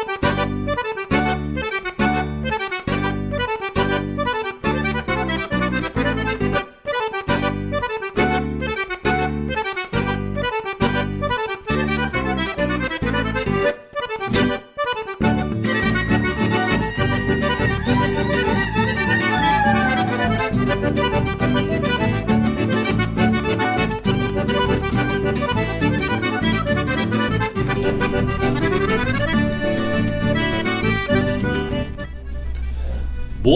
[0.00, 1.19] ブブブブブ!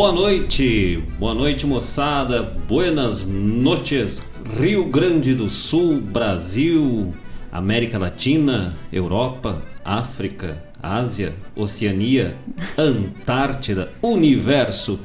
[0.04, 4.22] Boa noite, boa noite moçada, buenas noches,
[4.60, 7.14] Rio Grande do Sul, Brasil,
[7.50, 12.36] América Latina, Europa, África, Ásia, Oceania,
[12.76, 15.00] Antártida, Universo.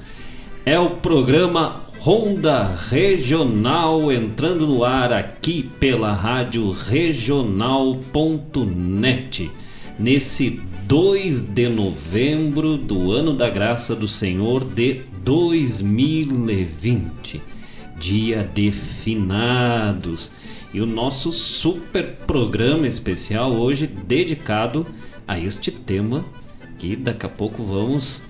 [0.66, 7.80] É o programa Ronda Regional entrando no ar aqui pela rádio regional.net
[9.98, 17.40] nesse 2 de novembro do ano da graça do Senhor de 2020,
[17.96, 20.32] dia de finados.
[20.74, 24.84] E o nosso super programa especial hoje dedicado
[25.28, 26.26] a este tema
[26.80, 28.24] que daqui a pouco vamos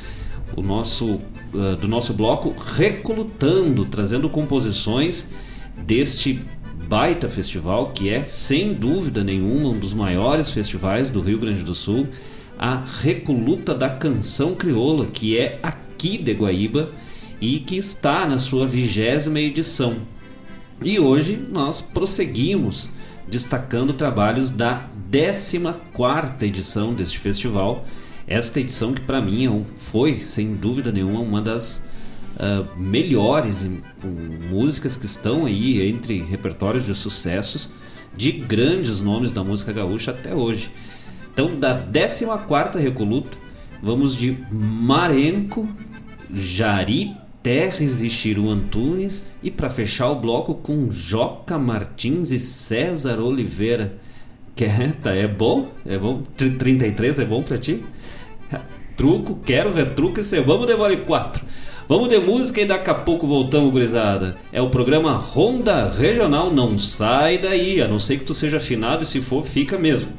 [0.56, 1.20] o nosso
[1.52, 5.28] uh, do nosso bloco Reclutando, trazendo composições
[5.76, 6.42] deste
[6.88, 11.75] baita festival, que é sem dúvida nenhuma um dos maiores festivais do Rio Grande do
[11.75, 12.09] Sul,
[12.59, 16.91] a Recoluta da Canção Crioula, que é aqui de Guaíba
[17.41, 19.97] e que está na sua vigésima edição.
[20.82, 22.88] E hoje nós prosseguimos
[23.28, 27.84] destacando trabalhos da 14 edição deste festival.
[28.27, 31.88] Esta edição que para mim é foi, sem dúvida nenhuma, uma das
[32.38, 33.69] uh, melhores
[34.50, 37.69] músicas que estão aí entre repertórios de sucessos
[38.16, 40.71] de grandes nomes da música gaúcha até hoje.
[41.32, 42.25] Então, da 14
[42.81, 43.37] Recoluta,
[43.82, 45.69] vamos de Marenco,
[46.32, 53.21] Jari Terres e Chiru Antunes e para fechar o bloco com Joca Martins e César
[53.21, 53.97] Oliveira.
[54.56, 55.69] Que é, tá, é bom?
[55.87, 56.22] É bom?
[56.37, 57.84] 33 é bom para ti?
[58.97, 61.44] Truco, quero retruco e vamos devolver 4.
[61.88, 64.37] Vamos de música e daqui a pouco voltamos, gurizada.
[64.53, 69.04] É o programa Ronda Regional, não sai daí, a não ser que tu seja afinado
[69.04, 70.12] e se for, fica mesmo.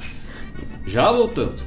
[0.88, 1.64] Já voltamos.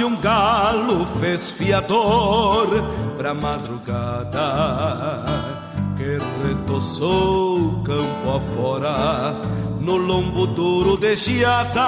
[0.00, 2.68] De um galo fez fiador
[3.18, 5.22] pra madrugada
[5.94, 9.36] que retoçou campo afora
[9.78, 11.80] no lombo duro de geada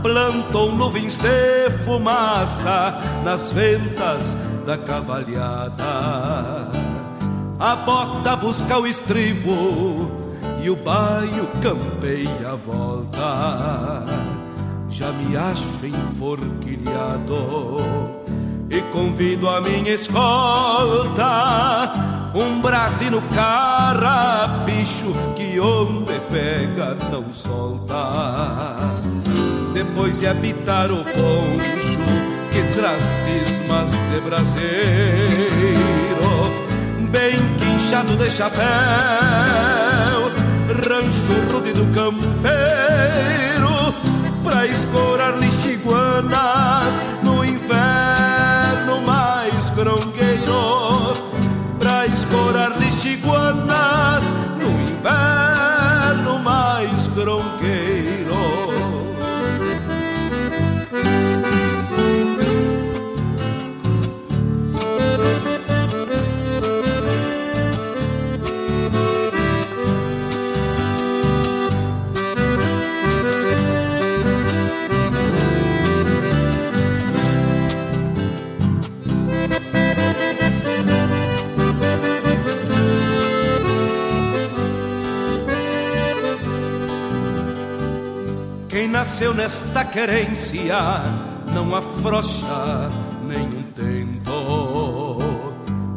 [0.00, 6.70] plantou nuvens de fumaça nas ventas da cavalhada.
[7.58, 10.08] A bota busca o estribo
[10.62, 14.39] e o baio campeia a volta.
[14.90, 17.76] Já me acho enforquilhado
[18.68, 21.20] e convido a minha escolta.
[22.34, 28.76] Um braço no carrapicho que onde pega não solta.
[29.72, 31.98] Depois de habitar o poncho
[32.52, 34.70] que traz cismas de braseiro,
[37.10, 38.60] bem quinchado de chapéu,
[40.84, 42.20] rancho rude do campeiro,
[44.42, 50.19] pra escorar lixiguanas no inverno mais grongueiro,
[89.00, 90.76] nasceu nesta querência
[91.54, 92.90] não afrouxa
[93.26, 95.16] nenhum tento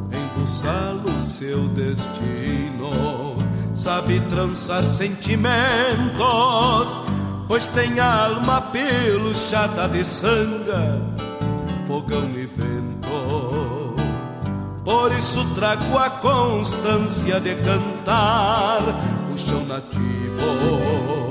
[0.10, 3.36] embuçá-lo seu destino.
[3.76, 5.52] Sabe trançar sentimentos,
[7.46, 11.02] pois tem alma peluchada de sanga,
[11.86, 13.96] fogão e vento.
[14.86, 18.80] Por isso trago a constância de cantar
[19.34, 21.23] o chão nativo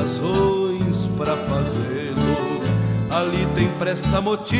[0.00, 2.60] razões para fazê-lo.
[3.10, 4.58] Ali tem presta motivos,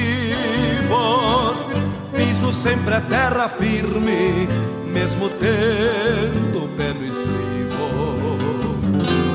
[2.14, 4.48] piso sempre a terra firme,
[4.92, 8.38] mesmo tendo o pé no estribo.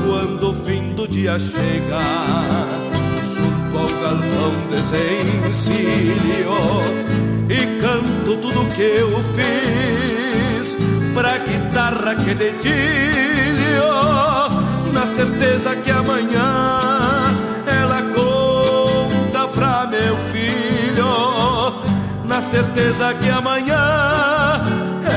[0.06, 2.00] Quando o fim do dia chega,
[3.34, 6.16] junto ao galpão desencilho
[7.50, 10.75] e canto tudo que eu fiz
[11.16, 13.25] pra guitarra que dedilho
[14.96, 16.80] na certeza que amanhã
[17.68, 21.14] ela conta pra meu filho.
[22.24, 24.62] Na certeza que amanhã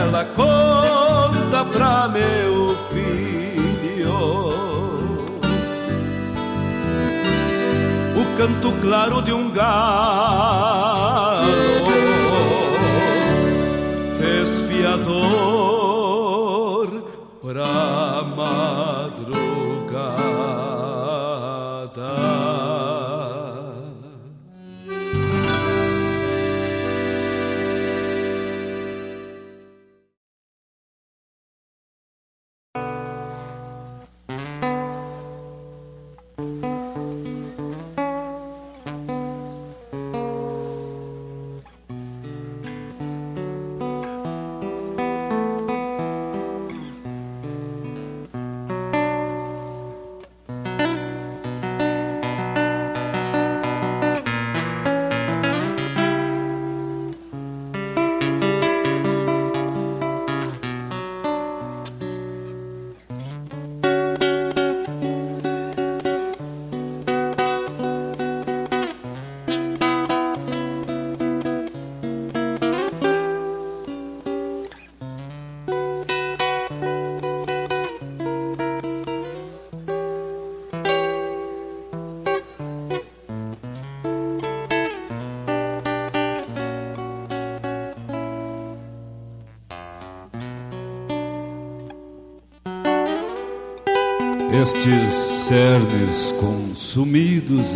[0.00, 4.18] ela conta pra meu filho.
[8.20, 11.46] O canto claro de um galo
[14.18, 15.57] fez fiador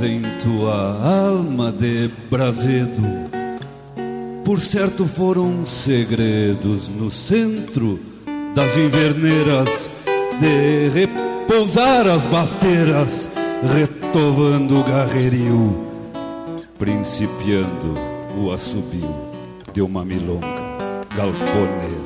[0.03, 3.03] em tua alma de brasedo,
[4.45, 7.99] por certo foram segredos no centro
[8.55, 9.91] das inverneiras,
[10.41, 13.31] de repousar as basteiras,
[13.75, 15.87] retovando o garrerio,
[16.79, 17.95] principiando
[18.37, 19.15] o assobio
[19.73, 20.47] de uma milonga
[21.15, 22.02] galponeira.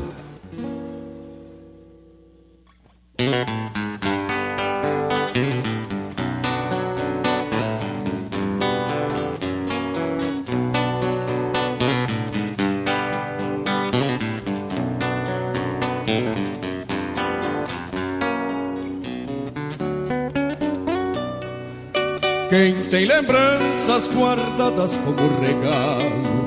[24.76, 26.46] Como regalo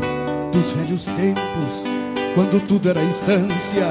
[0.54, 1.84] dos velhos tempos,
[2.36, 3.88] quando tudo era instância,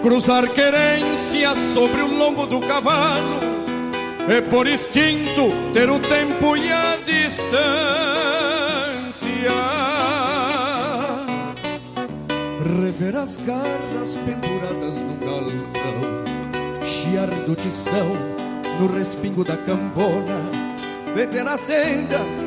[0.00, 3.40] cruzar querência sobre o lombo do cavalo,
[4.26, 7.52] é por instinto ter o tempo e a distância.
[12.82, 16.24] Rever as garras penduradas no galpão,
[16.82, 18.16] chiar do tição
[18.80, 20.40] no respingo da cambona,
[21.14, 22.37] meter na senda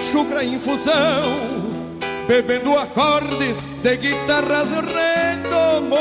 [0.00, 1.60] chucra infusão
[2.30, 5.98] bebendo acordes de guitarras redomonas,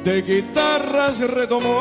[0.03, 1.79] de guitarras redomonas.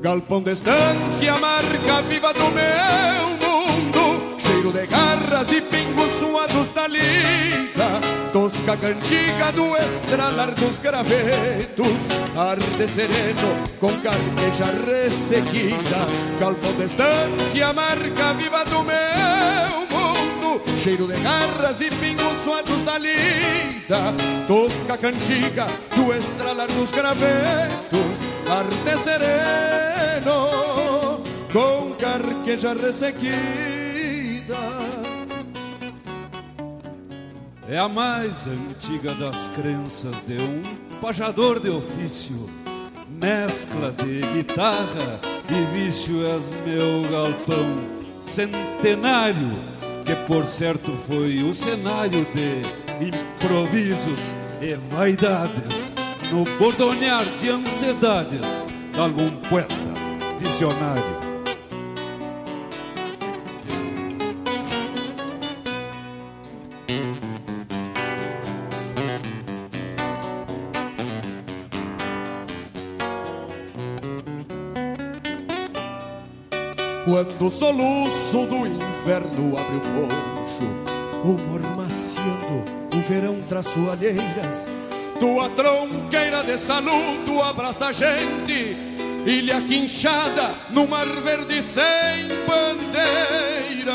[0.00, 3.37] Galpão de estância, marca viva do meu
[4.68, 8.00] cheiro de garras e pingos suados da lida
[8.32, 11.86] tosca cantiga do estralar dos gravetos
[12.36, 15.98] Arde sereno com carqueja ressequida
[16.40, 19.78] Galpão de estância, marca viva do meu
[20.76, 24.14] Cheiro de garras e pingos suados da lida
[24.46, 30.38] Tosca cantiga do estralar dos gravetos Arde sereno
[31.52, 33.77] com carqueja ressequida
[37.68, 40.62] é a mais antiga das crenças de um
[41.00, 42.48] pajador de ofício.
[43.10, 47.76] Mescla de guitarra e vício és meu galpão
[48.20, 49.50] centenário,
[50.04, 55.92] que por certo foi o cenário de improvisos e vaidades,
[56.32, 59.74] no bordonear de ansiedades de algum poeta
[60.38, 61.27] visionário.
[77.48, 80.66] Quando o soluço do inverno abre o poncho,
[81.24, 82.62] o mormaciando,
[82.94, 84.66] o verão traz soalheiras,
[85.18, 88.76] tua tronqueira de saludo abraça a gente,
[89.24, 93.94] ilha quinchada no mar verde sem bandeira.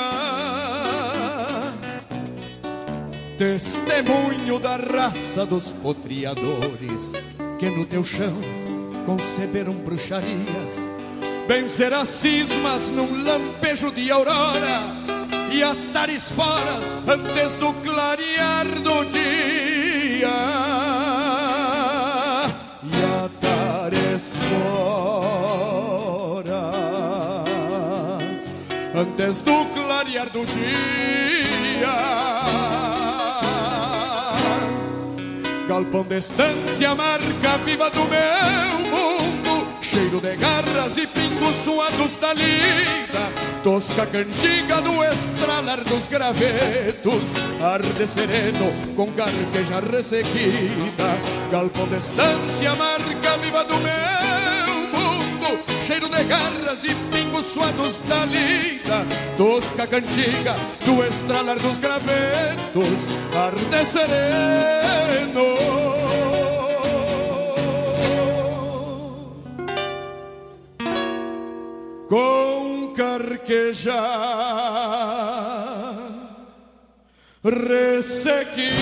[3.37, 7.11] Testemunho da raça dos potriadores
[7.59, 8.33] que no teu chão
[9.05, 10.92] conceberam bruxarias
[11.47, 14.81] vencer as cismas num lampejo de aurora
[15.51, 20.29] e atar esporas antes do clarear do dia.
[22.83, 24.33] E atar esporas
[28.95, 31.93] antes do clarear do dia.
[35.67, 39.12] Galpão de estância, marca viva do meu
[39.93, 43.31] Cheiro de garras e pingos suados da lida.
[43.61, 47.23] Tosca cantiga do estralar dos gravetos.
[47.61, 51.15] Arde sereno com carqueja ressequida.
[51.51, 55.59] Galpão de estância, marca viva do meu mundo.
[55.85, 59.05] Cheiro de garras e pingos suados da lida.
[59.37, 60.55] Tosca cantiga
[60.87, 63.05] do estralar dos gravetos.
[63.35, 64.83] Arde sereno
[72.13, 73.91] com carqueja
[77.43, 78.73] ressequida.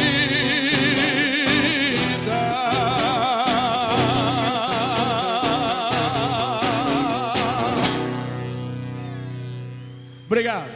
[10.25, 10.70] Obrigado.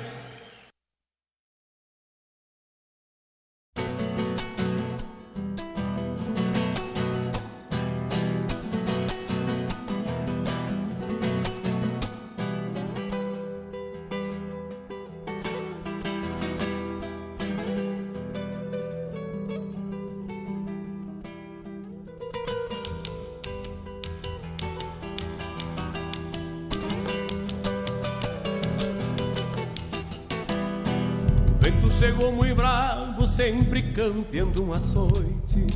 [33.46, 35.68] Sempre campeando um açoite.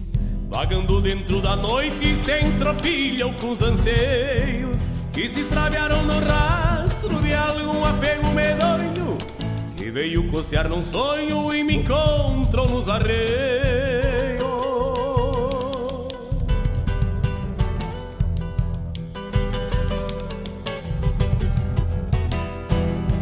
[0.50, 7.22] Vagando dentro da noite, sem tropilha ou com os anseios que se extraviaram no rastro
[7.22, 9.18] de algum apego medonho
[9.78, 14.40] que veio cocear num sonho e me encontrou nos arreios.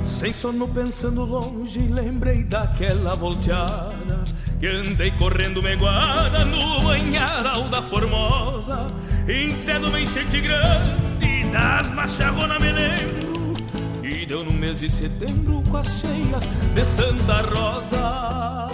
[0.06, 8.88] Sem sono pensando longe, lembrei daquela volteada que andei correndo meguada no banharal da Formosa,
[9.28, 13.54] entendo uma enchente grande das macharronas me lembro,
[14.02, 18.68] que deu no mês de setembro com as cheias de Santa Rosa.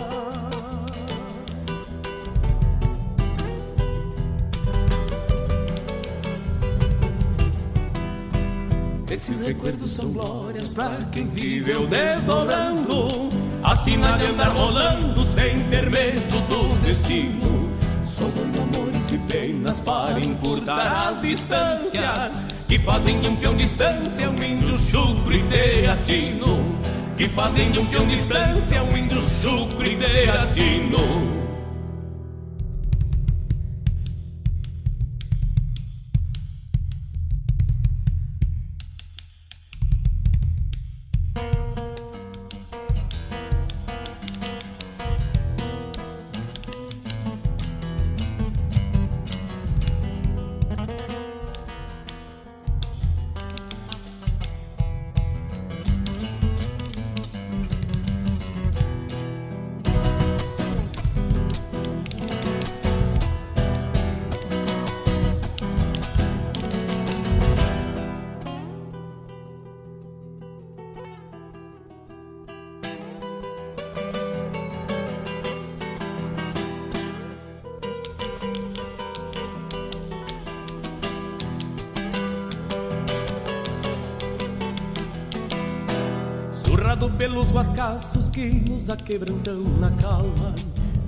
[9.11, 13.31] Esses recuerdos são glórias pra quem viveu desdobrando
[13.63, 15.23] Acima de andar rolando
[15.93, 17.71] medo do destino.
[18.03, 24.43] Somando amores e penas para encurtar as distâncias Que fazem de um peão distância um
[24.43, 26.75] índio chucro e teatino.
[27.15, 31.42] Que fazem de um peão distância um índio chucro e teatino
[89.03, 90.55] nos aquebrantam na calma.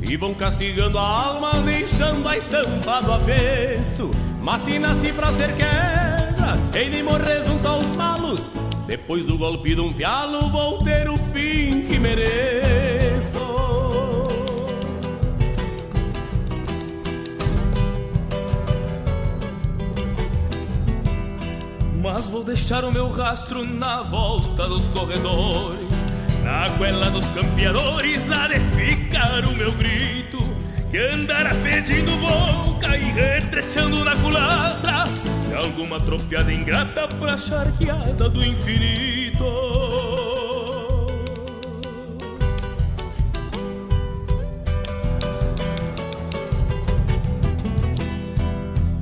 [0.02, 4.12] E vão castigando a alma, deixando a estampa do avesso.
[4.41, 8.52] Mas se nasci pra ser queda, hei de morrer junto aos malos.
[8.86, 13.39] Depois do golpe de um pialo, vou ter o fim que mereço.
[22.04, 25.85] Mas vou deixar o meu rastro na volta dos corredores
[26.65, 30.39] na goela dos campeadores há de ficar o meu grito
[30.89, 35.04] Que andará pedindo boca e retrechando na culatra
[35.47, 39.45] De alguma tropiada ingrata pra charqueada do infinito.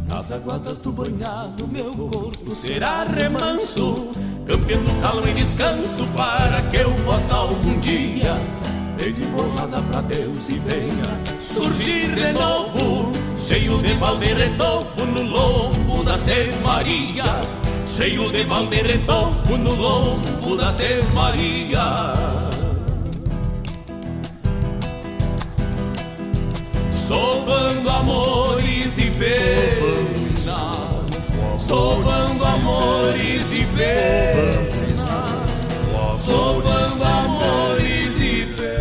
[0.08, 4.13] Nas aguadas do banhado meu corpo será remanso
[4.48, 8.40] campeando calma e descanso para que eu possa algum dia
[8.98, 16.04] pedir bolada pra Deus e venha surgir de novo, cheio de balde retofo no lombo
[16.04, 22.44] das Seis Marias, cheio de balde retofo no lombo das Seis Marias.
[26.92, 30.33] Sovando amores e penas,
[31.68, 35.00] sovando amores e penas,
[36.20, 38.74] sovando amores e penas.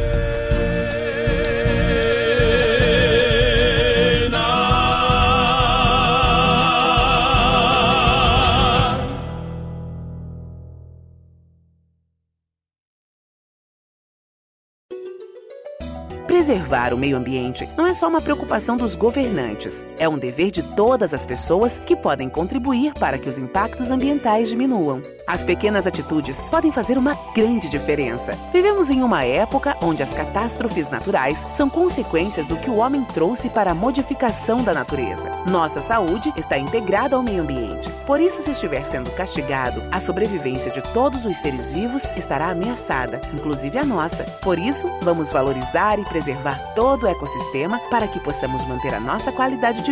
[16.27, 20.65] Preservar o meio ambiente não é só uma preocupação dos governantes, é um dever de
[20.65, 25.01] todas as pessoas que podem contribuir para que os impactos ambientais diminuam.
[25.29, 28.37] As pequenas atitudes podem fazer uma grande diferença.
[28.53, 33.49] Vivemos em uma época onde as catástrofes naturais são consequências do que o homem trouxe
[33.49, 35.31] para a modificação da natureza.
[35.49, 37.88] Nossa saúde está integrada ao meio ambiente.
[38.05, 43.21] Por isso, se estiver sendo castigado, a sobrevivência de todos os seres vivos estará ameaçada,
[43.33, 44.25] inclusive a nossa.
[44.43, 49.31] Por isso, vamos valorizar e preservar todo o ecossistema para que possamos manter a nossa
[49.31, 49.92] qualidade de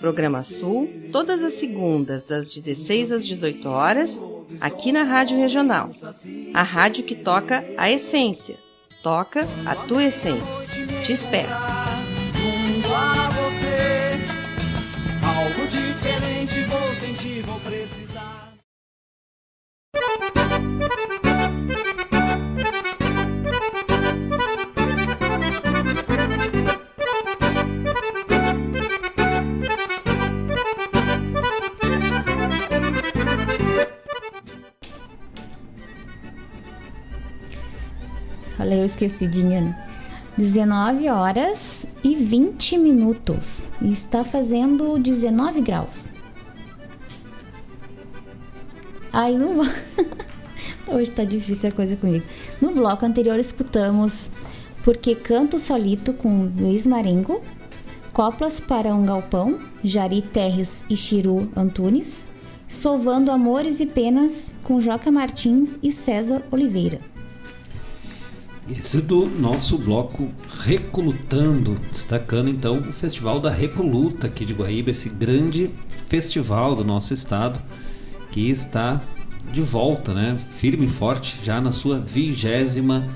[0.00, 4.22] Programa Sul, todas as segundas, das 16 às 18 horas,
[4.60, 5.88] aqui na Rádio Regional.
[6.54, 8.56] A rádio que toca a essência.
[9.02, 10.66] Toca a tua essência.
[11.04, 11.75] Te espero.
[38.96, 39.78] Esquecidinha, né?
[40.38, 43.62] 19 horas e 20 minutos.
[43.80, 46.10] E está fazendo 19 graus.
[49.12, 49.62] Aí no.
[50.88, 52.24] Hoje tá difícil a coisa comigo.
[52.60, 54.30] No bloco anterior escutamos
[54.84, 57.42] Porque Canto Solito com Luiz Marengo,
[58.12, 62.26] Coplas para um Galpão, Jari Terres e Chiru Antunes,
[62.68, 67.00] Sovando Amores e Penas com Joca Martins e César Oliveira.
[68.68, 70.28] Esse do nosso bloco
[70.64, 75.70] Recolutando, destacando então o Festival da Recoluta aqui de Guaíba, esse grande
[76.08, 77.62] festival do nosso estado
[78.32, 79.00] que está
[79.52, 80.36] de volta, né?
[80.56, 83.06] Firme e forte, já na sua vigésima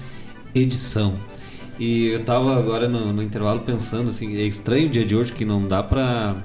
[0.54, 1.14] edição.
[1.80, 5.32] E eu tava agora no, no, intervalo pensando assim, é estranho o dia de hoje
[5.32, 6.36] que não dá pra,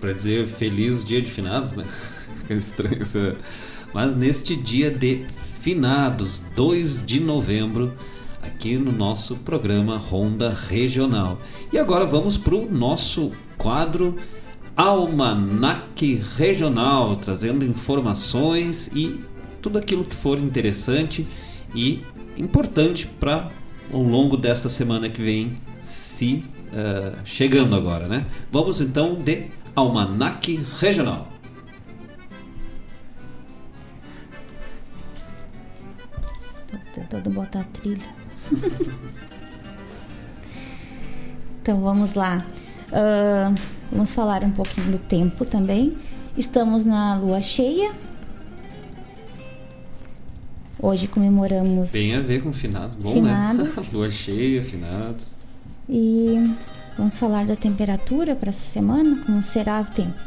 [0.00, 1.84] pra dizer feliz dia de finados, né?
[2.40, 3.18] Fica estranho isso.
[3.92, 5.26] Mas neste dia de
[5.60, 7.92] finados, 2 de novembro,
[8.44, 11.38] aqui no nosso programa Ronda Regional.
[11.72, 14.16] E agora vamos para o nosso quadro
[14.76, 19.20] Almanac Regional, trazendo informações e
[19.62, 21.26] tudo aquilo que for interessante
[21.74, 22.02] e
[22.36, 23.48] importante para
[23.92, 28.26] ao longo desta semana que vem se uh, chegando agora, né?
[28.50, 31.28] Vamos então de Almanac Regional.
[36.94, 38.23] Tentando botar a trilha.
[41.60, 42.44] então vamos lá.
[42.88, 43.54] Uh,
[43.90, 45.96] vamos falar um pouquinho do tempo também.
[46.36, 47.92] Estamos na lua cheia.
[50.80, 51.92] Hoje comemoramos.
[51.92, 53.76] Bem a ver com finados, bom, finados.
[53.76, 53.84] né?
[53.92, 55.26] lua cheia, finados.
[55.88, 56.54] E
[56.96, 60.18] vamos falar da temperatura para essa semana, como será o tempo.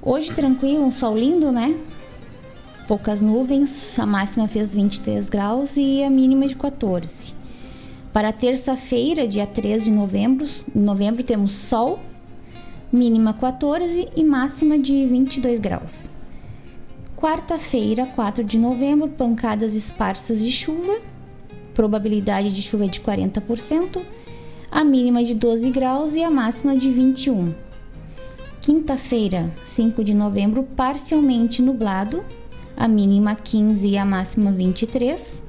[0.00, 1.74] Hoje tranquilo, um sol lindo, né?
[2.86, 7.34] Poucas nuvens, a máxima fez 23 graus e a mínima de 14.
[8.12, 11.98] Para terça-feira, dia 3 de novembro, novembro temos sol,
[12.92, 16.10] mínima 14 e máxima de 22 graus.
[17.16, 21.00] Quarta-feira, 4 de novembro, pancadas esparsas de chuva,
[21.72, 24.00] probabilidade de chuva é de 40%,
[24.70, 27.54] a mínima de 12 graus e a máxima de 21.
[28.60, 32.24] Quinta-feira, 5 de novembro, parcialmente nublado,
[32.76, 35.42] a mínima 15 e a máxima 23.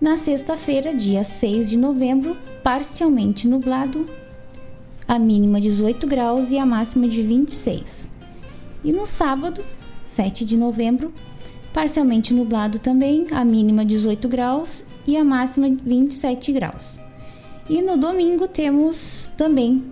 [0.00, 4.06] Na sexta-feira, dia 6 de novembro, parcialmente nublado,
[5.06, 8.08] a mínima 18 graus e a máxima de 26.
[8.84, 9.64] E no sábado,
[10.06, 11.12] 7 de novembro,
[11.72, 16.98] parcialmente nublado também, a mínima 18 graus e a máxima 27 graus.
[17.68, 19.84] E no domingo temos também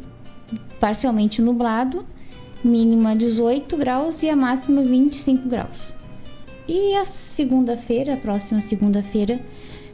[0.79, 2.07] parcialmente nublado,
[2.63, 5.96] mínima 18 graus e a máxima 25 graus.
[6.69, 9.41] E a segunda-feira, a próxima segunda-feira,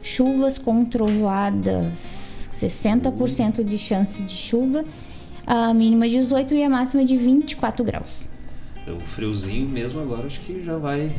[0.01, 4.83] chuvas com trovoadas, 60% de chance de chuva,
[5.45, 8.27] a mínima 18 e a máxima de 24 graus.
[8.87, 11.11] O friozinho mesmo agora acho que já vai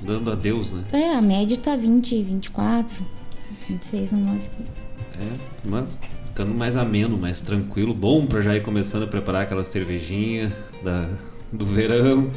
[0.00, 0.84] dando adeus, né?
[0.92, 3.04] É, a média tá 20, 24,
[3.68, 4.86] 26 no máximo isso.
[5.18, 5.86] É, mas
[6.28, 10.50] ficando mais ameno, mais tranquilo, bom para já ir começando a preparar aquela cervejinha
[10.82, 11.10] da,
[11.52, 12.30] do verão.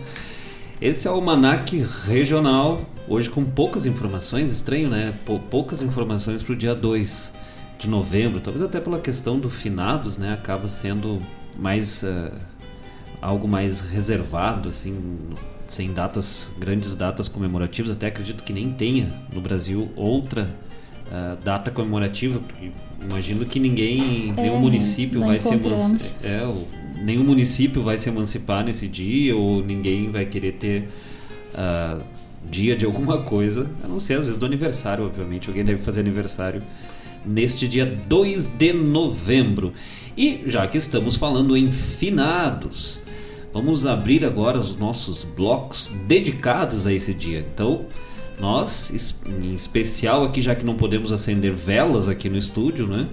[0.83, 5.13] Esse é o Almanac Regional, hoje com poucas informações, estranho, né?
[5.49, 7.31] Poucas informações para o dia 2
[7.79, 10.33] de novembro, talvez até pela questão do finados, né?
[10.33, 11.19] Acaba sendo
[11.57, 12.37] mais uh,
[13.21, 15.17] algo mais reservado, assim,
[15.69, 17.89] sem datas, grandes datas comemorativas.
[17.89, 20.53] Até acredito que nem tenha no Brasil outra
[21.13, 22.71] uh, data comemorativa, porque
[23.01, 25.53] imagino que ninguém, é, nenhum município vai se
[26.23, 26.53] é,
[27.03, 30.89] nenhum município vai se emancipar nesse dia ou ninguém vai querer ter
[31.53, 32.01] uh,
[32.49, 35.47] dia de alguma coisa, a não ser às vezes do aniversário, obviamente.
[35.47, 36.63] Alguém deve fazer aniversário
[37.25, 39.73] neste dia 2 de novembro.
[40.17, 43.01] E já que estamos falando em finados,
[43.53, 47.45] vamos abrir agora os nossos blocos dedicados a esse dia.
[47.53, 47.85] Então,
[48.43, 48.91] nós,
[49.25, 53.07] em especial aqui, já que não podemos acender velas aqui no estúdio, né?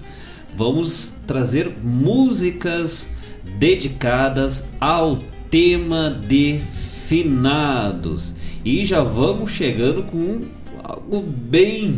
[0.57, 3.09] Vamos trazer músicas
[3.57, 6.59] dedicadas ao tema de
[7.07, 8.35] finados.
[8.65, 10.41] E já vamos chegando com
[10.83, 11.97] algo bem,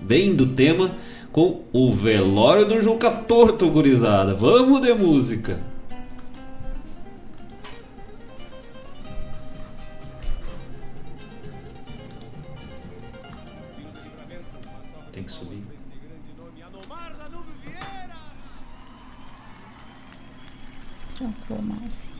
[0.00, 0.92] bem do tema,
[1.30, 4.32] com o velório do Juca Torto, gurizada.
[4.32, 5.71] Vamos de música!
[21.60, 22.10] Mais.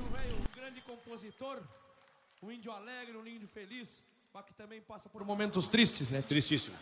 [0.00, 1.58] O grande compositor,
[2.42, 6.22] o índio alegre, o índio feliz, mas que também passa por momentos tristes, né?
[6.22, 6.76] Tristíssimo.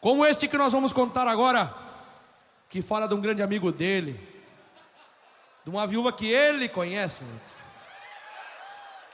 [0.00, 1.72] Como este que nós vamos contar agora,
[2.68, 4.18] que fala de um grande amigo dele,
[5.64, 7.24] de uma viúva que ele conhece.
[7.24, 7.40] Né?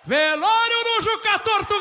[0.05, 1.75] Velório do Juca Torto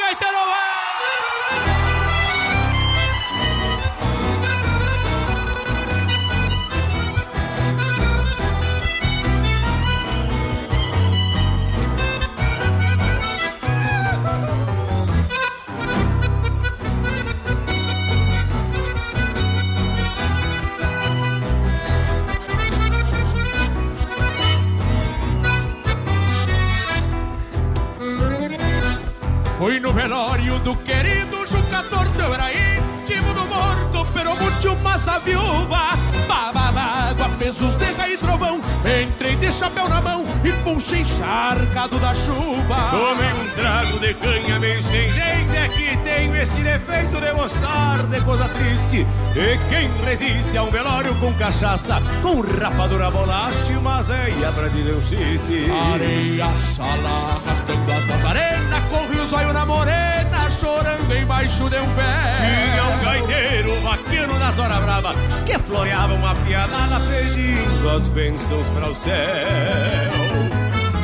[29.57, 35.01] Fui no velório do querido Juca Torto, eu era íntimo do morto, pero muito mais
[35.01, 35.97] da viúva.
[36.27, 41.97] Babava água, pesos de rei e trovão, entrei de chapéu na mão e puxei encharcado
[41.97, 42.91] da chuva.
[42.91, 48.03] Tomei um trago de canha bem sem gente, é que tenho esse defeito de gostar
[48.03, 49.07] de coisa triste.
[49.35, 54.67] E quem resiste a um velório com cachaça, com rapadura bolacha e uma zeia pra
[54.67, 55.65] dizer um ciste.
[55.93, 62.33] Areia sala, arrastando as nazarenas, corre o zóio na morena, chorando embaixo de um pé.
[62.37, 65.13] Tinha um gaiteiro vaqueiro das horas brava
[65.45, 69.13] que floreava uma pianada pedindo as bênçãos para o céu.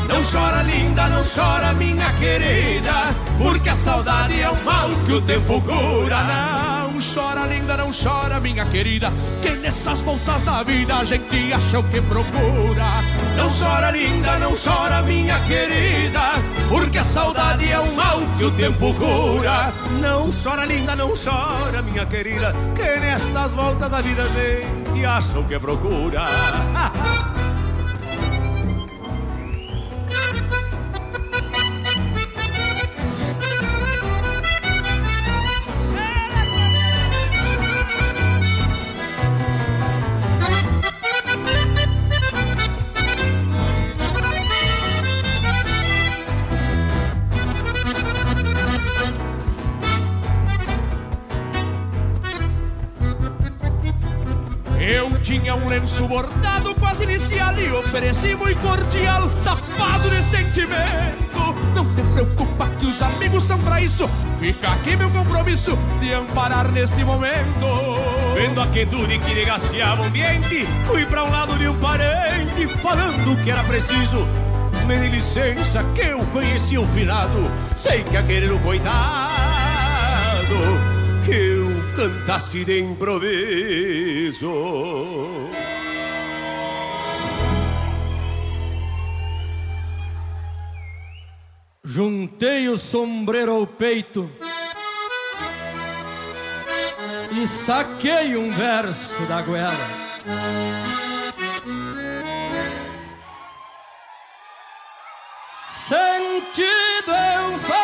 [0.08, 5.22] Não chora, linda, não chora, minha querida, porque a saudade é um mal que o
[5.22, 6.73] tempo cura.
[7.12, 9.12] Chora, linda, não chora, minha querida,
[9.42, 12.86] que nessas voltas da vida a gente acha o que procura.
[13.36, 16.22] Não chora, linda, não chora, minha querida,
[16.70, 19.74] porque a saudade é um mal que o tempo cura.
[20.02, 25.40] Não chora, linda, não chora, minha querida, que nestas voltas da vida a gente acha
[25.40, 26.24] o que procura.
[55.84, 61.34] lenço bordado quase inicial e ofereci muito cordial, tapado de sentimento.
[61.76, 64.10] Não te preocupa que os amigos são pra isso.
[64.40, 67.68] Fica aqui meu compromisso de amparar neste momento.
[68.34, 73.44] Vendo a quietude que negaciava o ambiente, fui pra um lado de um parente, falando
[73.44, 74.26] que era preciso.
[74.88, 78.94] Me dê licença que eu conheci o finado, sei que aquele era o coitado,
[81.26, 84.50] que eu cantasse de improviso.
[91.96, 94.28] Juntei o sombreiro ao peito
[97.32, 99.78] e saquei um verso da goela.
[105.68, 107.83] Sentido eu faço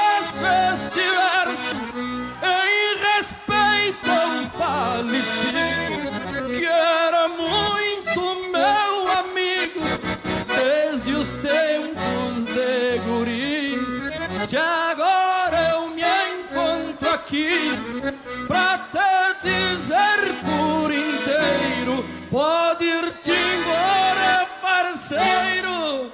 [18.47, 26.11] pra te dizer por inteiro, pode ir-te embora, parceiro,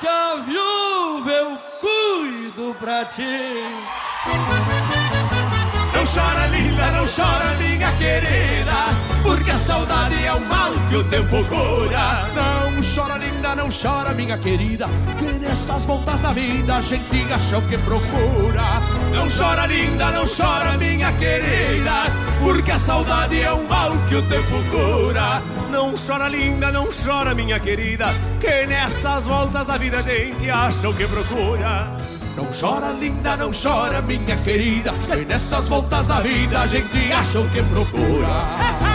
[0.00, 3.64] que a viúva eu cuido pra ti.
[5.94, 11.04] Não chora, linda, não chora, minha querida, porque a saudade é o mal que o
[11.04, 12.28] tempo cura.
[12.34, 17.58] Não chora, linda, não chora, minha querida, que nessas voltas da vida a gente acha
[17.58, 18.82] o que procura.
[19.12, 21.92] Não chora, linda, não chora, minha querida,
[22.40, 25.42] porque a saudade é um mal que o tempo cura.
[25.70, 28.06] Não chora, linda, não chora, minha querida,
[28.40, 31.96] que nestas voltas da vida a gente acha o que procura.
[32.36, 37.40] Não chora, linda, não chora, minha querida, que nessas voltas da vida a gente acha
[37.40, 38.82] o que procura.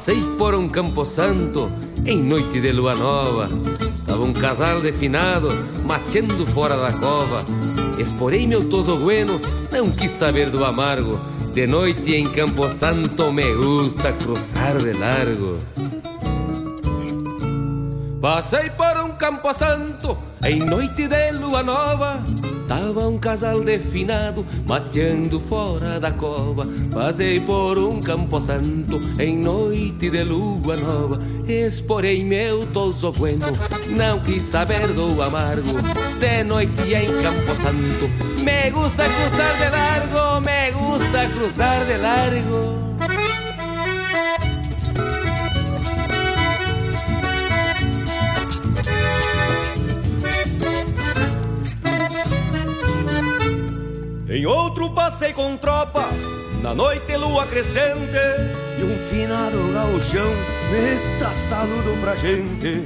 [0.00, 1.70] Passei por um campo santo
[2.06, 3.50] em noite de lua nova.
[4.06, 5.50] Tava um casal de finado
[5.84, 7.44] mateando fora da cova.
[7.98, 9.38] Esporei meu toso bueno,
[9.70, 11.20] não quis saber do amargo.
[11.52, 15.58] De noite em Campo Santo me gusta cruzar de largo.
[18.22, 22.24] Passei por um campo santo em noite de lua nova.
[22.70, 26.68] Tava um casal definado mateando fora da cova.
[26.94, 31.18] Passei por um campo santo em noite de lua nova.
[31.48, 33.46] Esporei meu tosogueno,
[33.88, 35.82] não quis saber do amargo.
[36.20, 38.08] De noite em campo santo,
[38.40, 42.80] me gusta cruzar de largo, me gusta cruzar de largo.
[54.30, 56.08] Em outro passei com tropa,
[56.62, 58.16] na noite lua crescente,
[58.78, 60.30] e um finado gauchão
[60.70, 62.84] meta saludo pra gente.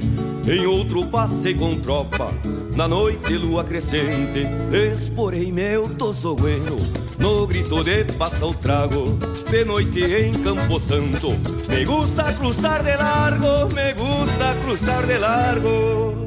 [0.51, 2.31] Em outro passei com tropa,
[2.75, 4.47] na noite lua crescente,
[4.91, 6.77] esporei meu tosogueno,
[7.19, 9.15] no grito de passa o trago,
[9.47, 11.29] de noite em Campo Santo.
[11.69, 16.25] Me gusta cruzar de largo, me gusta cruzar de largo.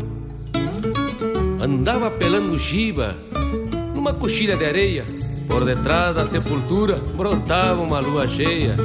[1.60, 3.16] Andava pelando chiva
[3.98, 5.04] numa coxilha de areia,
[5.48, 8.76] por detrás da sepultura brotava uma lua cheia.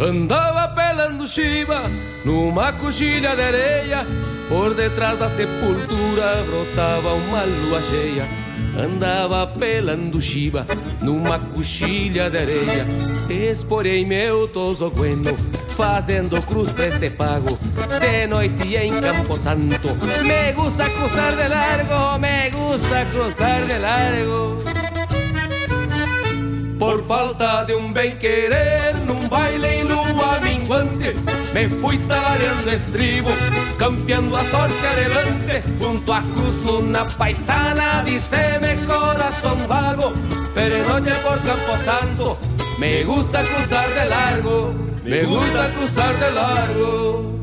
[0.00, 1.82] Andava pelando chiva
[2.24, 4.06] numa coxilha de areia,
[4.48, 8.26] por detrás da sepultura brotava uma lua cheia.
[8.82, 10.66] Andava pelando chiva
[11.02, 12.86] numa coxilha de areia,
[13.34, 15.36] esporei meu tosogueno,
[15.76, 17.58] fazendo cruz pra este pago,
[18.00, 19.88] de noite em Campo Santo.
[20.22, 24.62] Me gusta cruzar de largo, me gusta cruzar de largo.
[26.78, 31.12] Por falta de um bem querer, num baile em lua minguante,
[31.52, 33.30] me fui talareando estribo,
[33.76, 40.12] campeando a sorte adelante, junto a cruz una paisana, dice-me corazón vago,
[40.54, 42.38] pero noche por Campo Santo,
[42.78, 47.37] me gusta cruzar de largo, me gusta cruzar de largo.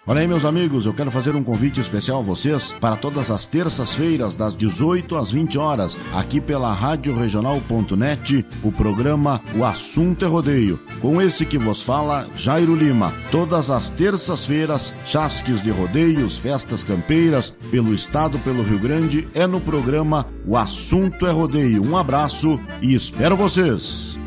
[0.09, 3.45] Olha aí, meus amigos, eu quero fazer um convite especial a vocês para todas as
[3.45, 10.27] terças-feiras, das 18 às 20 horas, aqui pela Rádio Regional.net, o programa O Assunto é
[10.29, 10.79] Rodeio.
[11.01, 13.13] Com esse que vos fala, Jairo Lima.
[13.29, 19.59] Todas as terças-feiras, chasques de rodeios, festas campeiras, pelo estado, pelo Rio Grande, é no
[19.59, 21.83] programa O Assunto é Rodeio.
[21.83, 24.17] Um abraço e espero vocês.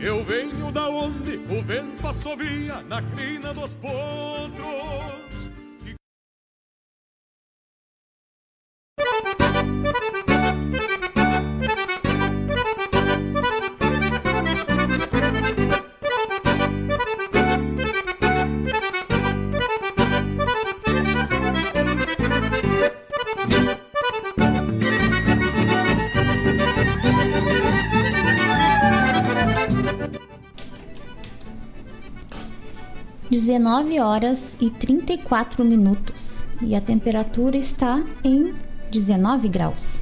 [0.00, 5.20] Eu venho da onde o vento assovia na crina dos potros.
[33.30, 38.52] Dezenove horas e 34 minutos e a temperatura está em
[38.90, 40.00] 19 graus.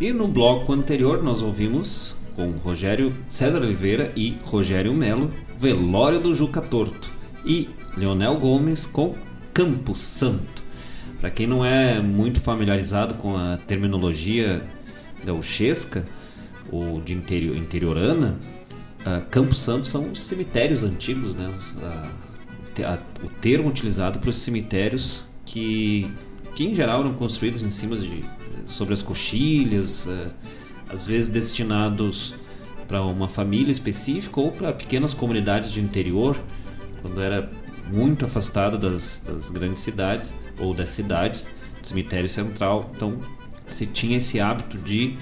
[0.00, 6.34] E no bloco anterior nós ouvimos com Rogério César Oliveira e Rogério Melo, Velório do
[6.34, 7.10] Juca Torto
[7.44, 9.14] e Leonel Gomes com
[9.54, 10.62] Campo Santo.
[11.20, 14.62] Para quem não é muito familiarizado com a terminologia
[15.24, 16.04] gauchesca
[16.70, 18.36] ou de interior, interiorana,
[19.00, 21.48] uh, Campo Santo são os cemitérios antigos, né?
[21.48, 22.17] Uh, te-
[22.84, 26.10] a- o termo utilizado para os cemitérios que,
[26.54, 28.22] que em geral eram construídos em cima de
[28.66, 30.30] sobre as coxilhas, uh,
[30.90, 32.34] às vezes destinados
[32.86, 36.36] para uma família específica ou para pequenas comunidades de interior,
[37.02, 37.50] quando era
[37.90, 41.46] muito afastada das, das grandes cidades ou das cidades,
[41.82, 43.18] cemitério central, então
[43.66, 45.16] se tinha esse hábito de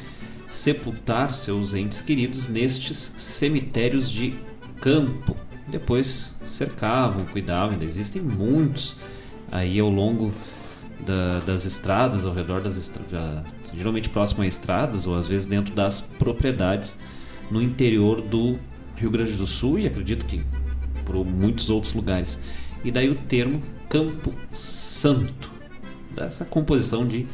[0.46, 4.34] sepultar seus entes queridos nestes cemitérios de
[4.80, 5.36] campo.
[5.68, 8.96] Depois cercavam, cuidavam, ainda existem muitos
[9.50, 10.32] aí ao longo
[11.04, 13.44] da, das estradas, ao redor das estradas,
[13.74, 16.96] geralmente próximo a estradas ou às vezes dentro das propriedades
[17.50, 18.58] no interior do
[18.96, 20.42] Rio Grande do Sul e acredito que
[21.04, 22.40] por muitos outros lugares.
[22.84, 25.50] E daí o termo Campo Santo,
[26.14, 27.26] dessa composição de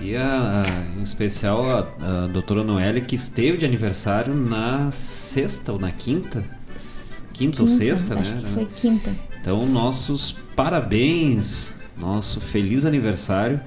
[0.00, 5.72] E a, a, em especial a, a doutora Noélia, que esteve de aniversário na sexta
[5.72, 6.40] ou na quinta?
[6.40, 8.22] Quinta, quinta ou sexta, né?
[8.52, 9.14] Foi quinta.
[9.40, 13.60] Então, nossos parabéns, nosso feliz aniversário.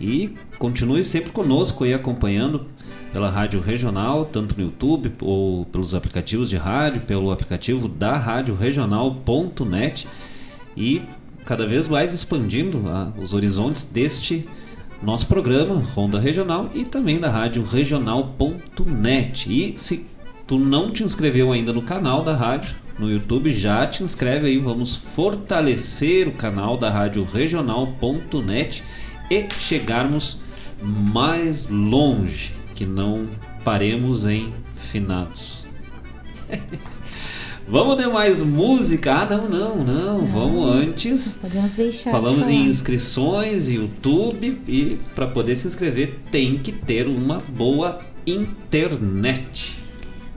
[0.00, 2.62] E continue sempre conosco aí acompanhando
[3.12, 8.56] pela rádio regional, tanto no YouTube ou pelos aplicativos de rádio, pelo aplicativo da rádio
[8.56, 10.08] regional.net
[10.76, 11.00] e
[11.44, 14.46] cada vez mais expandindo ah, os horizontes deste
[15.02, 19.50] nosso programa Ronda Regional e também da rádio regional.net.
[19.50, 20.06] E se
[20.46, 24.58] tu não te inscreveu ainda no canal da rádio no YouTube, já te inscreve aí,
[24.58, 28.82] vamos fortalecer o canal da rádio regional.net
[29.30, 30.38] e chegarmos
[30.80, 33.26] mais longe, que não
[33.64, 35.64] paremos em finados.
[37.66, 39.14] Vamos de mais música?
[39.14, 40.18] Ah, não, não, não.
[40.18, 41.38] não Vamos antes.
[41.40, 42.10] Podemos deixar.
[42.10, 49.78] Falamos em inscrições, YouTube e para poder se inscrever tem que ter uma boa internet.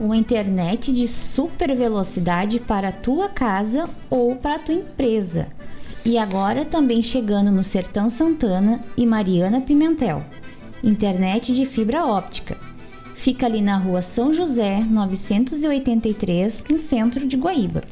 [0.00, 5.48] Uma internet de super velocidade para a tua casa ou para a tua empresa.
[6.04, 10.24] E agora também chegando no Sertão Santana e Mariana Pimentel.
[10.82, 12.67] Internet de fibra óptica
[13.18, 17.82] Fica ali na rua São José, 983, no centro de Guaíba.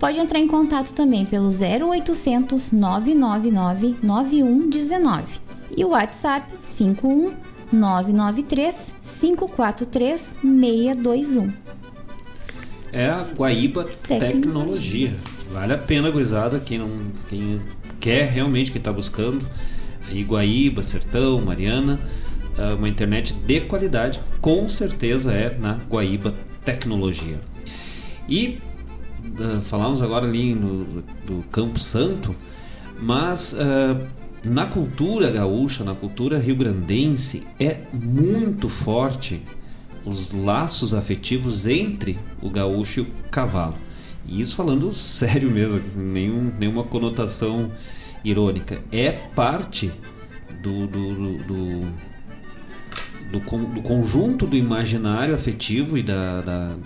[0.00, 5.40] Pode entrar em contato também pelo 0800 999 9119
[5.76, 7.34] e o WhatsApp 51
[7.72, 11.52] 993 543 621.
[12.92, 14.18] É a Guaíba Tecnologia.
[14.18, 15.16] Tecnologia.
[15.52, 16.90] Vale a pena, gurizada, quem, não,
[17.28, 17.60] quem
[18.00, 19.46] quer realmente, quem está buscando.
[20.26, 22.00] Guaíba, Sertão, Mariana
[22.76, 26.34] uma internet de qualidade, com certeza é na Guaíba
[26.64, 27.40] Tecnologia.
[28.28, 28.58] E
[29.38, 32.34] uh, falamos agora ali no, do Campo Santo,
[33.00, 34.06] mas uh,
[34.44, 39.42] na cultura gaúcha, na cultura rio-grandense, é muito forte
[40.04, 43.76] os laços afetivos entre o gaúcho e o cavalo.
[44.26, 47.70] E isso falando sério mesmo, nenhum, nenhuma conotação
[48.24, 48.80] irônica.
[48.92, 49.90] É parte
[50.62, 51.92] do, do, do, do
[53.30, 56.76] do, do conjunto do imaginário afetivo e da, da,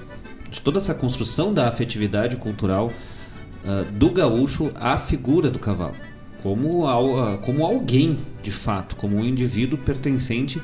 [0.51, 2.93] de toda essa construção da afetividade cultural
[3.65, 5.95] uh, do gaúcho à figura do cavalo,
[6.43, 10.61] como, ao, uh, como alguém de fato, como um indivíduo pertencente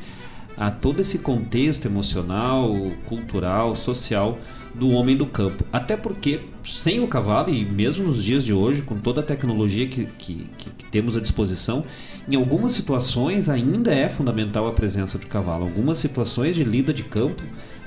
[0.57, 2.74] a todo esse contexto emocional,
[3.07, 4.37] cultural, social
[4.74, 5.64] do homem do campo.
[5.72, 9.87] Até porque sem o cavalo, e mesmo nos dias de hoje, com toda a tecnologia
[9.87, 11.85] que, que, que, temos à disposição,
[12.29, 15.64] em algumas situações ainda é fundamental a presença do cavalo.
[15.64, 17.43] Algumas situações de lida de campo,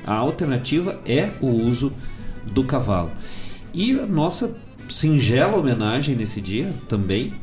[0.06, 1.94] a alternativa é o uso
[2.52, 3.12] do cavalo.
[3.72, 4.58] E a nossa
[4.90, 7.34] singela homenagem nesse dia também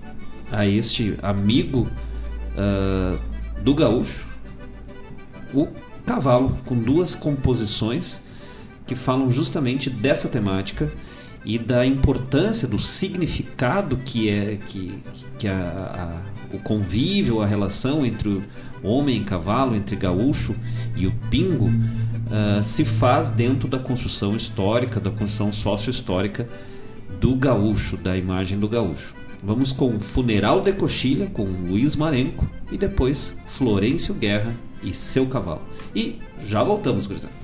[0.50, 1.88] a este amigo
[2.56, 3.18] uh,
[3.62, 4.26] do gaúcho,
[5.54, 5.68] o
[6.04, 8.20] cavalo, com duas composições
[8.86, 10.90] que falam justamente dessa temática
[11.44, 15.02] e da importância do significado que é que,
[15.38, 18.42] que a, a, o convívio, a relação entre o
[18.82, 20.54] homem e cavalo, entre gaúcho
[20.96, 26.48] e o pingo, uh, se faz dentro da construção histórica, da construção sócio-histórica
[27.20, 29.14] do gaúcho, da imagem do gaúcho.
[29.42, 35.62] Vamos com Funeral de Coxilha, com Luiz Marenco, e depois Florencio Guerra e seu cavalo.
[35.94, 37.38] E já voltamos, gurizada.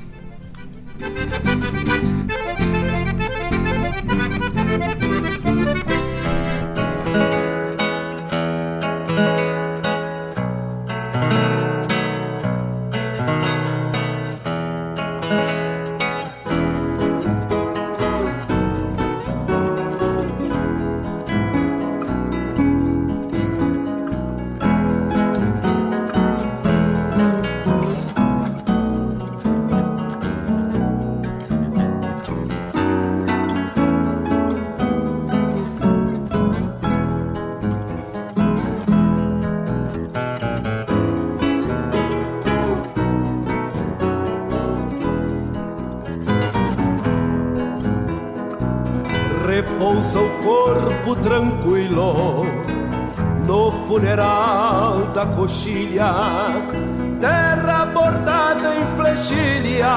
[55.45, 56.14] Coxilha,
[57.20, 59.95] terra bordada em flechilha,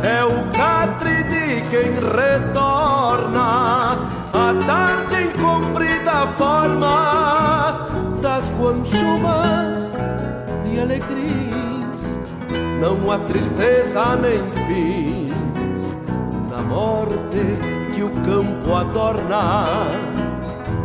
[0.00, 3.98] é o catre de quem retorna
[4.32, 7.88] a tarde em comprida forma
[8.22, 9.96] das guanchumas
[10.66, 12.16] e alegrias,
[12.80, 15.96] não há tristeza nem fins
[16.48, 17.58] na morte
[17.92, 19.64] que o campo adorna.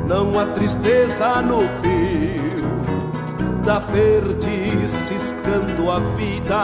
[0.08, 1.62] Não há tristeza no
[3.64, 6.64] da perdiz ciscando a vida.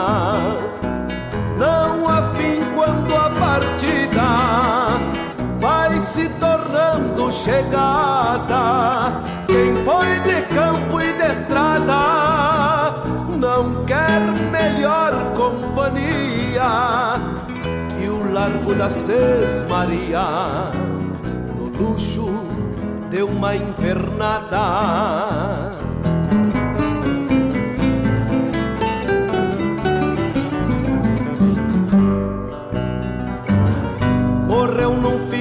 [1.57, 4.27] Não há fim quando a partida
[5.59, 9.21] vai se tornando chegada.
[9.47, 13.03] Quem foi de campo e de estrada
[13.37, 14.21] não quer
[14.51, 16.29] melhor companhia
[18.39, 20.71] largo da Sesmaria,
[21.57, 22.25] no luxo
[23.09, 24.57] de uma invernada.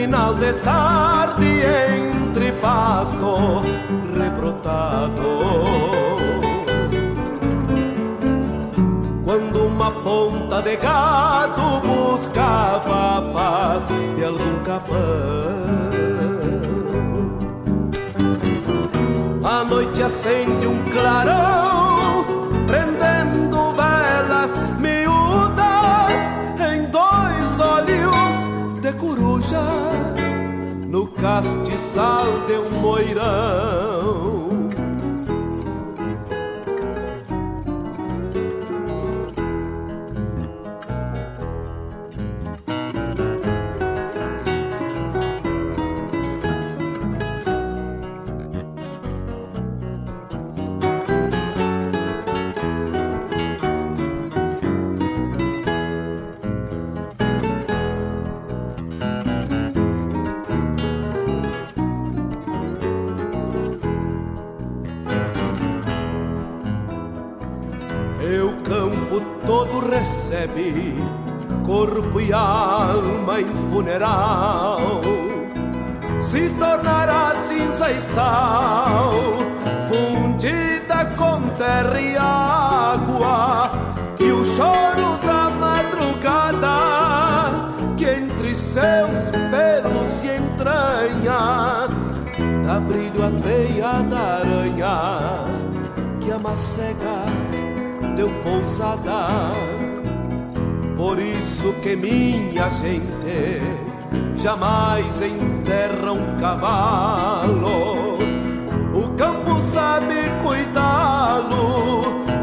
[0.09, 1.61] Final de tarde
[2.25, 3.61] entre pasto
[4.19, 5.39] rebrotado
[9.23, 14.97] quando uma ponta de gado buscava a paz de algum capão.
[19.45, 21.68] A noite acende um clarão,
[31.39, 34.58] castiçal de um moirão.
[70.39, 70.95] Recebe
[71.67, 75.01] corpo e alma em funeral.
[76.21, 79.11] Se tornará cinza e sal,
[79.89, 83.71] fundida com terra e água,
[84.21, 86.77] e o choro da madrugada
[87.97, 91.89] que entre seus pelos se entranha,
[92.65, 95.45] dá brilho a teia da aranha
[96.21, 97.25] que a macega
[98.15, 99.88] deu pousada
[100.99, 103.63] por isso que minha gente
[104.35, 108.19] jamais enterra um cavalo.
[108.93, 112.03] O campo sabe cuidá-lo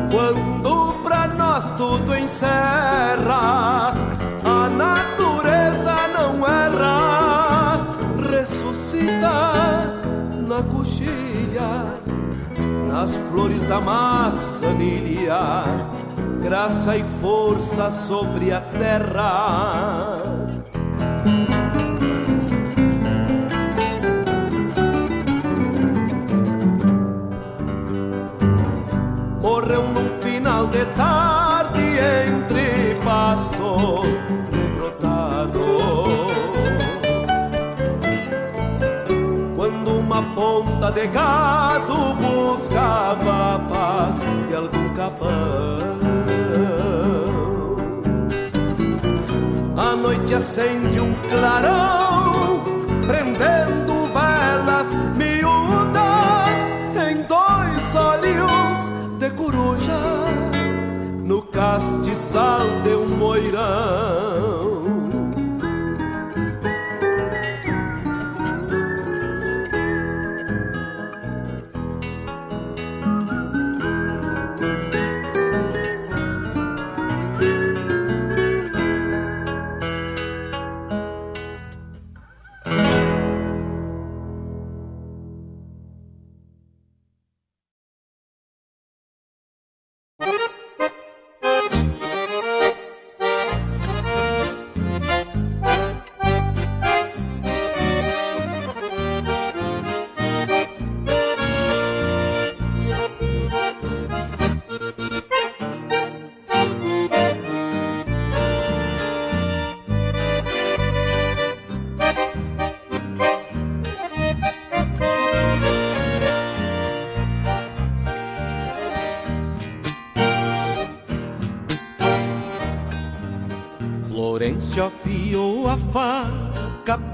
[0.09, 3.93] quando pra nós tudo encerra.
[4.45, 7.85] A natureza não erra,
[8.31, 9.93] ressuscita
[10.47, 11.99] na coxilha,
[12.87, 15.65] nas flores da maçanilha
[16.45, 20.21] graça e força sobre a terra.
[29.41, 31.81] Morreu num final de tarde
[32.27, 34.01] entre pasto
[34.51, 35.65] rebrotado.
[39.55, 44.17] Quando uma ponta de gado buscava a paz
[44.47, 46.04] de algum capão.
[49.77, 52.63] A noite acende um clarão,
[53.05, 56.73] prendendo velas miúdas
[57.09, 59.99] em dois olhos de coruja
[61.23, 64.74] no castiçal de um moirão.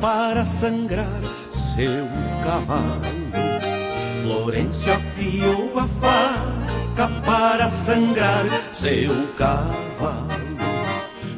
[0.02, 1.22] Para sangrar
[1.52, 2.08] seu
[2.44, 3.02] cavalo.
[4.24, 10.32] Florencio afiou a faca para sangrar seu cavalo.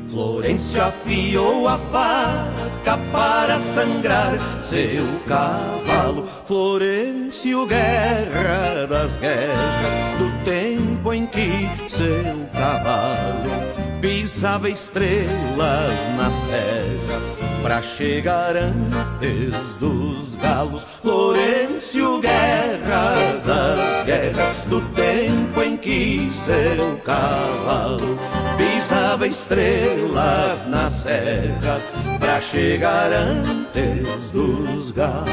[0.10, 6.26] Florencio afiou a faca para sangrar seu cavalo.
[6.46, 17.33] Florencio, guerra das guerras, do tempo em que seu cavalo pisava estrelas na serra
[17.64, 20.86] pra chegar antes dos galos.
[21.02, 28.20] Florencio, guerra das guerras, do tempo em que seu cavalo
[28.58, 31.82] pisava estrelas na serra
[32.20, 35.24] pra chegar antes dos galos.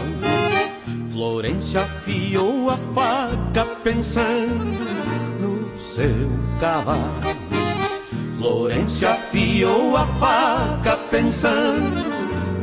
[1.10, 4.86] Florencio afiou a faca pensando
[5.40, 7.00] no seu cavalo.
[8.38, 12.19] Florencio afiou a faca pensando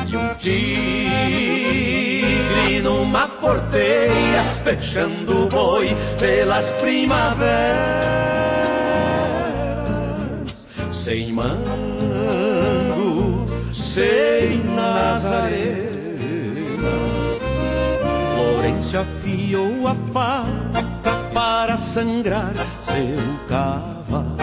[0.08, 1.20] e um tigre
[2.82, 7.46] numa porteira, fechando o boi pelas primaveras,
[10.90, 11.56] sem mango,
[13.72, 15.92] sem nazarenas.
[18.34, 20.71] Florencio afiou a faca
[21.42, 23.18] para sangrar seu
[23.48, 24.38] cavalo.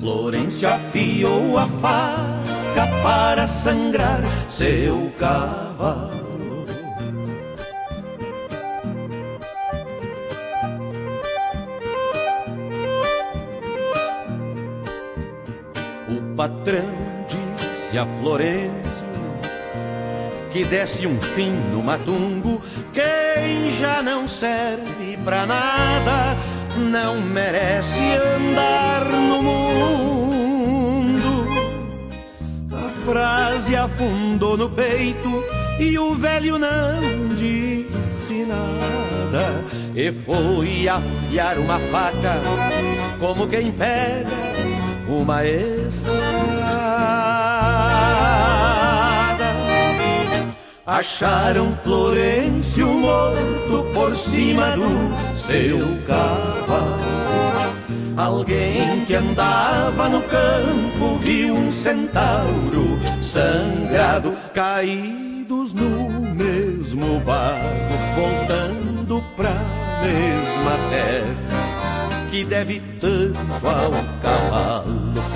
[0.00, 6.66] Florencio afiou a faca para sangrar seu cavalo.
[16.08, 16.82] O patrão
[17.28, 19.06] disse a Florencio
[20.50, 22.60] que desse um fim no matungo.
[23.46, 26.36] Quem já não serve pra nada
[26.76, 28.00] não merece
[28.34, 31.46] andar no mundo.
[32.72, 35.44] A frase afundou no peito
[35.78, 39.64] e o velho não disse nada.
[39.94, 42.40] E foi afiar uma faca
[43.20, 44.26] como quem pega
[45.08, 47.55] uma estrada.
[50.86, 57.00] Acharam Florencio morto por cima do seu cavalo.
[58.16, 69.50] Alguém que andava no campo viu um centauro sangrado, caídos no mesmo barro, voltando pra
[70.02, 71.66] mesma terra
[72.30, 73.90] que deve tanto ao
[74.22, 74.92] cavalo,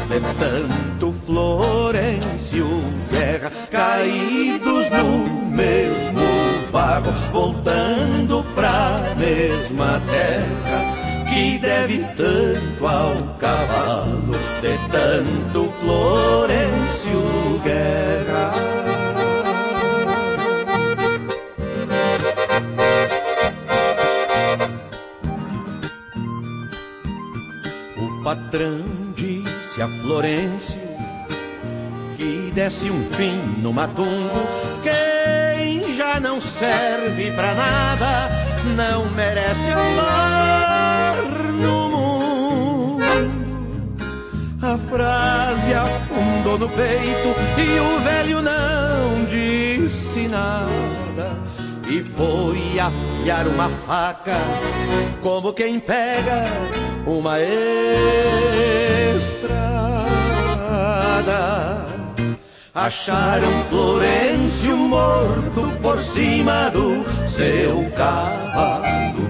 [0.08, 2.68] de tanto Florencio
[3.10, 14.32] Guerra, caídos no mesmo barro, voltando pra mesma terra que deve tanto ao cavalo,
[14.62, 18.52] de tanto Florencio Guerra.
[27.96, 28.80] O patrão
[29.14, 30.80] disse a Florencio
[32.16, 34.48] que desse um fim no matungo.
[34.82, 35.09] Quem
[36.18, 41.14] não serve pra nada não merece andar
[41.54, 43.04] no mundo.
[44.62, 51.38] A frase afundou no peito e o velho não disse nada.
[51.88, 54.36] E foi afiar uma faca
[55.20, 56.44] como quem pega
[57.06, 57.40] uma
[59.16, 59.60] estrada.
[62.72, 69.28] Acharam Florencio morto por cima do seu cavalo.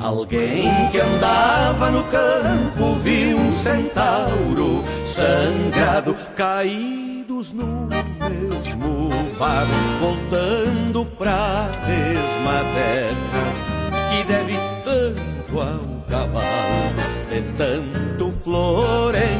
[0.00, 9.68] Alguém que andava no campo viu um centauro sangrado, caídos no mesmo barro,
[10.00, 14.54] voltando pra mesma terra que deve
[14.84, 16.94] tanto ao cavalo,
[17.30, 19.35] de tanto Florencio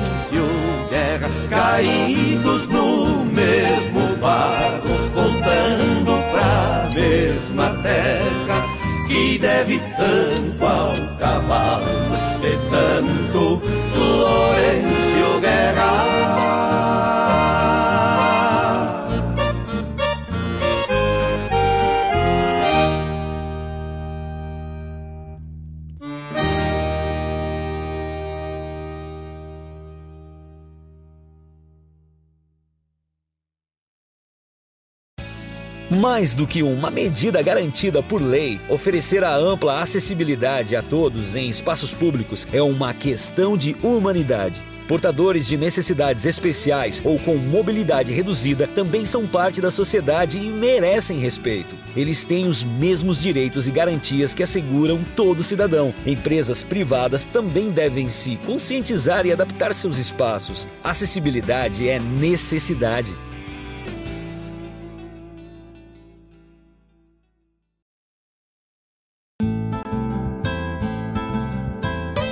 [1.56, 8.66] caídos no mesmo barro, voltando pra mesma terra
[9.08, 10.45] que deve tanto
[35.96, 41.48] Mais do que uma medida garantida por lei, oferecer a ampla acessibilidade a todos em
[41.48, 44.62] espaços públicos é uma questão de humanidade.
[44.86, 51.18] Portadores de necessidades especiais ou com mobilidade reduzida também são parte da sociedade e merecem
[51.18, 51.74] respeito.
[51.96, 55.94] Eles têm os mesmos direitos e garantias que asseguram todo cidadão.
[56.06, 60.68] Empresas privadas também devem se conscientizar e adaptar seus espaços.
[60.84, 63.12] Acessibilidade é necessidade.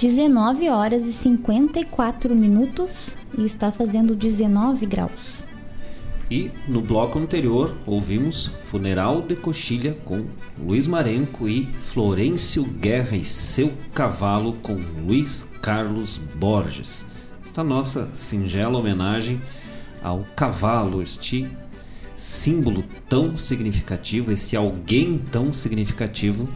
[0.00, 5.44] 19 horas e 54 minutos e está fazendo 19 graus.
[6.30, 10.24] E no bloco anterior ouvimos Funeral de Coxilha com
[10.58, 14.72] Luiz Marenco e Florencio Guerra e Seu Cavalo com
[15.04, 17.04] Luiz Carlos Borges.
[17.44, 19.38] Esta nossa singela homenagem
[20.02, 21.46] ao cavalo, este
[22.16, 26.48] símbolo tão significativo, esse alguém tão significativo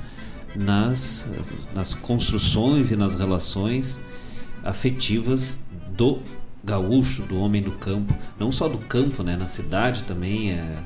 [0.57, 1.29] nas,
[1.75, 4.01] nas construções e nas relações
[4.63, 5.61] afetivas
[5.97, 6.21] do
[6.63, 10.79] gaúcho, do homem do campo, não só do campo, né, na cidade também é,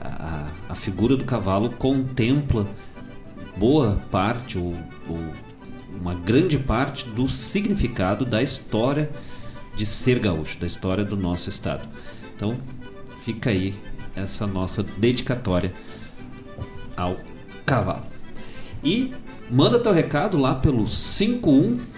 [0.00, 2.66] a, a figura do cavalo contempla
[3.56, 4.74] boa parte ou,
[5.08, 5.18] ou
[6.00, 9.10] uma grande parte do significado da história
[9.76, 11.88] de ser gaúcho, da história do nosso estado.
[12.36, 12.56] Então,
[13.24, 13.74] fica aí
[14.14, 15.72] essa nossa dedicatória
[16.96, 17.16] ao
[17.66, 18.13] cavalo.
[18.84, 19.14] E
[19.50, 21.94] manda teu recado lá pelo 51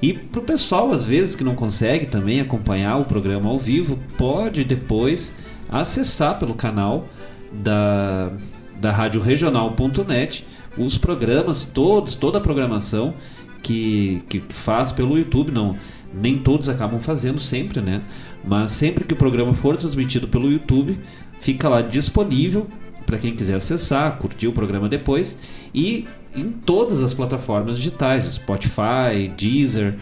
[0.01, 4.65] E pro pessoal, às vezes, que não consegue também acompanhar o programa ao vivo, pode
[4.65, 5.37] depois
[5.69, 7.07] acessar pelo canal
[7.53, 8.31] da,
[8.81, 10.47] da Rádio Regional.net
[10.79, 13.13] os programas todos, toda a programação
[13.63, 15.77] que, que faz pelo YouTube, não
[16.21, 18.03] nem todos acabam fazendo sempre, né?
[18.45, 20.99] Mas sempre que o programa for transmitido pelo YouTube,
[21.41, 22.67] fica lá disponível
[23.05, 25.39] para quem quiser acessar, curtir o programa depois
[25.73, 29.95] e em todas as plataformas digitais, Spotify, Deezer,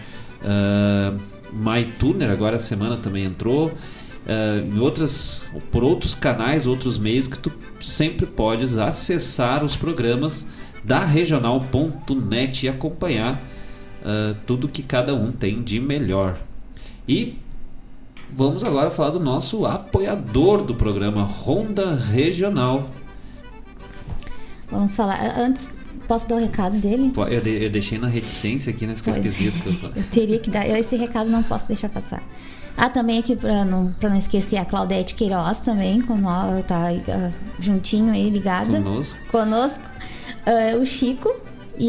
[0.42, 1.20] uh,
[1.52, 7.38] MyTuner agora a semana também entrou, uh, em outras por outros canais, outros meios que
[7.38, 10.46] tu sempre podes acessar os programas
[10.82, 13.40] da regional.net e acompanhar
[14.04, 16.38] uh, tudo que cada um tem de melhor.
[17.08, 17.38] E
[18.32, 22.88] vamos agora falar do nosso apoiador do programa Ronda Regional.
[24.70, 25.38] Vamos falar.
[25.38, 25.68] Antes,
[26.08, 27.12] posso dar o recado dele?
[27.30, 28.94] Eu, de- eu deixei na reticência aqui, né?
[28.96, 29.24] Fica Pois.
[29.24, 29.92] esquisito.
[29.94, 30.68] eu teria que dar.
[30.68, 32.22] eu Esse recado não posso deixar passar.
[32.76, 37.30] Ah, também aqui para não, pra não esquecer a Claudete Queiroz também, nós, tá ah,
[37.60, 38.80] juntinho aí, ligada.
[38.80, 39.18] Conosco.
[39.30, 39.84] Conosco.
[40.44, 41.32] Ah, o Chico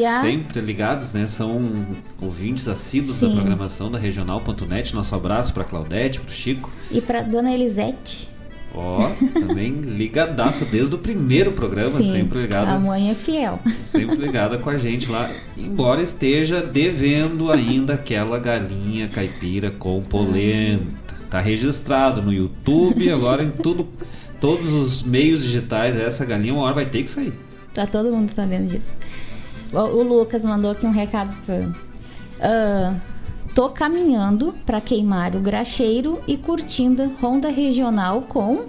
[0.05, 0.21] a.
[0.21, 1.27] Sempre ligados, né?
[1.27, 1.86] São
[2.21, 3.36] ouvintes assíduos da Sim.
[3.36, 4.93] programação da Regional.net.
[4.95, 6.71] Nosso abraço para Claudete, para Chico.
[6.91, 8.29] E pra Dona Elisete.
[8.77, 12.77] Ó, também ligadaça desde o primeiro programa, Sim, sempre A ligada.
[12.79, 13.57] mãe é fiel.
[13.83, 21.15] Sempre ligada com a gente lá, embora esteja devendo ainda aquela galinha caipira com polenta.
[21.29, 23.88] Tá registrado no YouTube, agora em tudo,
[24.41, 27.33] todos os meios digitais, essa galinha uma hora vai ter que sair.
[27.73, 28.93] Tá todo mundo sabendo disso.
[29.74, 31.70] O, Lucas mandou aqui um recado pra.
[32.39, 32.93] Ah,
[33.53, 38.66] tô caminhando pra queimar o graxeiro e curtindo Ronda Regional com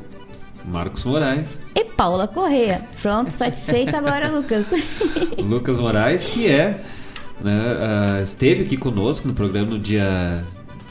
[0.65, 1.61] Marcos Moraes.
[1.75, 2.83] e Paula Correia.
[3.01, 4.67] Pronto, satisfeita agora, Lucas.
[5.39, 6.81] Lucas Moraes, que é
[7.41, 10.43] né, ah, esteve aqui conosco no programa no dia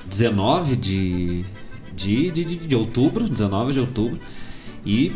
[0.06, 1.46] 19 de,
[1.96, 4.20] de, de, de, de outubro, 19 de outubro,
[4.86, 5.12] e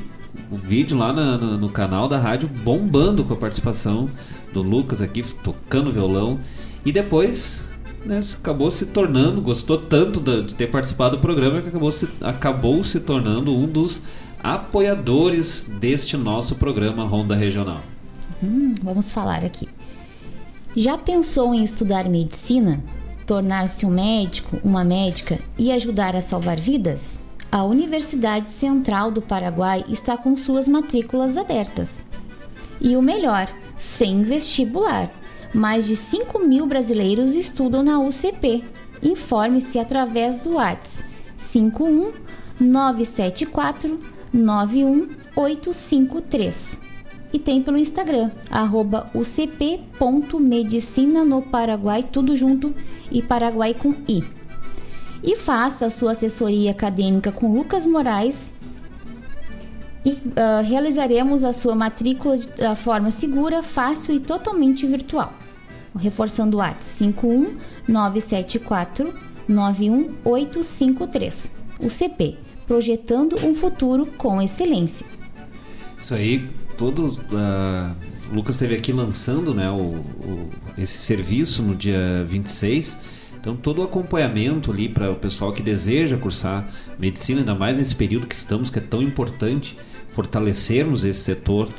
[0.52, 4.10] o vídeo lá na- na- no canal da rádio bombando com a participação
[4.54, 6.39] do Lucas aqui tocando violão
[6.86, 7.66] e depois
[8.06, 12.84] né, acabou se tornando, gostou tanto de ter participado do programa que acabou se, acabou
[12.84, 14.02] se tornando um dos
[14.41, 17.82] apoiadores deste nosso programa Ronda Regional.
[18.41, 19.68] Hum, vamos falar aqui.
[20.76, 22.82] Já pensou em estudar medicina?
[23.26, 27.20] Tornar-se um médico, uma médica e ajudar a salvar vidas?
[27.52, 32.00] A Universidade Central do Paraguai está com suas matrículas abertas.
[32.80, 33.50] E o melhor,
[33.80, 35.10] sem vestibular.
[35.52, 38.64] Mais de 5 mil brasileiros estudam na UCP.
[39.02, 42.14] Informe-se através do WhatsApp 51
[42.60, 44.00] 974
[44.32, 46.90] 91853
[47.32, 52.74] e tem pelo Instagram, arroba ucp.medicina no Paraguai, tudo junto,
[53.12, 54.24] e Paraguai com I.
[55.24, 58.52] E faça a sua assessoria acadêmica com Lucas Moraes
[60.06, 65.34] e ah, realizaremos a sua matrícula da forma segura, fácil e totalmente virtual.
[65.97, 69.14] Reforçando o WhatsApp 51 974
[69.47, 71.52] 91853.
[71.80, 72.36] UCP,
[72.68, 75.06] projetando um futuro com excelência.
[75.97, 76.45] Isso aí,
[76.78, 77.18] todo.
[77.34, 77.93] ah,
[78.32, 83.00] o Lucas esteve aqui lançando né, o, o- esse serviço no dia 26.
[83.41, 86.68] Então, todo o acompanhamento ali para o pessoal que deseja cursar
[87.00, 89.78] medicina, ainda mais nesse período que estamos, que é tão importante
[90.20, 91.70] fortalecermos esse setor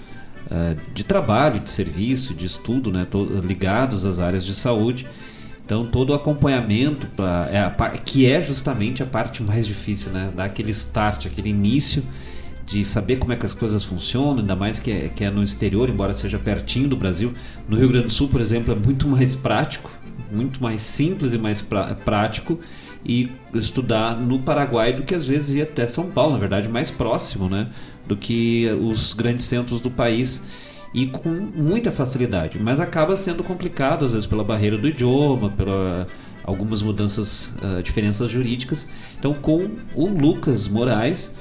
[0.51, 3.07] ah, de trabalho, de serviço, de estudo, né,
[3.45, 5.07] ligados às áreas de saúde.
[5.65, 7.71] Então todo o acompanhamento pra, é a
[8.05, 10.33] que é justamente a parte mais difícil, né?
[10.35, 12.03] Dar aquele start, aquele início
[12.67, 15.43] de saber como é que as coisas funcionam, ainda mais que é, que é no
[15.43, 17.33] exterior, embora seja pertinho do Brasil.
[17.69, 19.91] No Rio Grande do Sul, por exemplo, é muito mais prático,
[20.33, 22.59] muito mais simples e mais pra- prático
[23.05, 26.91] e estudar no Paraguai do que às vezes ir até São Paulo, na verdade, mais
[26.91, 27.69] próximo, né?
[28.11, 30.43] Do que os grandes centros do país.
[30.93, 36.05] e com muita facilidade, mas acaba sendo complicado às vezes pela barreira do idioma, pela
[36.43, 38.89] algumas mudanças, uh, diferenças jurídicas.
[39.17, 41.33] Então, com o Lucas Moraes,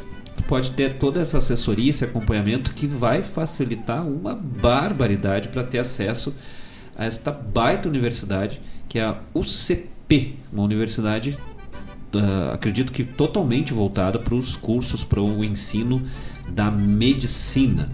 [0.47, 6.35] pode ter toda essa assessoria, esse acompanhamento que vai facilitar uma barbaridade para ter acesso
[6.95, 11.37] a esta baita universidade que é a UCP, uma universidade
[12.15, 16.01] uh, acredito que totalmente voltada para os cursos para o ensino
[16.49, 17.89] da medicina.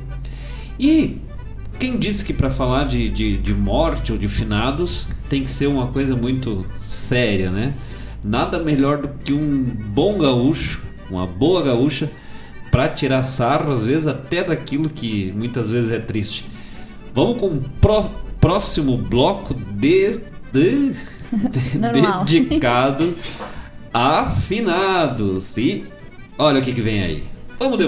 [0.79, 1.17] E
[1.79, 5.67] quem disse que para falar de, de, de, morte ou de finados tem que ser
[5.67, 7.73] uma coisa muito séria, né?
[8.23, 12.09] Nada melhor do que um bom gaúcho, uma boa gaúcha,
[12.71, 16.45] para tirar sarro, às vezes até daquilo que muitas vezes é triste.
[17.13, 20.19] Vamos com o pró próximo bloco de,
[20.53, 20.99] de, de
[22.43, 23.15] dedicado
[23.93, 25.57] a finados.
[25.57, 25.85] E
[26.37, 27.23] olha o que, que vem aí.
[27.57, 27.87] Vamos de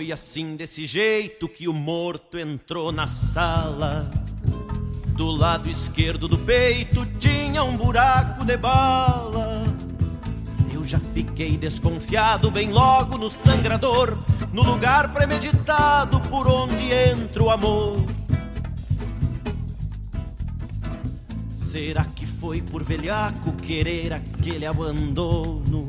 [0.00, 0.14] música.
[0.14, 4.10] assim, desse jeito, que o morto entrou na sala.
[5.16, 9.64] Do lado esquerdo do peito tinha um buraco de bala.
[10.72, 14.18] Eu já fiquei desconfiado bem logo no sangrador,
[14.52, 18.04] no lugar premeditado por onde entra o amor.
[21.56, 25.88] Será que foi por velhaco querer aquele abandono?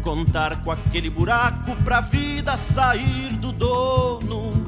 [0.00, 4.64] Contar com aquele buraco pra vida sair do dono.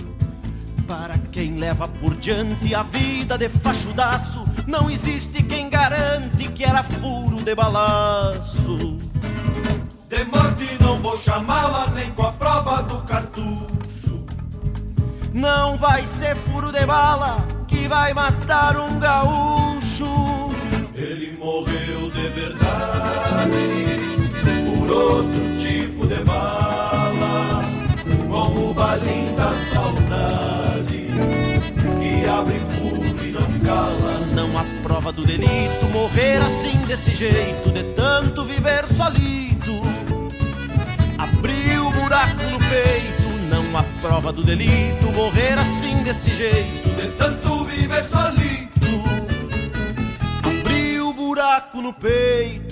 [0.86, 6.82] Para quem leva por diante a vida de fachudaço, não existe quem garante que era
[6.82, 8.98] furo de balaço.
[10.08, 14.26] De morte não vou chamá-la nem com a prova do cartucho.
[15.32, 20.06] Não vai ser furo de bala que vai matar um gaúcho.
[20.94, 23.81] Ele morreu de verdade
[24.92, 27.64] outro tipo de bala,
[28.28, 31.08] como o balim da saudade,
[32.00, 34.20] que abre furo e não cala.
[34.34, 39.82] Não há prova do delito morrer assim desse jeito, de tanto viver solido.
[41.18, 47.08] Abriu o buraco no peito, não há prova do delito morrer assim desse jeito, de
[47.16, 48.72] tanto viver solido.
[50.42, 52.71] Abriu o buraco no peito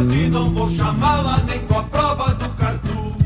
[0.00, 3.16] morte não vou chamá-la nem com a prova do cartucho.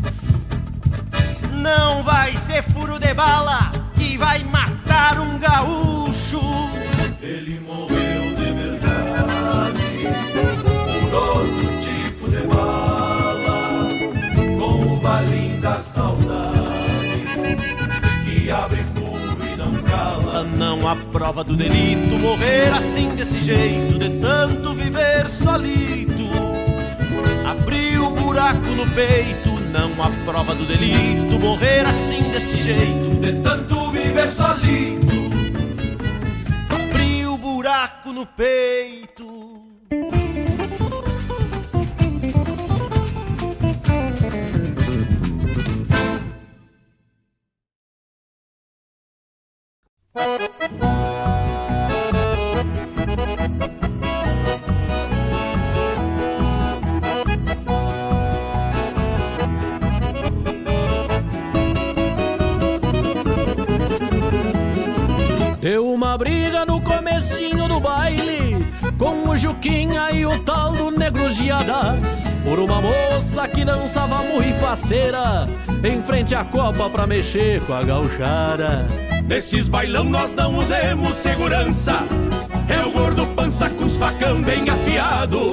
[1.52, 6.40] Não vai ser furo de bala que vai matar um gaúcho.
[7.20, 9.80] Ele morreu de verdade
[11.00, 13.88] por outro tipo de bala,
[14.58, 17.26] com o balim da saudade
[18.24, 18.90] que abre.
[20.56, 26.19] Não há prova do delito morrer assim desse jeito, de tanto viver solito
[28.30, 31.38] buraco no peito, não há prova do delito.
[31.38, 35.30] Morrer assim desse jeito, de tanto viver solito.
[36.68, 38.99] Abriu buraco no peito.
[74.70, 75.46] Faceira
[75.82, 78.86] Em frente à copa pra mexer com a gauchara
[79.26, 82.04] Nesses bailão nós não usemos segurança.
[82.68, 85.52] É o gordo pança com os facão bem afiado.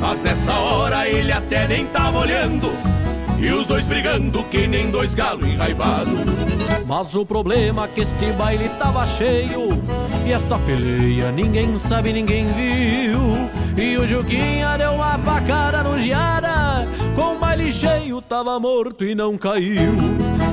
[0.00, 2.68] Mas nessa hora ele até nem tava olhando.
[3.36, 6.12] E os dois brigando que nem dois galos enraivados.
[6.86, 9.70] Mas o problema é que este baile tava cheio.
[10.24, 13.20] E esta peleia ninguém sabe, ninguém viu.
[13.76, 16.86] E o Juquinha deu uma facada no Giara
[17.18, 19.92] Com baile cheio tava morto e não caiu.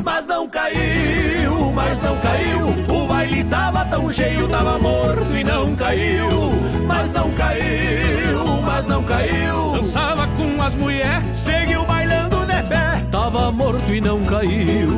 [0.03, 3.01] Mas não caiu, mas não caiu.
[3.03, 6.27] O baile tava tão cheio, tava morto e não caiu.
[6.87, 9.73] Mas não caiu, mas não caiu.
[9.73, 11.94] Dançava com as mulheres, seguiu de
[12.67, 13.05] pé.
[13.11, 14.89] Tava morto e não caiu.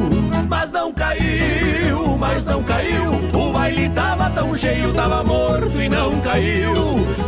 [0.49, 3.11] Mas não caiu, mas não caiu.
[3.34, 6.74] O baile tava tão cheio, tava morto e não caiu.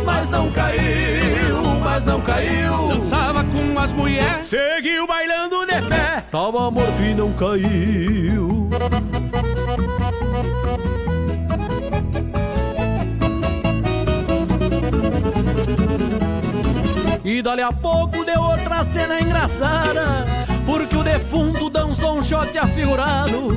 [0.04, 2.88] Mas não caiu, mas não caiu.
[2.88, 6.24] Dançava com as mulheres, seguiu bailando de pé.
[6.30, 8.68] Tava morto e não caiu.
[17.30, 20.26] E dali a pouco deu outra cena engraçada
[20.66, 23.56] Porque o defunto dançou um shot afigurado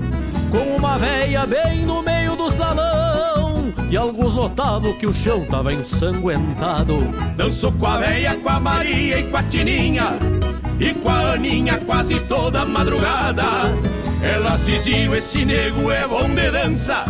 [0.52, 5.74] Com uma véia bem no meio do salão E alguns notavam que o chão tava
[5.74, 7.00] ensanguentado.
[7.36, 10.20] Dançou com a véia, com a Maria e com a Tininha
[10.80, 13.44] E com a Aninha quase toda madrugada.
[14.22, 17.06] Elas diziam, esse nego é bom de dança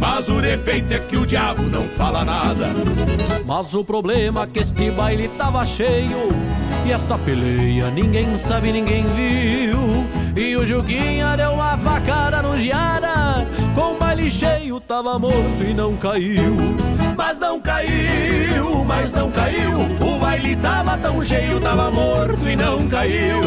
[0.00, 2.66] mas o defeito é que o diabo não fala nada.
[3.46, 6.28] Mas o problema é que este baile tava cheio
[6.86, 10.06] E esta peleia ninguém sabe, ninguém viu.
[10.36, 15.72] E o Juquinha deu uma facada no Giara Com o baile cheio tava morto e
[15.72, 16.56] não caiu.
[17.16, 19.78] Mas não caiu, mas não caiu.
[20.00, 23.40] O baile tava tão cheio, tava morto e não caiu.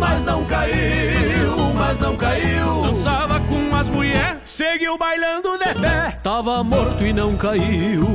[0.00, 2.82] Mas não caiu, mas não caiu.
[2.82, 4.39] Dançava com as mulheres,
[4.70, 8.06] seguiu bailando de pé Tava morto e não caiu.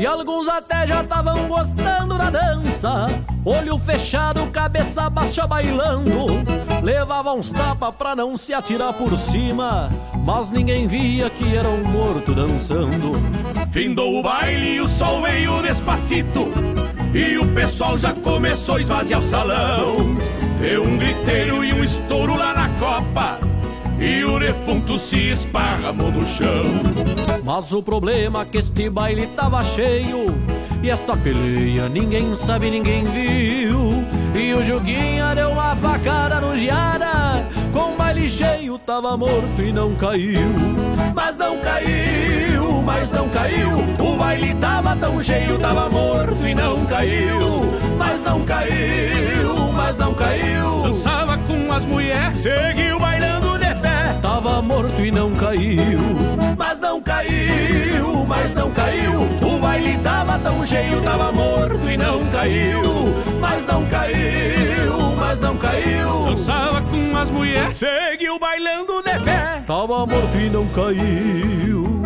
[0.00, 3.06] E alguns até já estavam gostando da dança
[3.46, 6.28] Olho fechado, cabeça baixa bailando.
[6.82, 9.90] Levava uns tapas pra não se atirar por cima.
[10.24, 13.12] Mas ninguém via que era um morto dançando.
[13.70, 16.50] Findou o baile e o sol veio despacito.
[17.12, 19.96] E o pessoal já começou a esvaziar o salão.
[20.58, 23.38] Deu um griteiro e um estouro lá na copa.
[24.00, 26.64] E o defunto se esparramou no chão.
[27.44, 30.34] Mas o problema é que este baile tava cheio
[30.84, 34.04] E esta peleia ninguém sabe, ninguém viu.
[34.38, 39.72] E o Juguinha deu uma facada no Giara Com o baile cheio tava morto e
[39.72, 40.52] não caiu.
[41.14, 43.70] Mas não caiu, mas não caiu.
[43.98, 47.38] O baile tava tão cheio, tava morto e não caiu.
[47.96, 50.82] Mas não caiu, mas não caiu.
[50.82, 53.53] Dançava com as mulheres, seguiu bailando
[53.84, 54.18] pé.
[54.22, 56.00] Tava morto e não caiu.
[56.56, 59.12] Mas não caiu, mas não caiu.
[59.42, 62.82] O baile tava tão cheio, tava morto e não caiu.
[63.40, 66.26] Mas não caiu, mas não caiu.
[66.26, 69.62] Dançava com as mulheres, seguiu bailando de pé.
[69.66, 72.02] Tava morto e não caiu.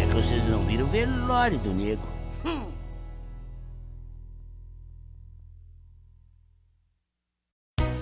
[0.00, 2.19] É que vocês não viram o velório do nego.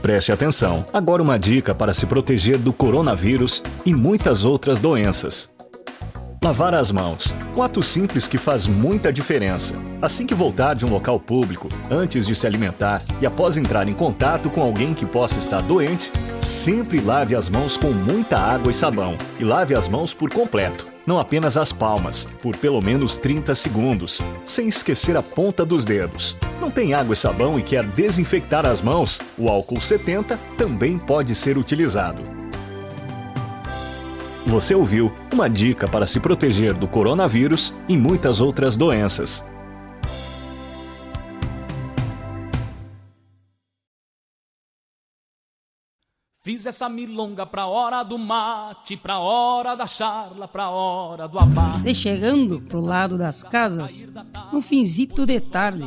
[0.02, 0.84] Preste atenção.
[0.92, 5.52] Agora uma dica para se proteger do coronavírus e muitas outras doenças.
[6.42, 7.34] Lavar as mãos.
[7.56, 9.74] Um ato simples que faz muita diferença.
[10.00, 13.92] Assim que voltar de um local público, antes de se alimentar e após entrar em
[13.92, 18.74] contato com alguém que possa estar doente, sempre lave as mãos com muita água e
[18.74, 19.18] sabão.
[19.40, 24.20] E lave as mãos por completo, não apenas as palmas, por pelo menos 30 segundos,
[24.44, 26.36] sem esquecer a ponta dos dedos.
[26.60, 29.18] Não tem água e sabão e quer desinfectar as mãos?
[29.38, 32.22] O álcool 70 também pode ser utilizado.
[34.46, 39.46] Você ouviu uma dica para se proteger do coronavírus e muitas outras doenças.
[46.48, 51.80] Fiz essa milonga pra hora do mate, pra hora da charla, pra hora do abate.
[51.80, 54.08] Você chegando pro lado das casas,
[54.50, 55.86] um finzito de tarde,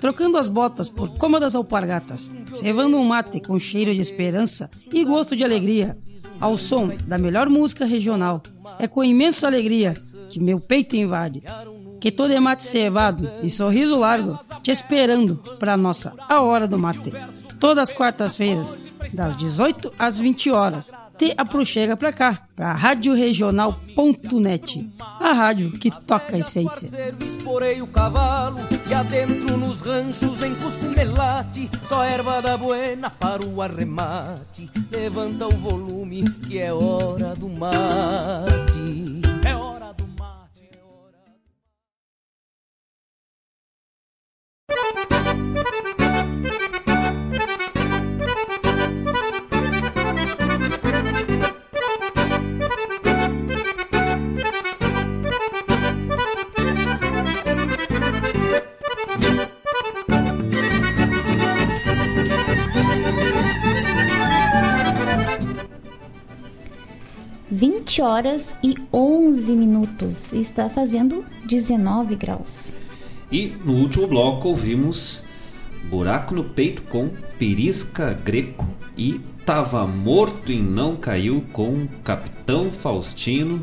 [0.00, 5.36] trocando as botas por cômodas alpargatas, cevando um mate com cheiro de esperança e gosto
[5.36, 5.96] de alegria,
[6.40, 8.42] ao som da melhor música regional.
[8.80, 9.94] É com imensa alegria
[10.28, 11.40] que meu peito invade.
[12.00, 16.76] Que todo é mate cevado e sorriso largo, te esperando pra nossa A Hora do
[16.76, 17.12] Mate.
[17.60, 18.76] Todas as quartas-feiras,
[19.12, 20.90] das 18 às 20 horas.
[21.18, 24.90] Te aproxega pra cá, pra radioregional.net.
[24.98, 27.12] A rádio que toca a essência.
[27.20, 33.44] Esporei o cavalo e adentro nos ranchos vem cusco melate só erva da buena para
[33.44, 34.70] o arremate.
[34.90, 39.20] Levanta o volume que é hora do mate.
[39.46, 40.70] É hora do mate.
[68.00, 70.32] Vinte horas e 11 minutos.
[70.32, 72.74] Está fazendo 19 graus.
[73.30, 75.22] E no último bloco ouvimos
[75.84, 78.66] Buraco no Peito com Pirisca Greco
[78.96, 83.62] e Tava Morto e Não Caiu com Capitão Faustino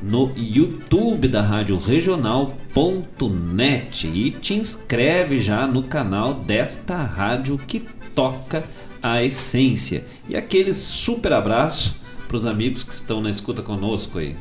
[0.02, 7.80] no YouTube da Rádio Regional.net e te inscreve já no canal desta rádio que
[8.14, 8.64] toca
[9.02, 10.06] a essência.
[10.28, 11.96] E aquele super abraço
[12.28, 14.36] para os amigos que estão na escuta conosco aí.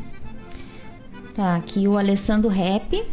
[1.34, 3.04] Tá, aqui o Alessandro Rap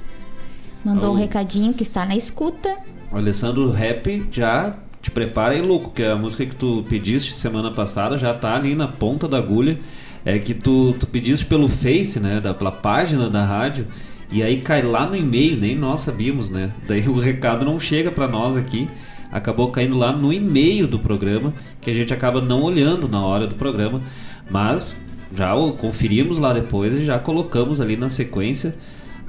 [0.83, 2.77] mandou um recadinho que está na escuta.
[3.11, 7.71] O Alessandro Rap já te prepara aí, louco, que a música que tu pediste semana
[7.71, 9.79] passada já tá ali na ponta da agulha.
[10.25, 12.39] É que tu, tu pediste pelo Face, né?
[12.39, 13.87] Da, pela página da rádio.
[14.31, 16.71] E aí cai lá no e-mail, nem nós sabíamos, né?
[16.87, 18.87] Daí o recado não chega para nós aqui.
[19.31, 23.47] Acabou caindo lá no e-mail do programa, que a gente acaba não olhando na hora
[23.47, 24.01] do programa.
[24.49, 25.03] Mas
[25.35, 28.75] já o conferimos lá depois e já colocamos ali na sequência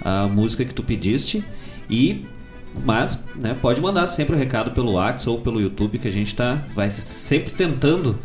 [0.05, 1.43] a música que tu pediste.
[1.89, 2.25] E
[2.85, 6.35] mas, né, pode mandar sempre o recado pelo WhatsApp ou pelo YouTube que a gente
[6.35, 8.19] tá vai sempre tentando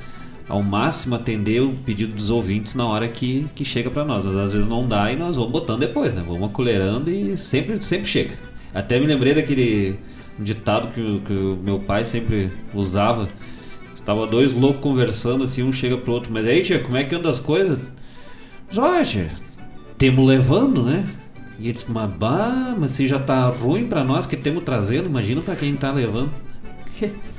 [0.50, 4.26] ao máximo atender o pedido dos ouvintes na hora que, que chega para nós.
[4.26, 6.24] Mas às vezes não dá e nós vamos botando depois, né?
[6.26, 8.36] Vamos acolherando e sempre sempre chega.
[8.74, 9.98] Até me lembrei daquele
[10.38, 13.30] ditado que, que o meu pai sempre usava.
[13.94, 17.14] Estava dois loucos conversando assim, um chega pro outro, mas aí, tia, como é que
[17.14, 17.80] anda as coisas?
[19.06, 19.30] Tia,
[19.98, 21.06] temos levando, né?
[21.60, 25.08] E ele disse, mas, bah, mas se já tá ruim pra nós que temos trazendo,
[25.08, 26.32] imagina pra quem tá levando.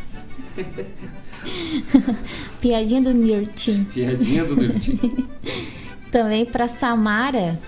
[2.60, 3.84] Piadinha do Nirtin.
[3.84, 5.26] Piadinha do Nirtin.
[6.10, 7.58] Também para Samara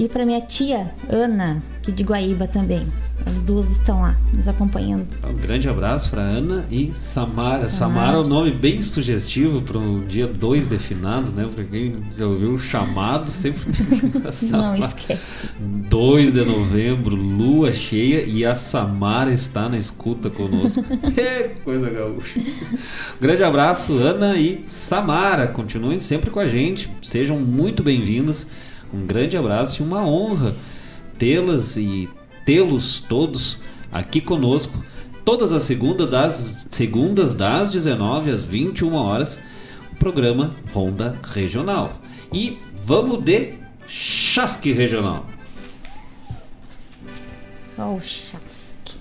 [0.00, 2.90] e para minha tia Ana, que de Guaíba também.
[3.26, 5.06] As duas estão lá nos acompanhando.
[5.28, 7.68] Um grande abraço pra Ana e Samara.
[7.68, 11.46] Samara é um nome bem sugestivo para um dia 2 de finados, né?
[11.54, 13.60] Pra quem já ouviu o chamado, sempre.
[14.50, 15.50] Não esquece.
[15.60, 20.82] 2 de novembro, lua cheia e a Samara está na escuta conosco.
[21.14, 22.40] Que coisa gaúcha.
[23.20, 25.46] Grande abraço, Ana e Samara.
[25.46, 26.90] Continuem sempre com a gente.
[27.02, 28.46] Sejam muito bem-vindas.
[28.92, 30.54] Um grande abraço e uma honra
[31.18, 32.08] tê-las e
[32.44, 33.58] tê-los todos
[33.92, 34.82] aqui conosco.
[35.24, 39.38] Todas as segundas das, segundas das 19 às 21 horas,
[39.92, 42.00] o programa Ronda Regional.
[42.32, 43.54] E vamos de
[43.86, 45.26] Chasque Regional.
[47.76, 48.98] Ó, o chasque.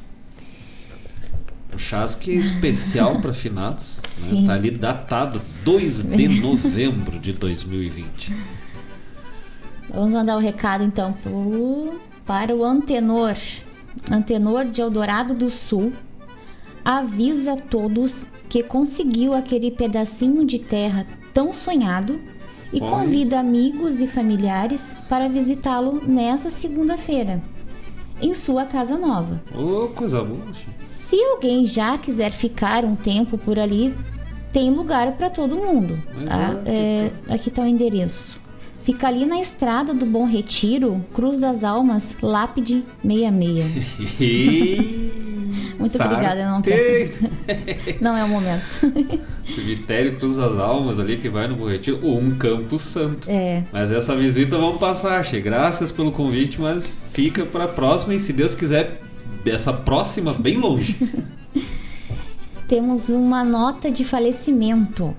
[1.73, 3.99] O Chasque especial para finados.
[4.03, 4.09] Né?
[4.09, 4.47] Sim.
[4.47, 8.33] Tá ali datado 2 de novembro de 2020.
[9.93, 13.35] Vamos mandar o recado então pro, para o Antenor.
[14.09, 15.91] Antenor de Eldorado do Sul.
[16.83, 22.19] Avisa todos que conseguiu aquele pedacinho de terra tão sonhado
[22.71, 27.41] e convida amigos e familiares para visitá-lo nessa segunda-feira,
[28.21, 29.41] em sua casa nova.
[29.55, 30.39] Ô, coisa boa.
[30.79, 33.95] Se alguém já quiser ficar um tempo por ali,
[34.53, 35.97] tem lugar para todo mundo.
[36.27, 36.61] Tá?
[36.65, 38.39] É, aqui está o endereço.
[38.89, 45.77] Fica ali na estrada do Bom Retiro, Cruz das Almas, Lápide 66.
[45.77, 47.11] Muito obrigada, não tem.
[48.01, 48.65] Não é o momento.
[49.45, 53.29] Cemitério Cruz das Almas ali que vai no Borretiro, ou um Campo Santo.
[53.29, 53.63] É.
[53.71, 55.39] Mas essa visita vamos passar, Che.
[55.39, 59.01] Graças pelo convite, mas fica para a próxima e se Deus quiser,
[59.45, 60.97] essa próxima bem longe.
[62.67, 65.15] Temos uma nota de falecimento.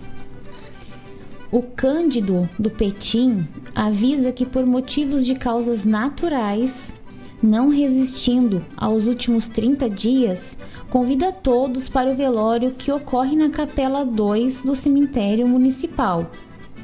[1.53, 6.95] O Cândido do Petim avisa que por motivos de causas naturais,
[7.43, 10.57] não resistindo aos últimos 30 dias,
[10.89, 16.31] convida todos para o velório que ocorre na Capela 2 do cemitério municipal,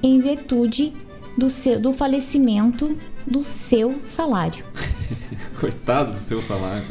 [0.02, 0.92] em virtude
[1.38, 4.64] do, seu, do falecimento do seu salário.
[5.60, 6.86] Coitado do seu salário.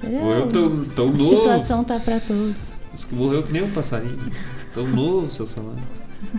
[0.00, 0.22] Será?
[0.22, 1.36] Morreu tão, tão A novo.
[1.36, 2.54] situação tá para todos.
[2.92, 4.30] Diz que morreu que nem um passarinho.
[4.72, 5.82] Tão novo o seu salário.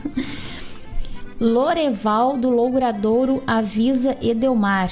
[1.39, 4.89] Loreval do Louradouro avisa Edelmar.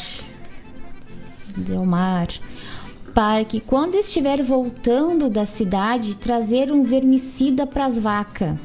[1.57, 2.27] Edelmar.
[3.15, 8.55] Para que quando estiver voltando da cidade, trazer um vermicida para as vacas.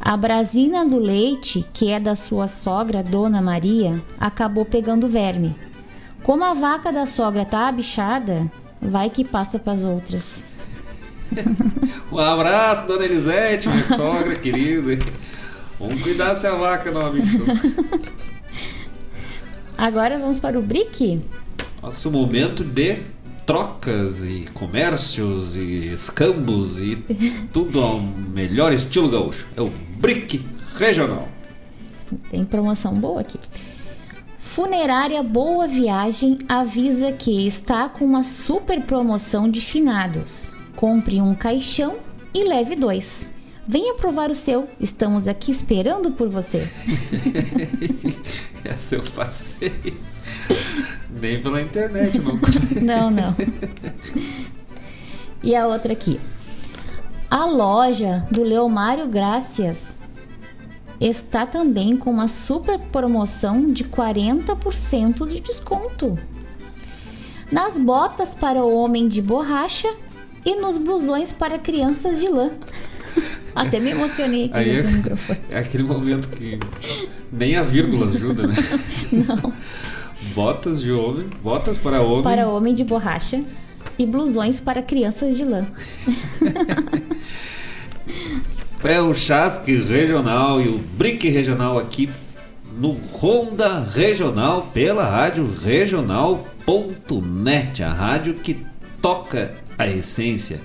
[0.00, 5.54] A brasina do leite, que é da sua sogra, Dona Maria, acabou pegando verme.
[6.24, 8.50] Como a vaca da sogra tá abichada,
[8.80, 10.44] vai que passa para as outras.
[12.10, 14.98] Um abraço, dona Elisete, minha sogra querida.
[15.78, 17.46] Vamos cuidar se a vaca não abichou.
[19.78, 21.22] Agora vamos para o brick.
[21.80, 22.98] Nosso momento de
[23.46, 26.96] trocas e comércios e escambos e
[27.52, 29.46] tudo ao melhor estilo gaúcho.
[29.56, 30.44] É o Brick
[30.76, 31.28] Regional.
[32.30, 33.38] Tem promoção boa aqui.
[34.40, 40.50] Funerária Boa Viagem avisa que está com uma super promoção de finados.
[40.74, 41.98] Compre um caixão
[42.34, 43.28] e leve dois.
[43.70, 44.66] Venha provar o seu.
[44.80, 46.66] Estamos aqui esperando por você.
[48.64, 49.94] Essa eu passei.
[51.20, 52.38] Nem pela internet, não.
[52.80, 53.36] Não, não.
[55.42, 56.18] E a outra aqui.
[57.30, 59.82] A loja do Leomário Gracias
[60.98, 66.16] está também com uma super promoção de 40% de desconto.
[67.52, 69.94] Nas botas para o homem de borracha
[70.42, 72.50] e nos blusões para crianças de lã.
[73.54, 75.38] Até me emocionei aqui Aí no é, microfone.
[75.50, 76.58] é aquele momento que
[77.32, 78.54] nem a vírgula ajuda, né?
[79.10, 79.52] Não.
[80.34, 82.22] Botas de homem, botas para homem.
[82.22, 83.42] Para homem de borracha
[83.98, 85.66] e blusões para crianças de lã.
[88.84, 92.08] É o Chasque Regional e o Brick Regional aqui
[92.78, 96.22] no Ronda Regional pela rádio regional.net,
[97.82, 98.64] a rádio que
[99.02, 100.60] toca a essência.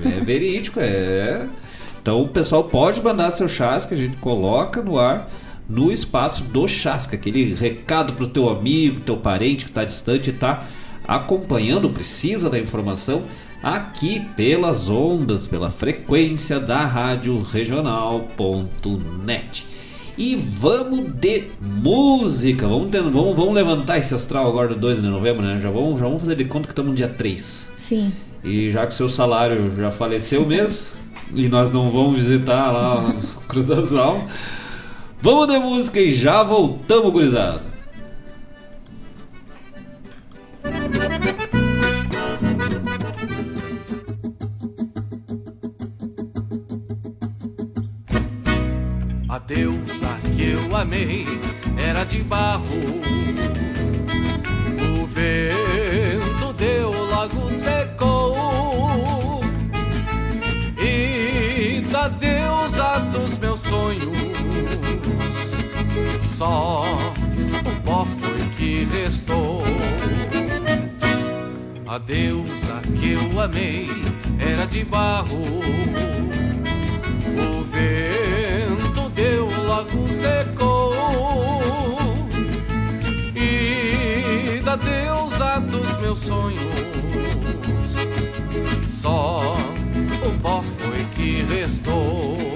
[0.04, 1.46] É verídico, é.
[2.02, 5.30] Então o pessoal pode mandar seu chasque, a gente coloca no ar
[5.72, 7.16] no espaço do chasque.
[7.16, 10.68] Aquele recado pro teu amigo, teu parente que tá distante e tá
[11.08, 13.24] acompanhando, precisa da informação
[13.64, 18.72] aqui pelas ondas, pela frequência da rádio regional.net.
[20.18, 22.68] E vamos de música.
[22.68, 25.60] Vamos, ter, vamos, vamos levantar esse astral agora do 2 de novembro, né?
[25.62, 27.72] Já vamos, já vamos fazer de conta que estamos no dia 3.
[27.80, 28.12] Sim.
[28.44, 30.86] E já que o seu salário já faleceu mesmo,
[31.34, 34.26] e nós não vamos visitar lá o Cruz das Almas,
[35.22, 37.72] vamos de música e já voltamos, gurizada.
[49.30, 51.26] A deusa que eu amei
[51.78, 52.66] era de barro.
[66.42, 69.62] Só o pó foi que restou.
[71.86, 73.88] A deusa que eu amei
[74.40, 75.44] era de barro.
[77.38, 80.96] O vento deu, logo secou.
[83.36, 86.60] E da deusa dos meus sonhos,
[88.90, 89.56] só
[90.26, 92.51] o pó foi que restou.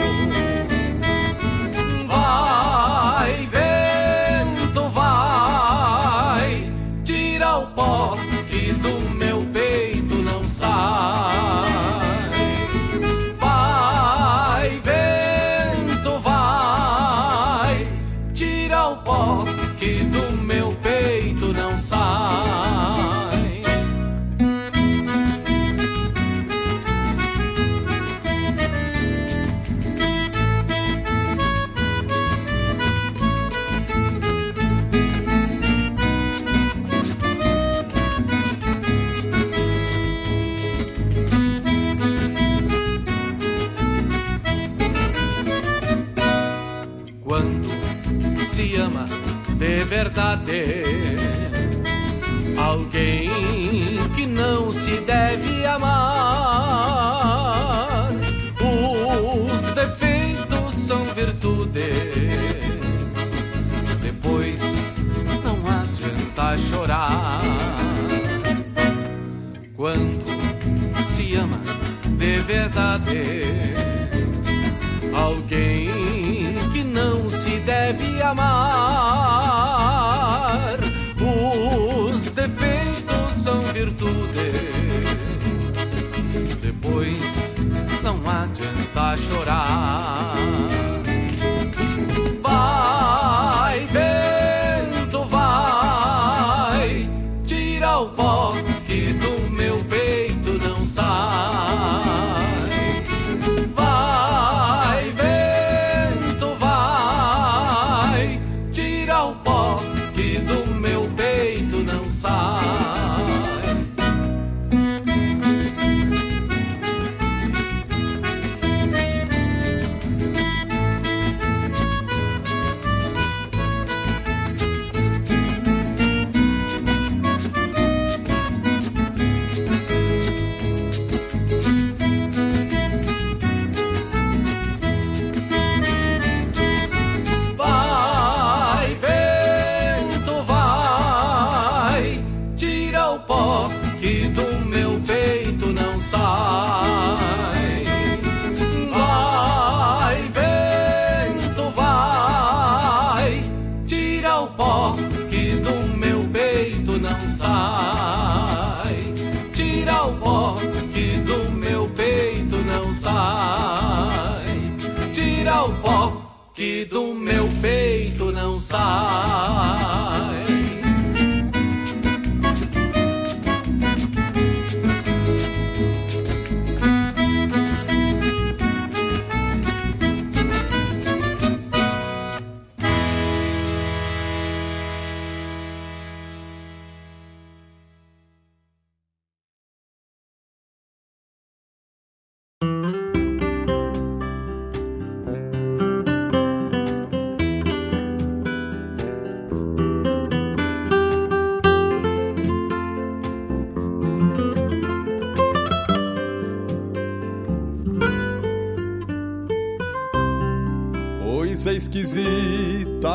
[72.75, 73.34] Verdade.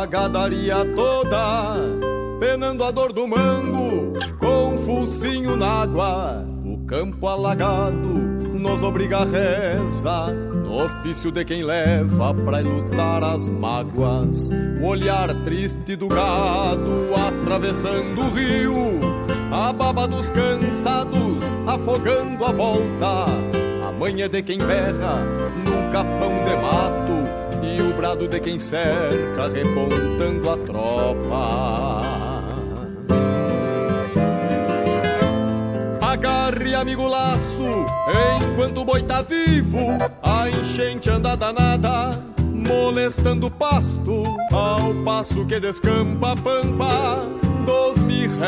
[0.01, 1.77] A gadaria toda,
[2.41, 6.47] penando a dor do mango, com focinho na água.
[6.65, 8.09] O campo alagado
[8.59, 14.49] nos obriga a reza, no ofício de quem leva pra lutar as mágoas.
[14.81, 19.01] O olhar triste do gado atravessando o rio,
[19.53, 23.27] a baba dos cansados afogando a volta.
[23.87, 25.19] A manha de quem berra
[25.67, 25.93] num
[28.01, 32.41] de quem cerca repontando a tropa.
[36.01, 37.87] Agarre, amigo laço,
[38.43, 45.61] enquanto o boi tá vivo, a enchente anda danada, molestando o pasto, ao passo que
[45.61, 47.23] descampa a pampa
[47.67, 48.41] dos mirréis.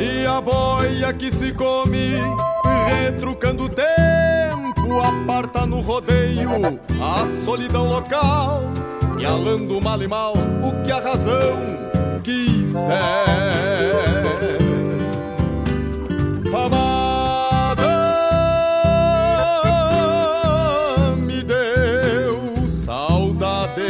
[0.00, 2.14] E a boia que se come,
[2.88, 4.01] retrucando o tempo,
[5.22, 6.50] aparta no rodeio
[7.00, 8.62] a solidão local,
[9.18, 11.56] e alando mal e mal o que a razão
[12.24, 12.82] quiser.
[16.52, 17.86] Amada
[21.18, 23.80] me deu saudade.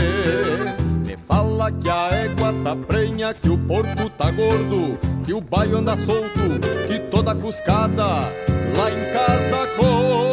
[1.06, 5.78] Me fala que a égua tá prenha, que o porco tá gordo, que o baio
[5.78, 10.31] anda solto, que toda cuscada lá em casa comeu.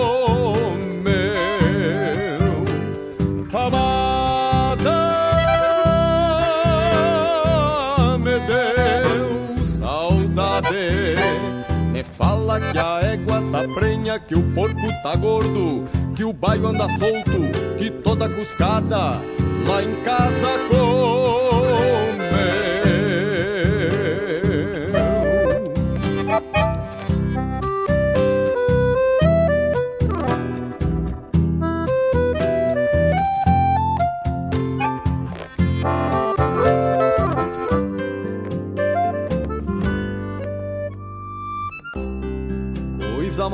[14.17, 19.21] Que o porco tá gordo, que o baio anda solto, que toda cuscada
[19.67, 22.08] lá em casa comeu.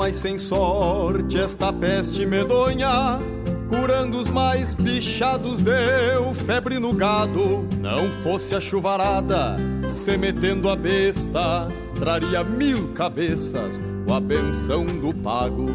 [0.05, 3.19] Mais sem sorte esta peste medonha
[3.67, 7.67] curando os mais bichados, deu febre no gado.
[7.79, 9.57] Não fosse a chuvarada,
[9.87, 15.65] se metendo a besta, traria mil cabeças com a benção do pago.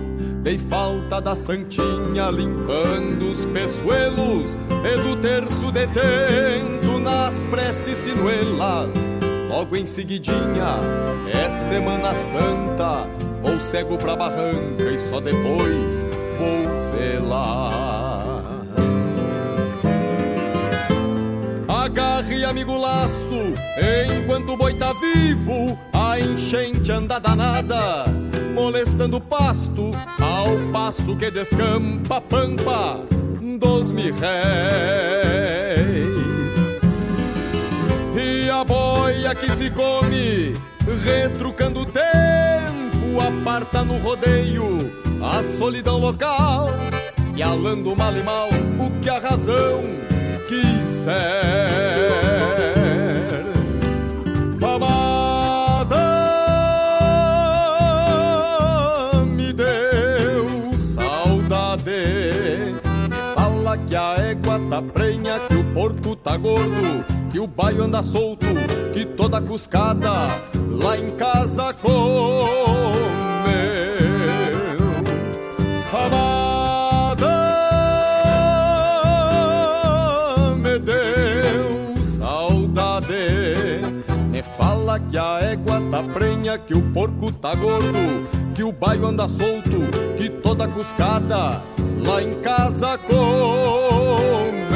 [0.45, 9.13] Dei falta da santinha limpando os peçoelos e do terço detento nas preces sinuelas.
[9.49, 10.77] Logo em seguidinha
[11.35, 13.09] é Semana Santa,
[13.43, 16.05] vou cego pra barranca e só depois
[16.39, 18.45] vou vê-la.
[21.69, 23.55] Agarre, amigo laço,
[24.13, 28.05] enquanto o boi tá vivo, a enchente anda danada,
[28.55, 29.91] molestando o pasto,
[30.21, 33.01] ao passo que descampa a pampa
[33.59, 34.31] dos mil réis.
[38.15, 40.55] E a boia que se come,
[41.05, 42.80] retrucando o tempo,
[43.19, 44.93] aparta no rodeio
[45.23, 46.69] a solidão local
[47.35, 49.83] e alando mal e mal o que a razão
[50.49, 51.11] quiser.
[54.63, 55.97] Amada
[59.27, 61.93] me deu saudade,
[63.35, 68.03] fala que a égua tá prenha, que o porco tá gordo, que o baio anda
[68.03, 68.47] solto,
[68.93, 70.11] que toda cuscada
[70.83, 72.50] lá em casa come.
[87.41, 89.81] Tá gordo, que o baio anda solto,
[90.19, 91.63] que toda cuscada
[92.07, 94.70] lá em casa come.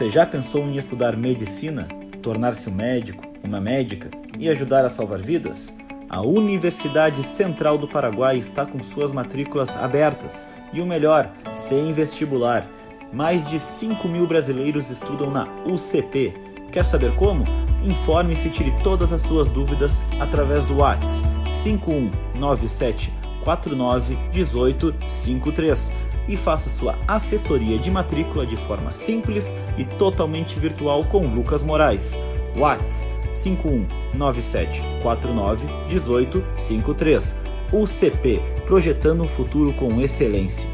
[0.00, 1.86] Você já pensou em estudar medicina,
[2.22, 4.08] tornar-se um médico, uma médica
[4.38, 5.76] e ajudar a salvar vidas?
[6.08, 12.66] A Universidade Central do Paraguai está com suas matrículas abertas e o melhor, sem vestibular.
[13.12, 16.32] Mais de 5 mil brasileiros estudam na UCP.
[16.72, 17.44] Quer saber como?
[17.84, 21.28] Informe-se e tire todas as suas dúvidas através do WhatsApp
[21.62, 23.12] 5197
[23.44, 25.92] 49 18 53
[26.30, 32.16] e faça sua assessoria de matrícula de forma simples e totalmente virtual com Lucas Moraes.
[32.56, 37.36] WhatsApp 5197 49 18 53.
[37.72, 40.68] UCP Projetando um futuro com excelência.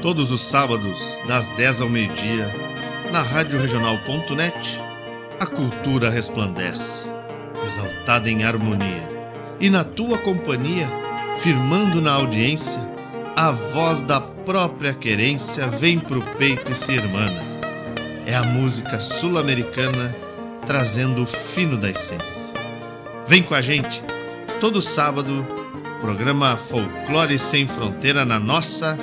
[0.00, 2.46] Todos os sábados, das 10 ao meio-dia,
[3.12, 3.60] na Rádio
[5.38, 7.02] a cultura resplandece,
[7.66, 9.11] exaltada em harmonia.
[9.62, 10.88] E na tua companhia,
[11.40, 12.80] firmando na audiência,
[13.36, 17.40] a voz da própria querência vem pro peito e se irmana.
[18.26, 20.12] É a música sul-americana
[20.66, 22.42] trazendo o fino da essência.
[23.28, 24.02] Vem com a gente,
[24.60, 25.46] todo sábado,
[26.00, 28.98] programa Folclore Sem Fronteira na nossa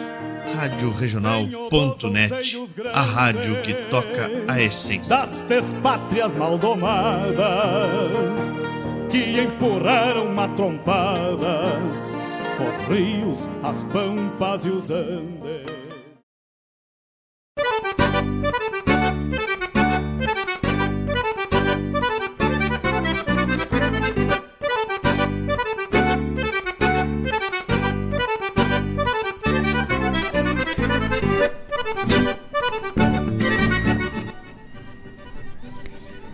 [0.58, 2.58] Rádio Regional.net,
[2.92, 5.08] a rádio que toca a essência.
[5.08, 7.40] das despátrias maldomadas
[9.10, 12.14] que empurraram matrompadas
[12.60, 15.40] os rios, as pampas e os andes.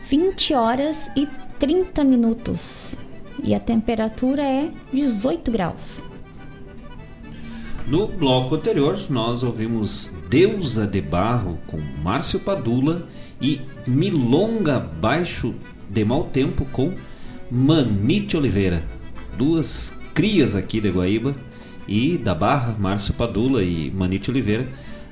[0.10, 1.26] Vinte horas e
[1.66, 2.94] 30 minutos.
[3.44, 6.04] E a temperatura é 18 graus.
[7.88, 13.08] No bloco anterior, nós ouvimos Deusa de Barro com Márcio Padula
[13.42, 15.56] e Milonga Baixo
[15.90, 16.94] de Mau Tempo com
[17.50, 18.84] Manite Oliveira.
[19.36, 21.36] Duas crias aqui de Guaíba
[21.88, 24.68] e da Barra, Márcio Padula e Manite Oliveira,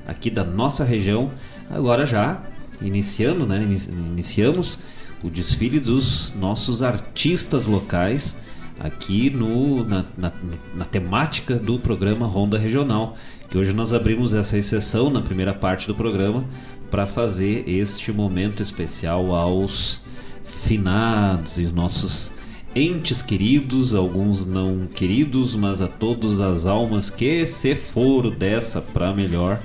[0.08, 1.32] aqui da nossa região.
[1.68, 2.44] Agora já
[2.80, 3.64] iniciando, né?
[3.64, 4.78] Ini- Iniciamos
[5.24, 8.38] o desfile dos nossos artistas locais
[8.80, 10.32] aqui no, na, na,
[10.76, 13.16] na temática do programa Ronda Regional,
[13.50, 16.44] que hoje nós abrimos essa exceção na primeira parte do programa
[16.92, 20.02] para fazer este momento especial aos
[20.44, 22.32] finados e nossos
[22.76, 29.14] entes queridos, alguns não queridos, mas a todas as almas que se foram dessa para
[29.14, 29.60] melhor.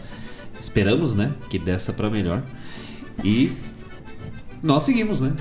[0.61, 2.43] Esperamos, né, que dessa para melhor.
[3.25, 3.53] E
[4.63, 5.35] nós seguimos, né?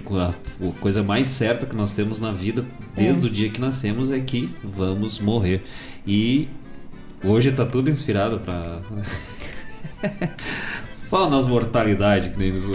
[0.01, 2.65] Porque a, a coisa mais certa que nós temos na vida,
[2.95, 3.29] desde é.
[3.29, 5.63] o dia que nascemos, é que vamos morrer.
[6.07, 6.49] E
[7.23, 8.81] hoje está tudo inspirado para
[10.95, 12.69] Só nas mortalidades que nem nos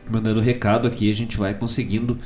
[0.09, 2.17] mandando recado aqui, a gente vai conseguindo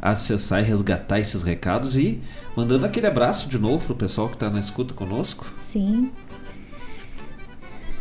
[0.00, 2.20] acessar e resgatar esses recados e
[2.56, 5.46] mandando aquele abraço de novo pro pessoal que está na escuta conosco.
[5.62, 6.10] Sim.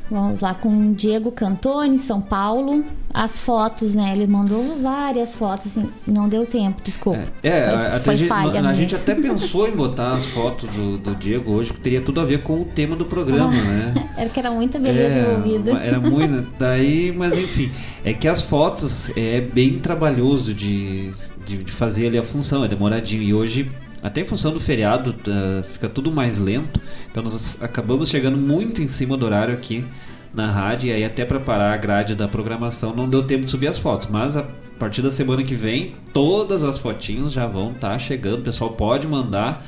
[0.10, 2.84] Vamos lá com Diego Cantoni, São Paulo.
[3.12, 4.14] As fotos, né?
[4.14, 7.24] Ele mandou várias fotos, assim, não deu tempo, desculpa.
[7.42, 8.62] É, é foi, foi gente, falha.
[8.62, 12.02] A, a gente até pensou em botar as fotos do, do, Diego hoje, que teria
[12.02, 14.10] tudo a ver com o tema do programa, ah, né?
[14.18, 15.72] Era que era muita beleza é, envolvida.
[15.72, 16.48] Era muito.
[16.60, 17.72] Daí, mas enfim,
[18.04, 21.14] é que as fotos é bem trabalhoso de,
[21.46, 23.24] de, de fazer ali a função, é demoradinho.
[23.24, 23.70] E hoje
[24.06, 26.80] até em função do feriado, uh, fica tudo mais lento.
[27.10, 29.84] Então nós acabamos chegando muito em cima do horário aqui
[30.32, 30.90] na rádio.
[30.90, 34.06] E aí até preparar a grade da programação não deu tempo de subir as fotos.
[34.06, 34.46] Mas a
[34.78, 38.42] partir da semana que vem, todas as fotinhos já vão estar tá chegando.
[38.42, 39.66] O pessoal pode mandar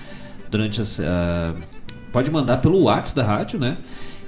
[0.52, 1.00] durante as.
[1.00, 1.56] Uh,
[2.12, 3.78] pode mandar pelo WhatsApp da rádio, né?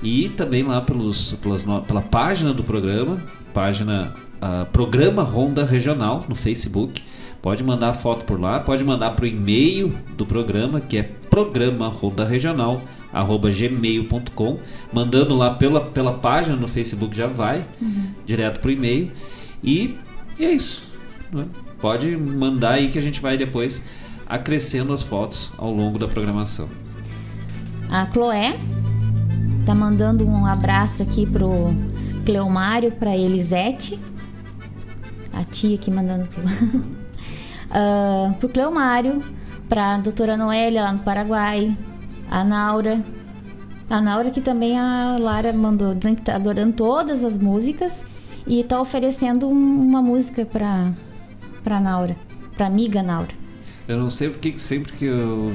[0.02, 3.22] E também lá pelos, pelas, pela página do programa,
[3.54, 4.12] página
[4.42, 7.04] uh, Programa Ronda Regional no Facebook.
[7.42, 11.94] Pode mandar foto por lá, pode mandar para o e-mail do programa, que é programa
[12.28, 14.60] regional gmail.com
[14.94, 18.12] mandando lá pela, pela página no Facebook já vai uhum.
[18.26, 19.12] direto pro e-mail
[19.64, 19.98] e,
[20.38, 20.88] e é isso
[21.32, 21.46] né?
[21.80, 23.84] pode mandar aí que a gente vai depois
[24.28, 26.70] acrescendo as fotos ao longo da programação
[27.90, 28.56] a Chloé
[29.66, 31.74] tá mandando um abraço aqui pro
[32.26, 34.00] Cleomário para Elisete
[35.34, 36.44] a tia aqui mandando pro
[37.70, 39.24] uh, pro Cleomário,
[39.68, 41.76] pra doutora Noélia lá no Paraguai,
[42.30, 43.04] a Naura.
[43.90, 48.06] A Naura que também a Lara mandou dizendo que tá adorando todas as músicas
[48.46, 50.92] e tá oferecendo um, uma música pra,
[51.64, 52.16] pra Naura,
[52.56, 53.32] pra amiga Naura.
[53.88, 55.52] Eu não sei porque que sempre que eu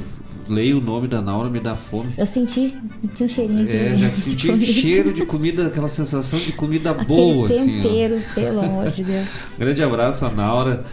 [0.49, 2.13] leio o nome da Naura me dá fome.
[2.17, 6.39] Eu senti, senti um cheirinho de É, já senti de cheiro de comida, aquela sensação
[6.39, 7.81] de comida boa, assim.
[7.81, 9.27] tempero, pelo amor de Deus.
[9.59, 10.85] Grande abraço a Naura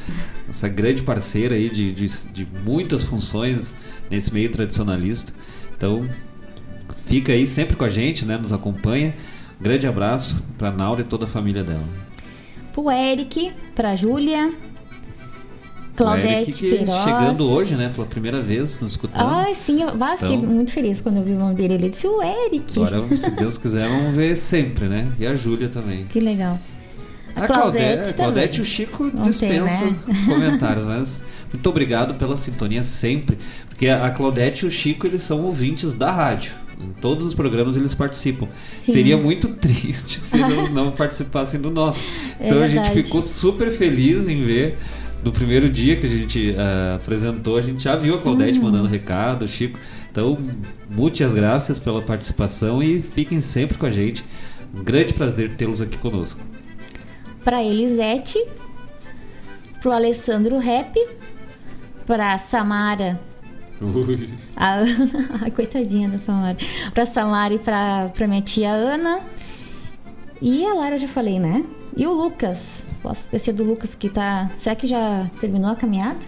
[0.51, 3.73] essa grande parceira aí de, de, de muitas funções
[4.09, 5.33] nesse meio tradicionalista.
[5.75, 6.07] Então,
[7.05, 8.37] fica aí sempre com a gente, né?
[8.37, 9.13] Nos acompanha.
[9.59, 11.83] Grande abraço para Naura e toda a família dela.
[12.73, 14.51] Pro Eric, pra Júlia,
[15.95, 17.03] Claudete que Queiroz.
[17.03, 19.27] chegando hoje, né, pela primeira vez, nos escutando.
[19.27, 21.73] Ai, sim, eu bah, fiquei Então- muito feliz quando eu vi o nome dele.
[21.75, 22.79] Ele disse o Eric.
[22.81, 25.11] Agora, se Deus quiser, vamos ver sempre, né?
[25.19, 26.05] E a Júlia também.
[26.05, 26.59] Que legal.
[27.35, 28.13] A Claudete, também.
[28.15, 29.95] Claudete e o Chico Não tem, dispensam né?
[30.27, 33.37] comentários, mas muito obrigado pela sintonia sempre,
[33.69, 36.51] porque a Claudete e o Chico eles são ouvintes da rádio.
[36.83, 38.47] Em todos os programas eles participam.
[38.83, 38.91] Sim.
[38.93, 42.03] Seria muito triste se eles não participassem do nosso.
[42.39, 44.77] É Então a gente ficou super feliz em ver.
[45.23, 48.65] No primeiro dia que a gente ah, apresentou, a gente já viu a Claudete Uhum.
[48.65, 49.79] mandando recado, o Chico.
[50.11, 50.37] Então,
[50.89, 54.23] muitas graças pela participação e fiquem sempre com a gente.
[54.75, 56.39] Um grande prazer tê-los aqui conosco.
[57.43, 58.43] Pra Elisete,
[59.81, 60.95] pro Alessandro Rap,
[62.05, 63.19] pra Samara.
[63.79, 64.29] Ui.
[64.55, 66.57] A Ana, coitadinha da Samara.
[66.93, 69.19] Pra Samara e pra minha tia Ana.
[70.41, 71.63] E a Lara eu já falei, né?
[71.95, 72.83] E o Lucas.
[73.01, 74.49] Posso esquecer do Lucas que tá.
[74.57, 76.19] Será que já terminou a caminhada?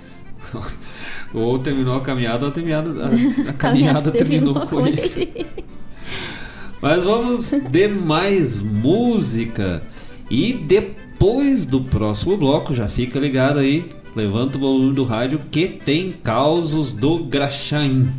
[1.34, 3.10] Ou terminou a caminhada ou a, caminhada, a,
[3.50, 5.48] a caminhada terminou, com ele.
[6.82, 9.82] Mas vamos de mais música.
[10.30, 15.68] E depois do próximo bloco, já fica ligado aí, levanta o volume do rádio que
[15.68, 18.12] tem causos do Graxaim.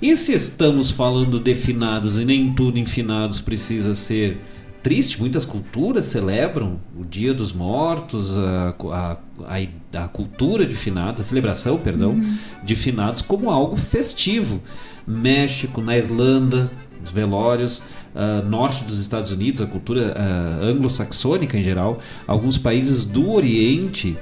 [0.00, 4.38] E se estamos falando de finados e nem tudo em finados precisa ser
[4.82, 11.20] triste, muitas culturas celebram o Dia dos Mortos, a, a, a, a cultura de finados,
[11.20, 12.36] a celebração, perdão, Uhum.
[12.64, 14.60] de finados como algo festivo.
[15.06, 16.70] México, na Irlanda,
[17.04, 17.82] os velórios,
[18.14, 24.16] ah, norte dos Estados Unidos, a cultura ah, anglo-saxônica em geral, alguns países do Oriente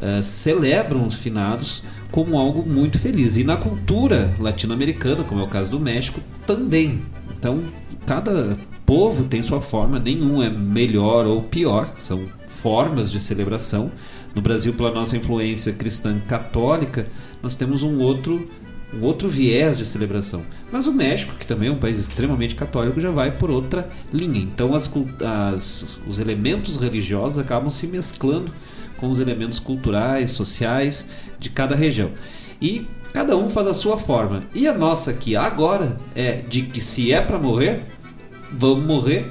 [0.00, 3.36] ah, celebram os finados como algo muito feliz.
[3.36, 7.00] E na cultura latino-americana, como é o caso do México, também.
[7.36, 7.62] Então,
[8.06, 8.56] cada
[8.86, 13.90] povo tem sua forma, nenhum é melhor ou pior, são formas de celebração.
[14.34, 17.06] No Brasil, pela nossa influência cristã católica,
[17.42, 18.48] nós temos um outro
[18.92, 20.44] um outro viés de celebração.
[20.70, 24.38] Mas o México, que também é um país extremamente católico, já vai por outra linha.
[24.40, 24.88] Então as,
[25.52, 28.52] as- os elementos religiosos acabam se mesclando
[28.96, 31.08] com os elementos culturais, sociais
[31.40, 32.10] de cada região.
[32.62, 34.42] E cada um faz a sua forma.
[34.52, 37.84] E a nossa aqui agora é de que se é para morrer,
[38.50, 39.24] vamos morrer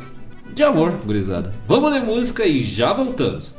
[0.53, 1.53] de amor, gurizada.
[1.68, 3.53] Vamos de música e já voltamos.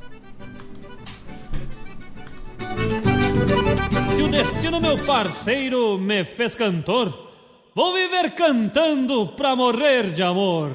[4.06, 7.30] Se o destino, meu parceiro, me fez cantor,
[7.74, 10.72] vou viver cantando pra morrer de amor.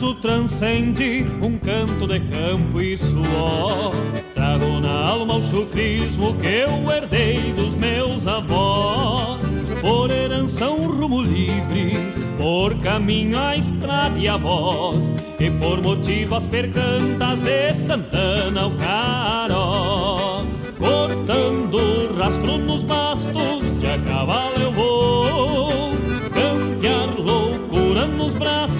[0.00, 3.92] Verso transcende um canto de campo e suor,
[4.34, 9.42] trago na alma o chucrismo que eu herdei dos meus avós.
[9.82, 11.92] Por herança um rumo livre,
[12.38, 18.70] por caminho a estrada e a voz, e por motivo as percantas de Santana ao
[18.72, 20.44] Caró.
[20.78, 25.92] Cortando rastro nos bastos, de a cavalo eu vou
[26.32, 28.79] campear loucura nos braços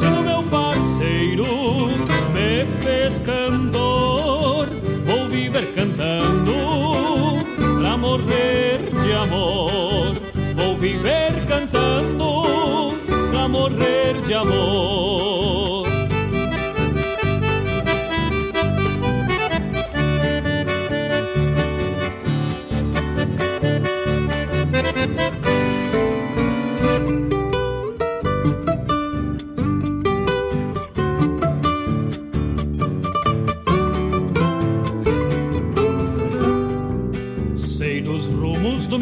[0.00, 1.44] Se o destino, meu parceiro,
[2.32, 4.66] me fez cantor,
[5.06, 6.54] vou viver cantando
[7.80, 10.14] pra morrer de amor.
[10.56, 12.94] Vou viver cantando
[13.30, 15.09] pra morrer de amor.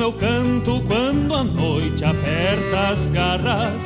[0.08, 3.82] Meu canto quando a noite aperta as garras,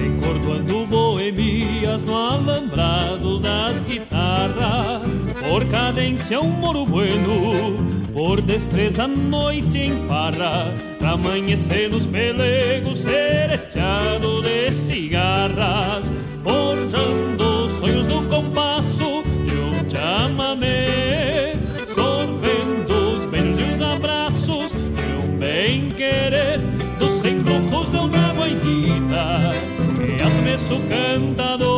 [0.00, 5.06] encordoando boemias no alambrado das guitarras.
[5.46, 7.76] Por cadência um moro bueno,
[8.14, 16.10] por destreza a noite em farra, pra amanhecer nos pelegos seresteado de cigarras,
[16.42, 21.35] forjando sonhos do compasso de um chamamé,
[30.66, 31.75] su cantador.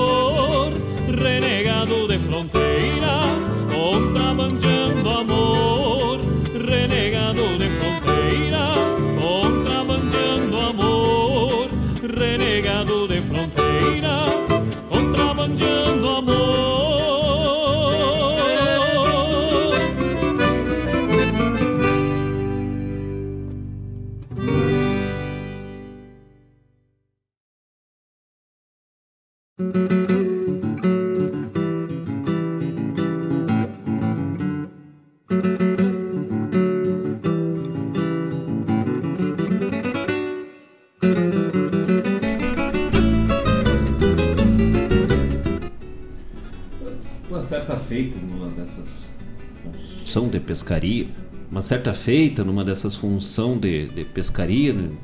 [50.49, 51.07] Pescaria,
[51.51, 54.97] uma certa feita numa dessas função de, de pescaria no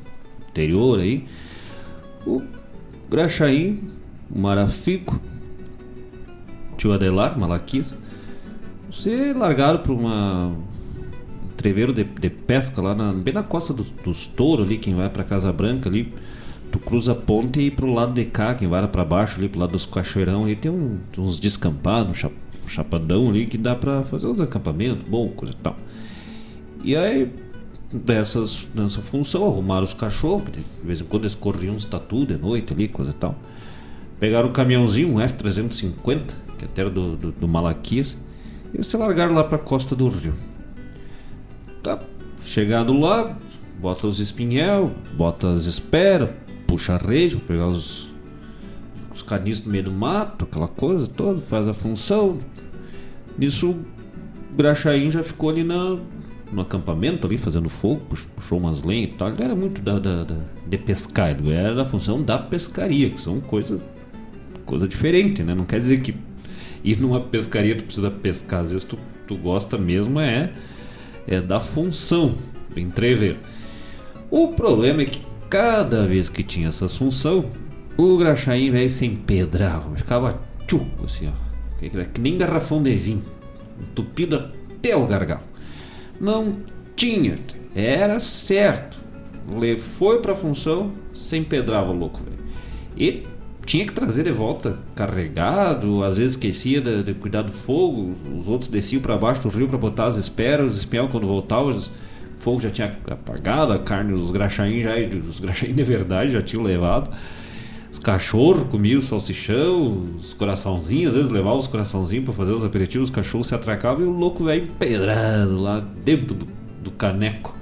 [0.49, 1.25] interior aí,
[2.25, 2.41] o
[3.07, 3.87] Graxaim,
[4.29, 5.21] o Marafico,
[6.77, 7.95] tio Adelar, Malaquis,
[8.91, 13.83] se largaram para uma um treveiro de, de pesca lá na, bem na costa do-
[14.03, 16.11] dos touros ali, quem vai para Casa Branca ali,
[16.71, 19.59] tu cruza a ponte e pro lado de cá, quem vai para baixo ali, pro
[19.59, 22.25] lado dos cachoeirão ali, tem um- uns descampados,
[22.65, 25.75] um cha- chapadão ali que dá para fazer uns acampamentos, bom, coisa e tal.
[26.83, 27.31] E aí,
[27.93, 32.37] dessas, nessa função, arrumaram os cachorros, de vez em quando eles corriam uns tatu de
[32.37, 33.35] noite ali, coisa e tal.
[34.19, 36.23] Pegaram um caminhãozinho, um F-350,
[36.57, 38.21] que até era do, do, do Malaquias,
[38.73, 40.33] e se largaram lá pra costa do rio.
[41.83, 41.99] Tá,
[42.41, 43.37] chegado lá,
[43.79, 46.29] bota os espinhel, bota as esperas,
[46.67, 48.09] puxa a rede pegar os,
[49.13, 52.39] os canis no meio do mato, aquela coisa toda, faz a função.
[53.37, 55.97] Nisso, o Graxaim já ficou ali na,
[56.51, 59.29] no acampamento ali, fazendo fogo, pux- puxou umas lenhas e tal.
[59.29, 60.37] Ele era muito da, da- da-
[60.67, 63.79] de pescar, ele era da função da pescaria, que são coisa,
[64.65, 65.53] coisa diferente, né?
[65.53, 66.15] Não quer dizer que
[66.83, 68.97] ir numa pescaria tu precisa pescar, às vezes tu,
[69.27, 70.51] tu gosta mesmo é,
[71.27, 72.35] é da função,
[72.73, 73.37] do entrever.
[74.31, 77.45] O problema é que cada vez que tinha essa função,
[77.97, 81.44] o Graxaim, velho, se empedrava, ficava tchuco, assim, ó.
[81.79, 83.23] Que, que- nem garrafão de vinho,
[83.81, 85.41] entupido até o gargalo.
[86.19, 86.49] Não
[86.95, 87.37] tinha,
[87.75, 88.97] era certo.
[89.59, 92.35] Le foi pra função, se empedrava o louco, velho.
[92.97, 93.23] E
[93.65, 98.47] tinha que trazer de volta carregado, às vezes esquecia de, de cuidar do fogo, os
[98.47, 101.81] outros desciam para baixo do rio para botar as esperas, os espião quando voltavam, o
[102.39, 104.93] fogo já tinha apagado, a carne, os graxaim já,
[105.27, 107.09] os graxaim de verdade já tinham levado.
[107.95, 112.61] Os cachorros comiam o salsichão, os coraçãozinhos, às vezes levavam os coraçãozinhos para fazer os
[112.61, 116.45] aperitivos, os cachorros se atracavam e o louco velho empedrado lá dentro do,
[116.83, 117.55] do caneco,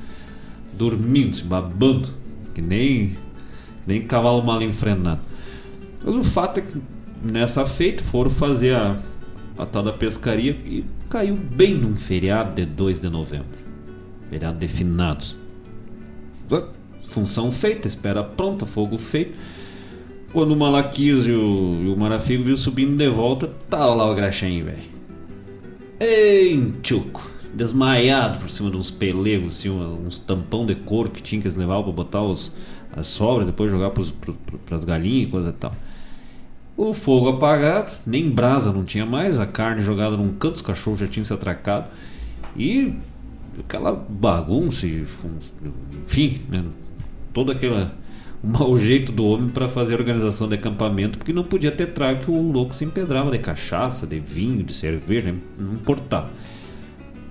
[0.75, 2.09] dormindo, se babando,
[2.55, 3.15] que nem,
[3.85, 5.21] nem cavalo mal enfrenado.
[6.03, 6.81] Mas o fato é que
[7.21, 8.97] nessa feita foram fazer a,
[9.55, 13.59] a tal da pescaria e caiu bem num feriado de 2 de novembro.
[14.31, 15.37] Feriado de finados.
[17.07, 19.37] Função feita, espera pronta, fogo feito.
[20.33, 24.15] Quando o Malaquias e o, e o Marafigo viu subindo de volta, tava lá o
[24.15, 24.81] Graxaim, velho.
[25.99, 27.29] Ei, tchuco.
[27.53, 31.55] Desmaiado por cima de uns pelegos, assim, uns tampão de couro que tinha que eles
[31.55, 32.51] levavam pra botar os,
[32.91, 35.75] as sobras, depois jogar pros, pro, pro, pras galinhas e coisa e tal.
[36.75, 40.99] O fogo apagado, nem brasa não tinha mais, a carne jogada num canto, os cachorros
[40.99, 41.85] já tinham se atracado.
[42.57, 42.95] E
[43.59, 46.65] aquela bagunça, enfim, né,
[47.31, 47.87] todo aquele
[48.43, 51.87] o mau jeito do homem para fazer a organização de acampamento, porque não podia ter
[51.87, 56.29] trago que o louco se empedrava de cachaça, de vinho, de cerveja, né, não importava.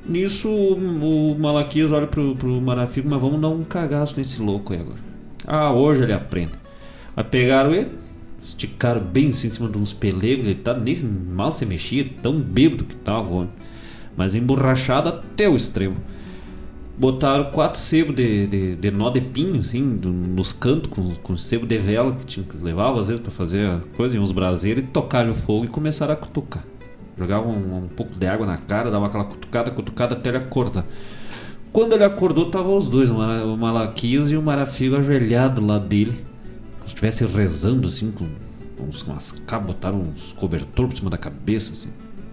[0.05, 4.81] Nisso o Malaquias olha pro, pro Marafico, mas vamos dar um cagaço nesse louco aí
[4.81, 4.99] agora.
[5.47, 6.53] Ah, hoje ele aprende.
[7.17, 7.91] Aí pegaram ele,
[8.43, 12.41] esticaram bem assim em cima de uns pelegos, ele tá, nem mal se mexia, tão
[12.41, 13.51] bêbado que tava o homem.
[14.17, 15.97] Mas emborrachado até o extremo.
[17.03, 21.37] Botaram quatro sebos de, de, de nó de pinho, assim, do- nos cantos, com, com
[21.37, 24.87] sebo de vela que tinha que levavam às vezes pra fazer coisa, uns braseiros, e
[24.87, 26.65] tocaram o fogo e começaram a cutucar.
[27.19, 30.87] Jogavam um, um pouco de água na cara, dava aquela cutucada, cutucada até ele acordar.
[31.73, 36.13] Quando ele acordou, estavam os dois, o Malaquias e o Marafigo ajoelhado lá dele.
[36.13, 38.27] Como se estivesse rezando assim, com
[38.81, 41.89] uns, umas cabas, botaram uns cobertor por cima da cabeça, assim.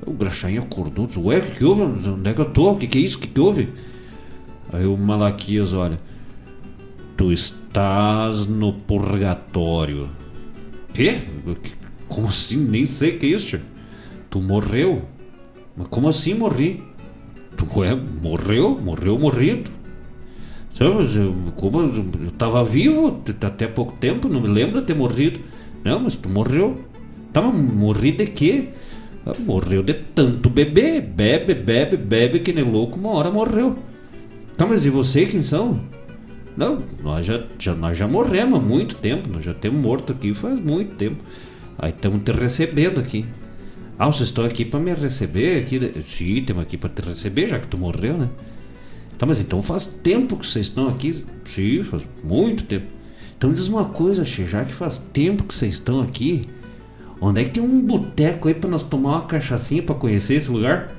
[0.06, 1.82] O Graxaim acordou, disse, ué, que houve?
[2.08, 2.74] Onde é que eu tô?
[2.74, 3.18] O que, que é isso?
[3.18, 3.70] O que, que houve?
[4.72, 6.00] Aí o Malaquias olha.
[7.18, 10.10] Tu estás no purgatório.
[10.94, 11.20] Quê?
[12.08, 12.58] Como assim?
[12.58, 13.60] Nem sei o que é isso.
[14.30, 15.04] Tu morreu?
[15.76, 16.84] Mas como assim morri?
[17.58, 18.80] Tu é, morreu?
[18.82, 19.70] Morreu morrido.
[20.74, 20.92] Sabe,
[21.58, 25.42] como eu, tava vivo até pouco tempo, não me lembro de ter morrido.
[25.84, 26.80] Não, mas tu morreu.
[27.34, 28.70] Tá, mas morri de quê?
[29.26, 31.02] Ah, Morreu de tanto beber.
[31.02, 33.78] Bebe, bebe, bebe, que nem louco, uma hora morreu.
[34.60, 35.80] Tá, mas e você quem são?
[36.58, 40.34] Não, nós já, já, nós já morremos há muito tempo, nós já temos morto aqui
[40.34, 41.16] faz muito tempo.
[41.78, 43.26] Aí estamos te recebendo aqui.
[43.98, 45.80] Ah, vocês estão aqui para me receber aqui?
[46.04, 48.28] Sim, estamos aqui para te receber, já que tu morreu, né?
[49.18, 51.24] Tá, mas então faz tempo que vocês estão aqui?
[51.46, 52.88] Sim, faz muito tempo.
[53.38, 56.50] Então diz uma coisa, Che, já que faz tempo que vocês estão aqui,
[57.22, 60.52] onde é que tem um boteco aí para nós tomar uma cachaçinha para conhecer esse
[60.52, 60.94] lugar?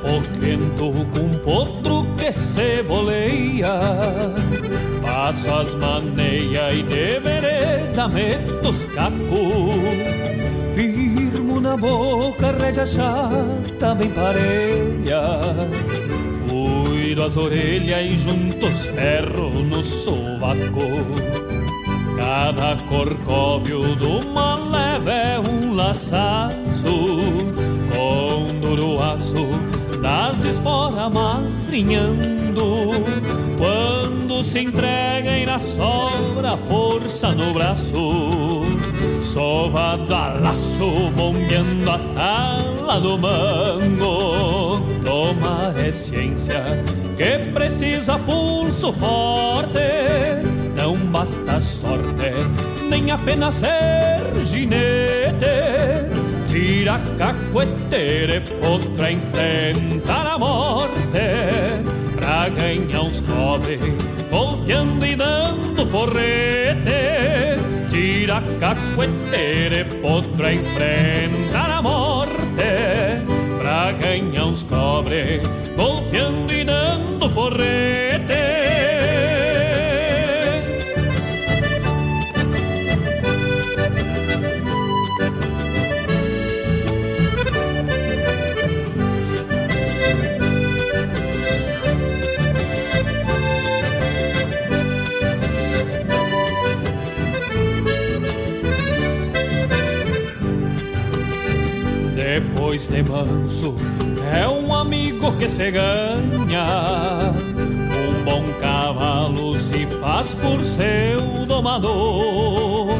[0.00, 3.80] Apoquento com potro que se boleia
[5.02, 10.30] Passo as maneias e de vereda meto os cacos
[10.74, 15.40] Firmo na boca, rédea chata bem parelha.
[16.48, 20.80] Cuido as orelhas e junto os ferros no sovaco.
[22.16, 24.20] Cada corcóvio do
[24.70, 26.56] leva é um laçaço.
[27.92, 29.48] Com duro aço
[30.00, 32.90] das esporas madrinhando
[33.58, 38.64] Quando se entrega e na sobra força no braço
[39.20, 44.80] Sovado a laço, bombeando a tala do mango.
[45.04, 46.62] Tomar é ciência
[47.16, 49.78] que precisa pulso forte.
[50.74, 52.32] Não basta sorte,
[52.88, 56.09] nem apenas ser ginete
[56.80, 61.20] Tira cacueteira e potra enfrentar a morte
[62.16, 63.78] Pra ganhar uns cobre,
[64.30, 67.60] golpeando e dando porrete.
[67.90, 72.64] Tira cacueteira e potra enfrentar a morte
[73.58, 75.42] Pra ganhar uns cobre,
[75.76, 78.39] golpeando e dando porrete
[102.70, 103.74] Depois de manso
[104.32, 107.32] é um amigo que se ganha.
[107.34, 112.94] Um bom cavalo se faz por seu domador.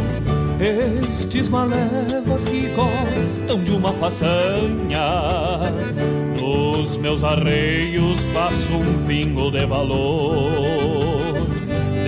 [0.59, 5.71] Estes malevas que gostam de uma façanha.
[6.41, 11.47] Nos meus arreios faço um pingo de valor.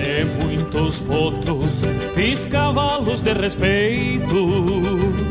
[0.01, 1.81] De muitos potros
[2.13, 5.22] fiz cavalos de respeito.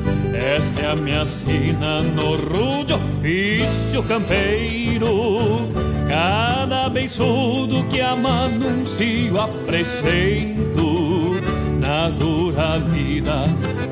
[0.57, 5.67] Esta é a minha sina no rude ofício campeiro.
[6.07, 11.41] Cada beiçudo que ama anuncio a preceito.
[11.81, 13.33] Na dura vida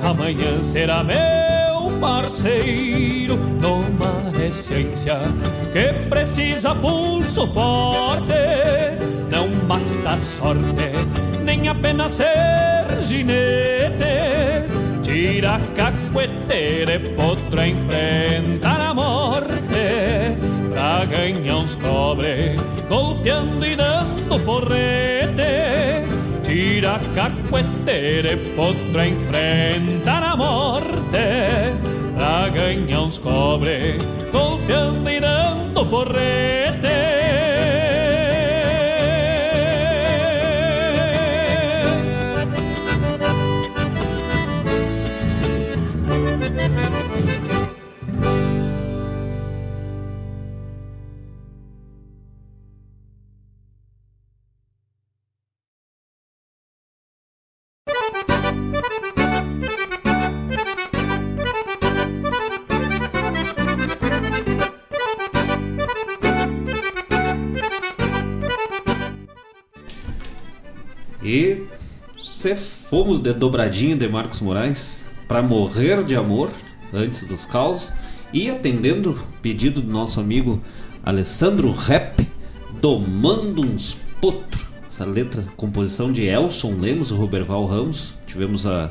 [0.03, 3.39] amanhã será meu parceiro.
[3.39, 5.19] Numa essência
[5.73, 8.35] que precisa pulso forte.
[9.31, 14.50] Não basta sorte, nem apenas ser ginete
[15.11, 20.39] Tira cacueteira e potra enfrentar a morte
[20.71, 22.55] Pra ganhar uns cobre,
[22.89, 26.07] golpeando e dando porrete.
[26.45, 30.95] Tira cacueteira e potra enfrentar a morte
[32.15, 33.99] Pra ganhar uns cobre,
[34.31, 36.70] golpeando e dando porrete
[72.91, 76.51] fomos de dobradinho de Marcos Moraes para morrer de amor
[76.93, 77.93] antes dos caos
[78.33, 80.61] e atendendo pedido do nosso amigo
[81.05, 82.27] Alessandro Rep,
[82.81, 84.67] domando uns potro.
[84.89, 88.13] Essa letra, composição de Elson Lemos e Roberval Ramos.
[88.27, 88.91] Tivemos a,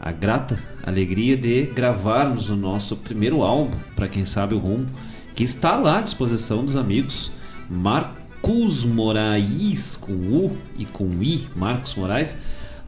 [0.00, 4.86] a grata alegria de gravarmos o nosso primeiro álbum, para quem sabe o rumo,
[5.34, 7.30] que está lá à disposição dos amigos
[7.68, 12.34] Marcos Moraes, com U e com I, Marcos Moraes,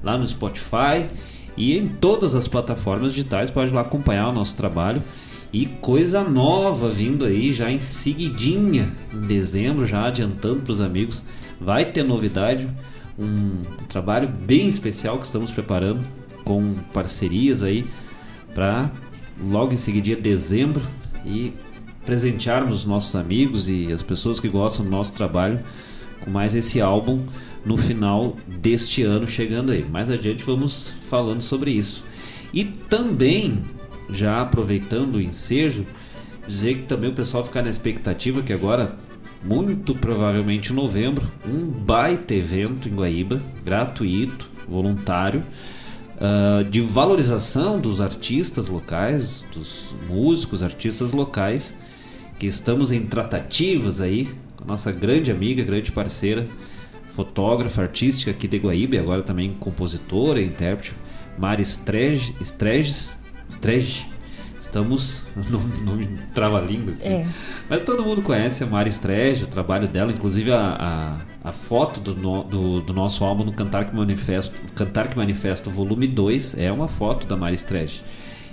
[0.03, 1.07] lá no Spotify
[1.57, 3.51] e em todas as plataformas digitais.
[3.51, 5.03] Pode lá acompanhar o nosso trabalho.
[5.53, 11.23] E coisa nova vindo aí já em seguidinha, em dezembro, já adiantando para os amigos.
[11.59, 12.69] Vai ter novidade,
[13.19, 16.01] um trabalho bem especial que estamos preparando
[16.45, 17.87] com parcerias aí
[18.55, 18.91] para
[19.43, 20.83] logo em seguida dezembro
[21.25, 21.53] e
[22.05, 25.61] presentearmos os nossos amigos e as pessoas que gostam do nosso trabalho
[26.21, 27.27] com mais esse álbum
[27.65, 29.85] no final deste ano chegando aí.
[29.85, 32.05] Mais adiante vamos falando sobre isso.
[32.53, 33.63] E também,
[34.11, 35.85] já aproveitando o ensejo,
[36.47, 38.97] dizer que também o pessoal ficar na expectativa que agora,
[39.45, 45.43] muito provavelmente em novembro, um baita evento em Guaíba, gratuito, voluntário,
[46.17, 51.79] uh, de valorização dos artistas locais, dos músicos, artistas locais,
[52.39, 56.47] que estamos em tratativas aí com a nossa grande amiga, grande parceira,
[57.19, 60.95] fotógrafa artística aqui de Guaíba agora também compositora e intérprete,
[61.37, 63.13] Mari Strege, Streges,
[63.49, 64.07] Strege.
[64.61, 67.09] Estamos no nome trava-língua assim.
[67.09, 67.27] É.
[67.69, 71.99] Mas todo mundo conhece a Mari Strege, o trabalho dela, inclusive a, a, a foto
[71.99, 76.57] do, no- do, do nosso álbum no Cantar que Manifesto, Cantar que Manifesto volume 2
[76.57, 78.01] é uma foto da Mari Strege.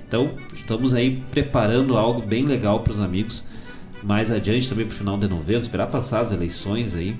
[0.07, 3.43] Então, estamos aí preparando algo bem legal para os amigos.
[4.01, 7.15] Mais adiante, também para o final de novembro, esperar passar as eleições aí.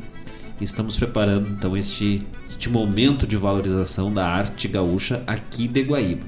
[0.59, 6.25] Estamos preparando então este, este momento de valorização da arte gaúcha aqui de Guaíba.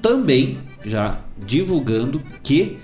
[0.00, 2.78] Também já divulgando que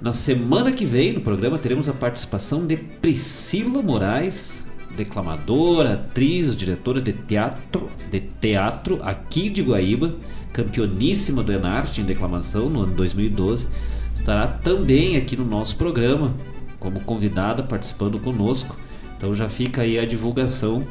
[0.00, 4.62] na semana que vem no programa teremos a participação de Priscila Moraes,
[4.94, 10.14] declamadora, atriz, diretora de teatro, de teatro aqui de Guaíba,
[10.52, 13.68] campeoníssima do Enarte em declamação no ano 2012,
[14.14, 16.34] estará também aqui no nosso programa
[16.78, 18.76] como convidada participando conosco.
[19.20, 20.82] Então já fica aí a divulgação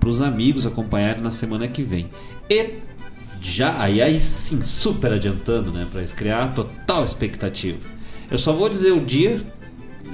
[0.00, 2.10] para os amigos acompanharem na semana que vem.
[2.50, 2.74] E
[3.40, 7.78] já aí, aí sim, super adiantando, né, para criar total expectativa.
[8.28, 9.40] Eu só vou dizer o dia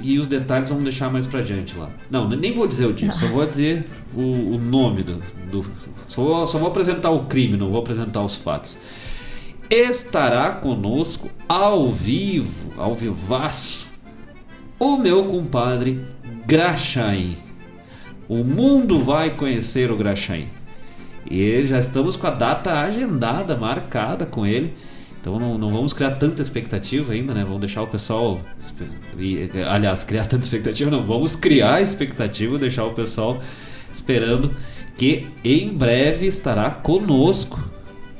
[0.03, 1.89] e os detalhes vamos deixar mais pra diante lá.
[2.11, 5.19] Não, nem vou dizer o dia, só vou dizer o, o nome do.
[5.49, 5.65] do
[6.07, 8.77] só, vou, só vou apresentar o crime, não vou apresentar os fatos.
[9.67, 13.87] Estará conosco ao vivo, ao vivaço,
[14.77, 15.99] o meu compadre
[16.45, 17.35] Graxaim.
[18.33, 20.47] O mundo vai conhecer o Graxaim.
[21.29, 24.73] E já estamos com a data agendada, marcada com ele.
[25.21, 27.43] Então não, não vamos criar tanta expectativa ainda, né?
[27.43, 28.41] Vamos deixar o pessoal.
[29.69, 31.03] Aliás, criar tanta expectativa não.
[31.03, 33.39] Vamos criar expectativa, deixar o pessoal
[33.93, 34.49] esperando
[34.97, 37.59] que em breve estará conosco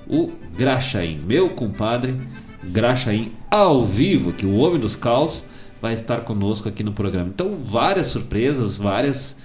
[0.07, 2.19] o Graxaim, meu compadre
[2.63, 5.43] Graxaim ao vivo, que o Homem dos Caos
[5.81, 7.31] vai estar conosco aqui no programa.
[7.33, 9.41] Então, várias surpresas, várias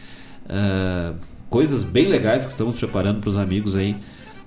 [0.49, 1.15] ah,
[1.51, 3.97] coisas bem legais que estamos preparando para os amigos aí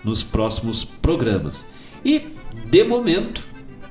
[0.04, 1.66] nos próximos programas.
[2.04, 2.34] E,
[2.70, 3.44] de momento,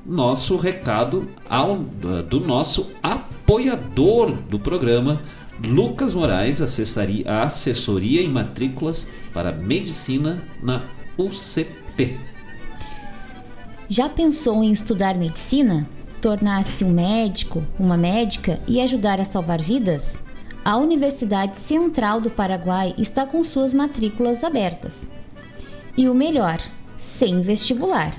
[0.05, 5.21] nosso recado ao, do nosso apoiador do programa,
[5.63, 10.81] Lucas Moraes, assessoria, assessoria em matrículas para medicina na
[11.17, 12.17] UCP.
[13.87, 15.87] Já pensou em estudar medicina?
[16.21, 20.17] Tornar-se um médico, uma médica e ajudar a salvar vidas?
[20.63, 25.09] A Universidade Central do Paraguai está com suas matrículas abertas.
[25.97, 26.59] E o melhor,
[26.97, 28.13] sem vestibular.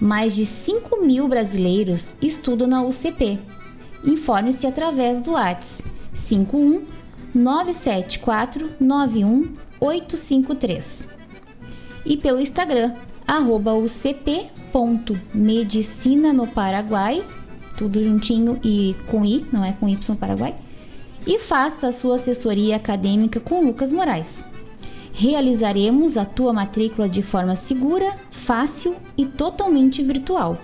[0.00, 3.38] Mais de 5 mil brasileiros estudam na UCP.
[4.04, 6.84] Informe-se através do WhatsApp 51
[7.34, 11.22] 974 91 853
[12.04, 12.94] e pelo Instagram,
[13.26, 17.22] arroba ucp.medicina no Paraguai,
[17.76, 20.54] tudo juntinho e com I, não é com Y Paraguai,
[21.26, 24.42] e faça a sua assessoria acadêmica com Lucas Moraes.
[25.12, 30.58] Realizaremos a tua matrícula de forma segura, fácil e totalmente virtual.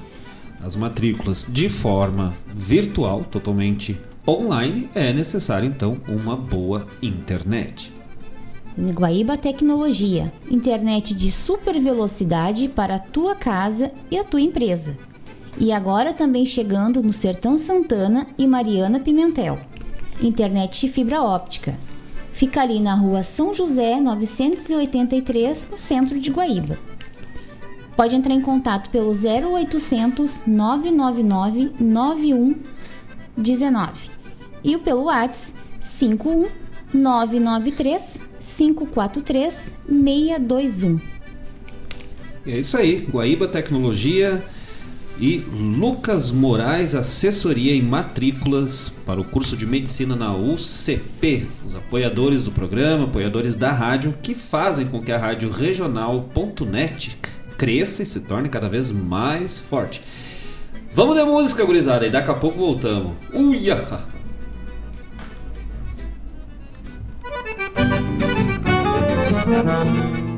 [0.62, 3.96] as matrículas de forma virtual, totalmente
[4.28, 7.90] online, é necessário então uma boa internet.
[8.78, 14.98] Guaíba Tecnologia, internet de super velocidade para a tua casa e a tua empresa.
[15.58, 19.58] E agora também chegando no Sertão Santana e Mariana Pimentel.
[20.22, 21.74] Internet de fibra óptica.
[22.30, 26.76] Fica ali na rua São José 983, no centro de Guaíba.
[27.96, 34.17] Pode entrar em contato pelo 0800 999 9119
[34.62, 36.48] e o pelo WhatsApp 51
[36.92, 41.00] 993 543 621.
[42.46, 44.42] É isso aí, Guaíba Tecnologia
[45.20, 51.46] e Lucas Moraes, assessoria em matrículas para o curso de medicina na UCP.
[51.66, 57.18] Os apoiadores do programa, apoiadores da rádio, que fazem com que a rádio regional.net
[57.56, 60.00] cresça e se torne cada vez mais forte.
[60.94, 63.14] Vamos de música, gurizada, e daqui a pouco voltamos.
[63.34, 63.84] Uia!
[69.48, 70.28] Música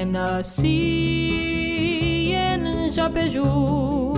[0.00, 1.92] que nací
[2.32, 4.14] en Chapeyú,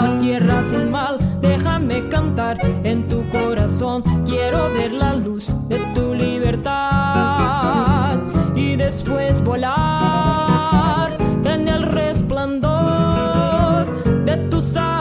[0.01, 1.19] la tierra sin mal.
[1.41, 4.03] Déjame cantar en tu corazón.
[4.25, 8.19] Quiero ver la luz de tu libertad
[8.55, 13.87] y después volar en el resplandor
[14.25, 15.00] de tu sapucay.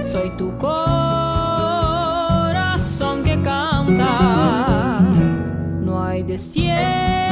[0.02, 0.82] Soy tu corazón
[3.24, 5.00] que canta,
[5.82, 7.27] no hay destierro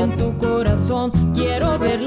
[0.00, 2.00] en tu corazón, quiero ver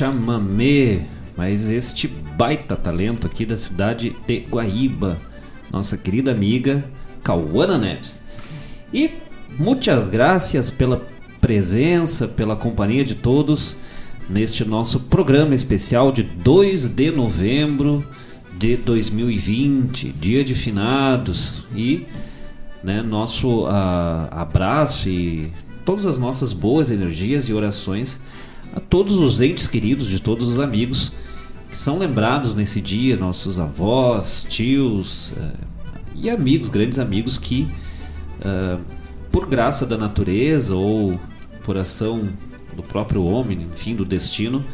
[0.00, 1.04] Chamamé,
[1.36, 5.18] mas este baita talento aqui da cidade de Guaíba,
[5.70, 6.82] nossa querida amiga
[7.22, 8.22] Cauana Neves.
[8.94, 9.10] E
[9.58, 11.02] muitas graças pela
[11.38, 13.76] presença, pela companhia de todos
[14.26, 18.02] neste nosso programa especial de 2 de novembro
[18.56, 22.06] de 2020, dia de finados e
[22.82, 25.52] né, nosso ah, abraço e
[25.84, 28.18] todas as nossas boas energias e orações
[28.74, 31.12] a todos os entes queridos de todos os amigos
[31.68, 35.52] que são lembrados nesse dia, nossos avós, tios eh,
[36.16, 37.68] e amigos, grandes amigos que,
[38.44, 38.78] ah,
[39.30, 41.12] por graça da natureza ou
[41.64, 42.28] por ação
[42.74, 44.64] do próprio homem, enfim, do destino,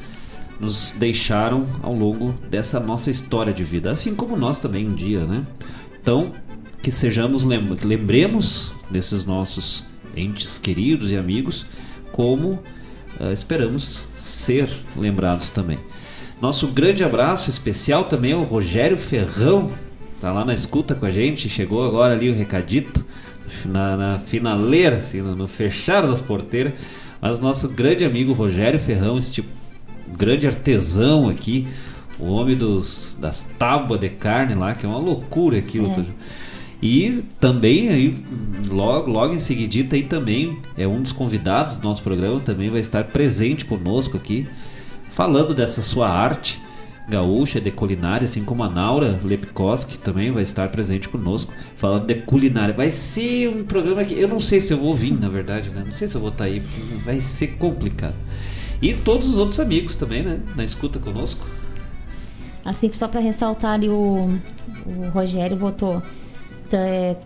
[0.59, 5.21] nos deixaram ao longo dessa nossa história de vida, assim como nós também um dia,
[5.21, 5.45] né?
[6.01, 6.33] Então,
[6.83, 7.45] que sejamos
[7.79, 9.85] que lembremos desses nossos
[10.17, 11.67] entes queridos e amigos,
[12.13, 12.63] como
[13.19, 15.79] ah, esperamos ser lembrados também.
[16.41, 19.71] Nosso grande abraço especial também ao Rogério Ferrão,
[20.21, 23.05] tá lá na escuta com a gente, chegou agora ali o recadito
[23.65, 26.75] na, na finaleira, assim, no, no fechar das porteiras.
[27.21, 29.43] Mas nosso grande amigo Rogério Ferrão, este
[30.09, 31.67] grande artesão aqui,
[32.19, 35.89] o homem dos, das tábuas de carne lá, que é uma loucura aquilo.
[35.89, 36.05] É.
[36.87, 38.25] E também aí,
[38.69, 42.79] logo, logo em seguidita aí também é um dos convidados do nosso programa, também vai
[42.79, 44.47] estar presente conosco aqui,
[45.11, 46.63] falando dessa sua arte
[47.09, 52.15] gaúcha de culinária, assim como a Naura Lepkoski também vai estar presente conosco, falando de
[52.15, 52.73] culinária.
[52.73, 55.83] Vai ser um programa que eu não sei se eu vou vir, na verdade, né?
[55.85, 58.15] Não sei se eu vou estar aí, porque vai ser complicado.
[58.81, 60.39] E todos os outros amigos também, né?
[60.55, 61.45] Na escuta conosco.
[62.65, 64.39] Assim, só para ressaltar o,
[64.87, 66.01] o Rogério botou.
[66.69, 67.17] "Tá, é,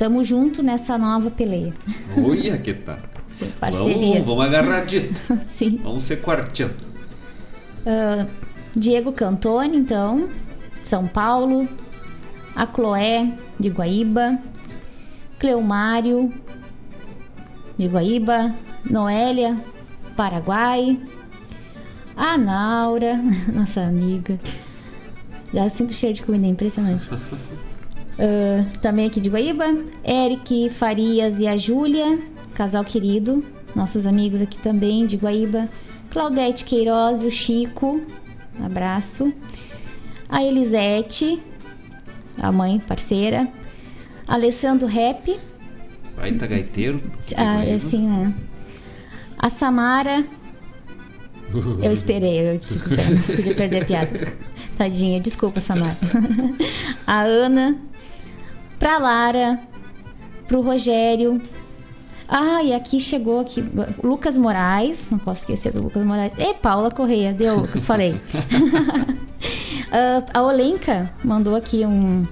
[0.00, 1.74] Tamo junto nessa nova peleia.
[2.16, 2.98] Olha que tá.
[3.60, 4.22] Parceria.
[4.22, 5.20] Vamos, vamos agarradito.
[5.44, 5.78] Sim.
[5.82, 6.70] Vamos ser quartinho.
[7.84, 8.26] Ah,
[8.74, 10.30] Diego Cantoni, então,
[10.82, 11.68] São Paulo.
[12.56, 14.38] A Cloé, de Guaíba.
[15.38, 16.32] Cleomário,
[17.76, 18.54] de Guaíba.
[18.88, 19.54] Noélia,
[20.16, 20.98] Paraguai.
[22.16, 23.20] A Naura,
[23.52, 24.40] nossa amiga.
[25.52, 27.06] Já sinto cheiro de comida, é impressionante.
[28.20, 29.64] Ah, também aqui de Guaíba.
[30.04, 32.18] Eric Farias e a Júlia,
[32.54, 33.42] casal querido.
[33.74, 35.68] Nossos amigos aqui também de Guaíba.
[36.10, 38.02] Claudete Queiroz e o Chico.
[38.62, 39.32] Abraço.
[40.28, 41.40] A Elisete,
[42.38, 43.48] a mãe parceira.
[44.28, 45.38] Alessandro Rep.
[46.16, 47.02] Baita gaiteiro.
[47.36, 48.34] Ah, é assim, né?
[49.38, 50.24] A Samara.
[51.82, 52.84] Eu esperei, eu tipo,
[53.34, 54.36] podia perder a piada.
[54.78, 55.96] Tadinha, desculpa, Samara.
[57.04, 57.76] A Ana.
[58.80, 59.60] Pra Lara.
[60.48, 61.40] Pro Rogério.
[62.28, 63.64] Ah, e aqui chegou aqui
[64.04, 66.32] Lucas Moraes, não posso esquecer do Lucas Moraes.
[66.38, 68.20] E Paula Correia, deu, Lucas, falei.
[69.92, 72.24] Ah, a Olenka mandou aqui um.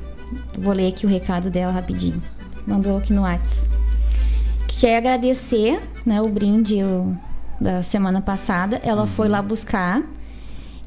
[0.56, 2.22] Vou ler aqui o recado dela rapidinho.
[2.64, 3.66] Mandou aqui no WhatsApp.
[4.68, 7.16] Que quer agradecer né, o brinde o-
[7.60, 8.78] da semana passada.
[8.80, 10.02] Ela foi lá buscar.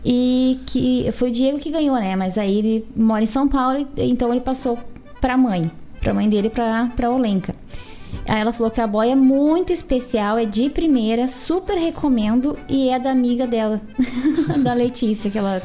[0.05, 2.15] E que foi o Diego que ganhou, né?
[2.15, 4.79] Mas aí ele mora em São Paulo, então ele passou
[5.21, 5.71] pra mãe,
[6.01, 7.55] pra mãe dele, pra, pra Olenka.
[8.27, 12.89] Aí ela falou que a boia é muito especial, é de primeira, super recomendo e
[12.89, 13.79] é da amiga dela,
[14.61, 15.61] da Letícia, que ela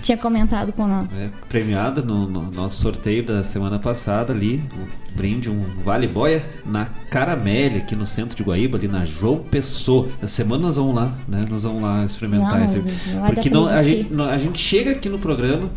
[0.00, 1.08] tinha comentado com ela.
[1.16, 6.42] É, premiada no, no nosso sorteio da semana passada ali, um brinde, um vale boia
[6.64, 10.08] na Caramelle, aqui no centro de Guaíba, ali na João Pessoa.
[10.20, 11.44] Essa semana nós vamos lá, né?
[11.48, 12.80] Nós vamos lá experimentar Não, esse.
[13.26, 15.70] Porque não, a, gente, não- a gente chega aqui no programa,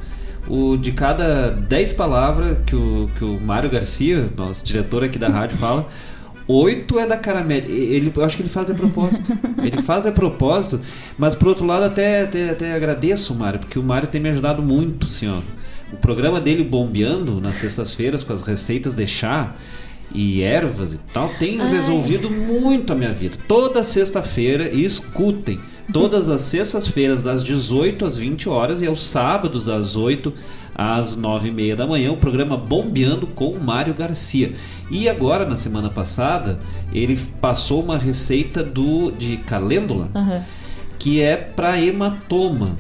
[0.47, 5.30] o, de cada 10 palavras que o, que o Mário Garcia, nosso diretor aqui da
[5.30, 5.88] rádio, fala.
[6.47, 7.72] Oito é da Caramelle.
[7.72, 9.31] Ele, eu acho que ele faz a propósito.
[9.63, 10.80] ele faz a propósito,
[11.17, 14.30] mas por outro lado até, até, até agradeço o Mário, porque o Mário tem me
[14.30, 15.27] ajudado muito, assim.
[15.91, 19.55] O programa dele bombeando nas sextas-feiras com as receitas de chá
[20.15, 21.69] e ervas e tal tem Ai.
[21.71, 23.35] resolvido muito a minha vida.
[23.47, 25.59] Toda sexta-feira, e escutem,
[25.91, 30.33] todas as sextas-feiras das 18 às 20 horas e aos sábados das 8
[30.73, 34.53] às 9 e meia da manhã, o programa Bombeando com o Mário Garcia.
[34.89, 36.59] E agora, na semana passada,
[36.93, 40.43] ele passou uma receita do de calêndula Aham.
[40.99, 42.77] que é para hematoma.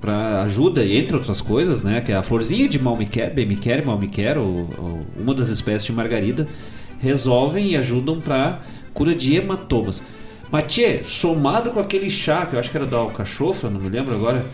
[0.00, 2.00] Para ajuda, entre outras coisas, né?
[2.00, 6.46] Que é a florzinha de malmiquer, bemiquer, malmiquer, ou, ou uma das espécies de margarida,
[7.00, 8.60] resolvem e ajudam para
[8.94, 10.04] cura de hematomas.
[10.50, 13.88] Mas, tchê, somado com aquele chá, que eu acho que era da alcachofra, não me
[13.88, 14.44] lembro agora,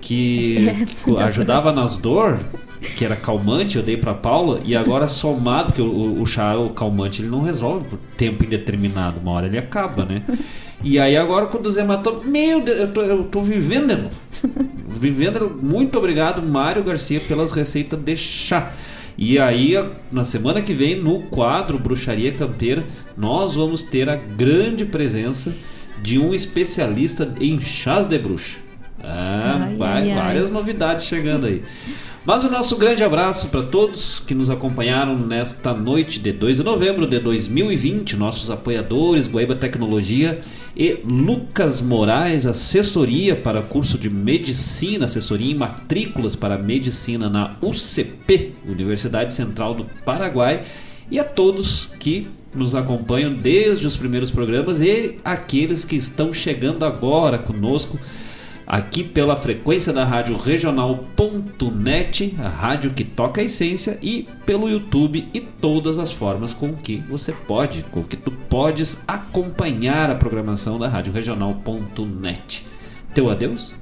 [0.00, 0.56] que
[1.18, 2.38] ajudava nas dor,
[2.96, 6.70] que era calmante, eu dei pra Paula, e agora somado, porque o, o chá, o
[6.70, 10.22] calmante, ele não resolve por tempo indeterminado, uma hora ele acaba, né?
[10.82, 14.14] E aí agora com os hematomas, meu Deus, eu tô, eu tô vivendo de novo.
[15.00, 18.72] Vivendo, muito obrigado, Mário Garcia, pelas receitas de chá.
[19.16, 19.74] E aí,
[20.10, 22.84] na semana que vem, no quadro Bruxaria Campeira,
[23.16, 25.54] nós vamos ter a grande presença
[26.02, 28.58] de um especialista em chás de bruxa.
[29.02, 30.16] Ah, Ai, vai- ai, ai.
[30.16, 31.62] várias novidades chegando aí.
[32.24, 36.62] Mas o nosso grande abraço para todos que nos acompanharam nesta noite de 2 de
[36.64, 40.40] novembro de 2020, nossos apoiadores, Guaíba Tecnologia
[40.78, 48.52] e Lucas Moraes, assessoria para curso de medicina, assessoria em matrículas para medicina na UCP,
[48.64, 50.62] Universidade Central do Paraguai,
[51.10, 56.84] e a todos que nos acompanham desde os primeiros programas e aqueles que estão chegando
[56.84, 57.98] agora conosco
[58.68, 65.26] aqui pela frequência da rádio regional.net, a rádio que toca a essência, e pelo YouTube
[65.32, 70.78] e todas as formas com que você pode, com que tu podes acompanhar a programação
[70.78, 72.66] da rádio regional.net.
[73.14, 73.74] Teu adeus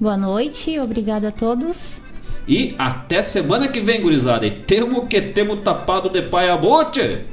[0.00, 1.98] Boa noite, obrigada a todos.
[2.46, 4.44] e até semana que vem, gurizada.
[4.46, 7.24] E temo que temo tapado de pai a bote.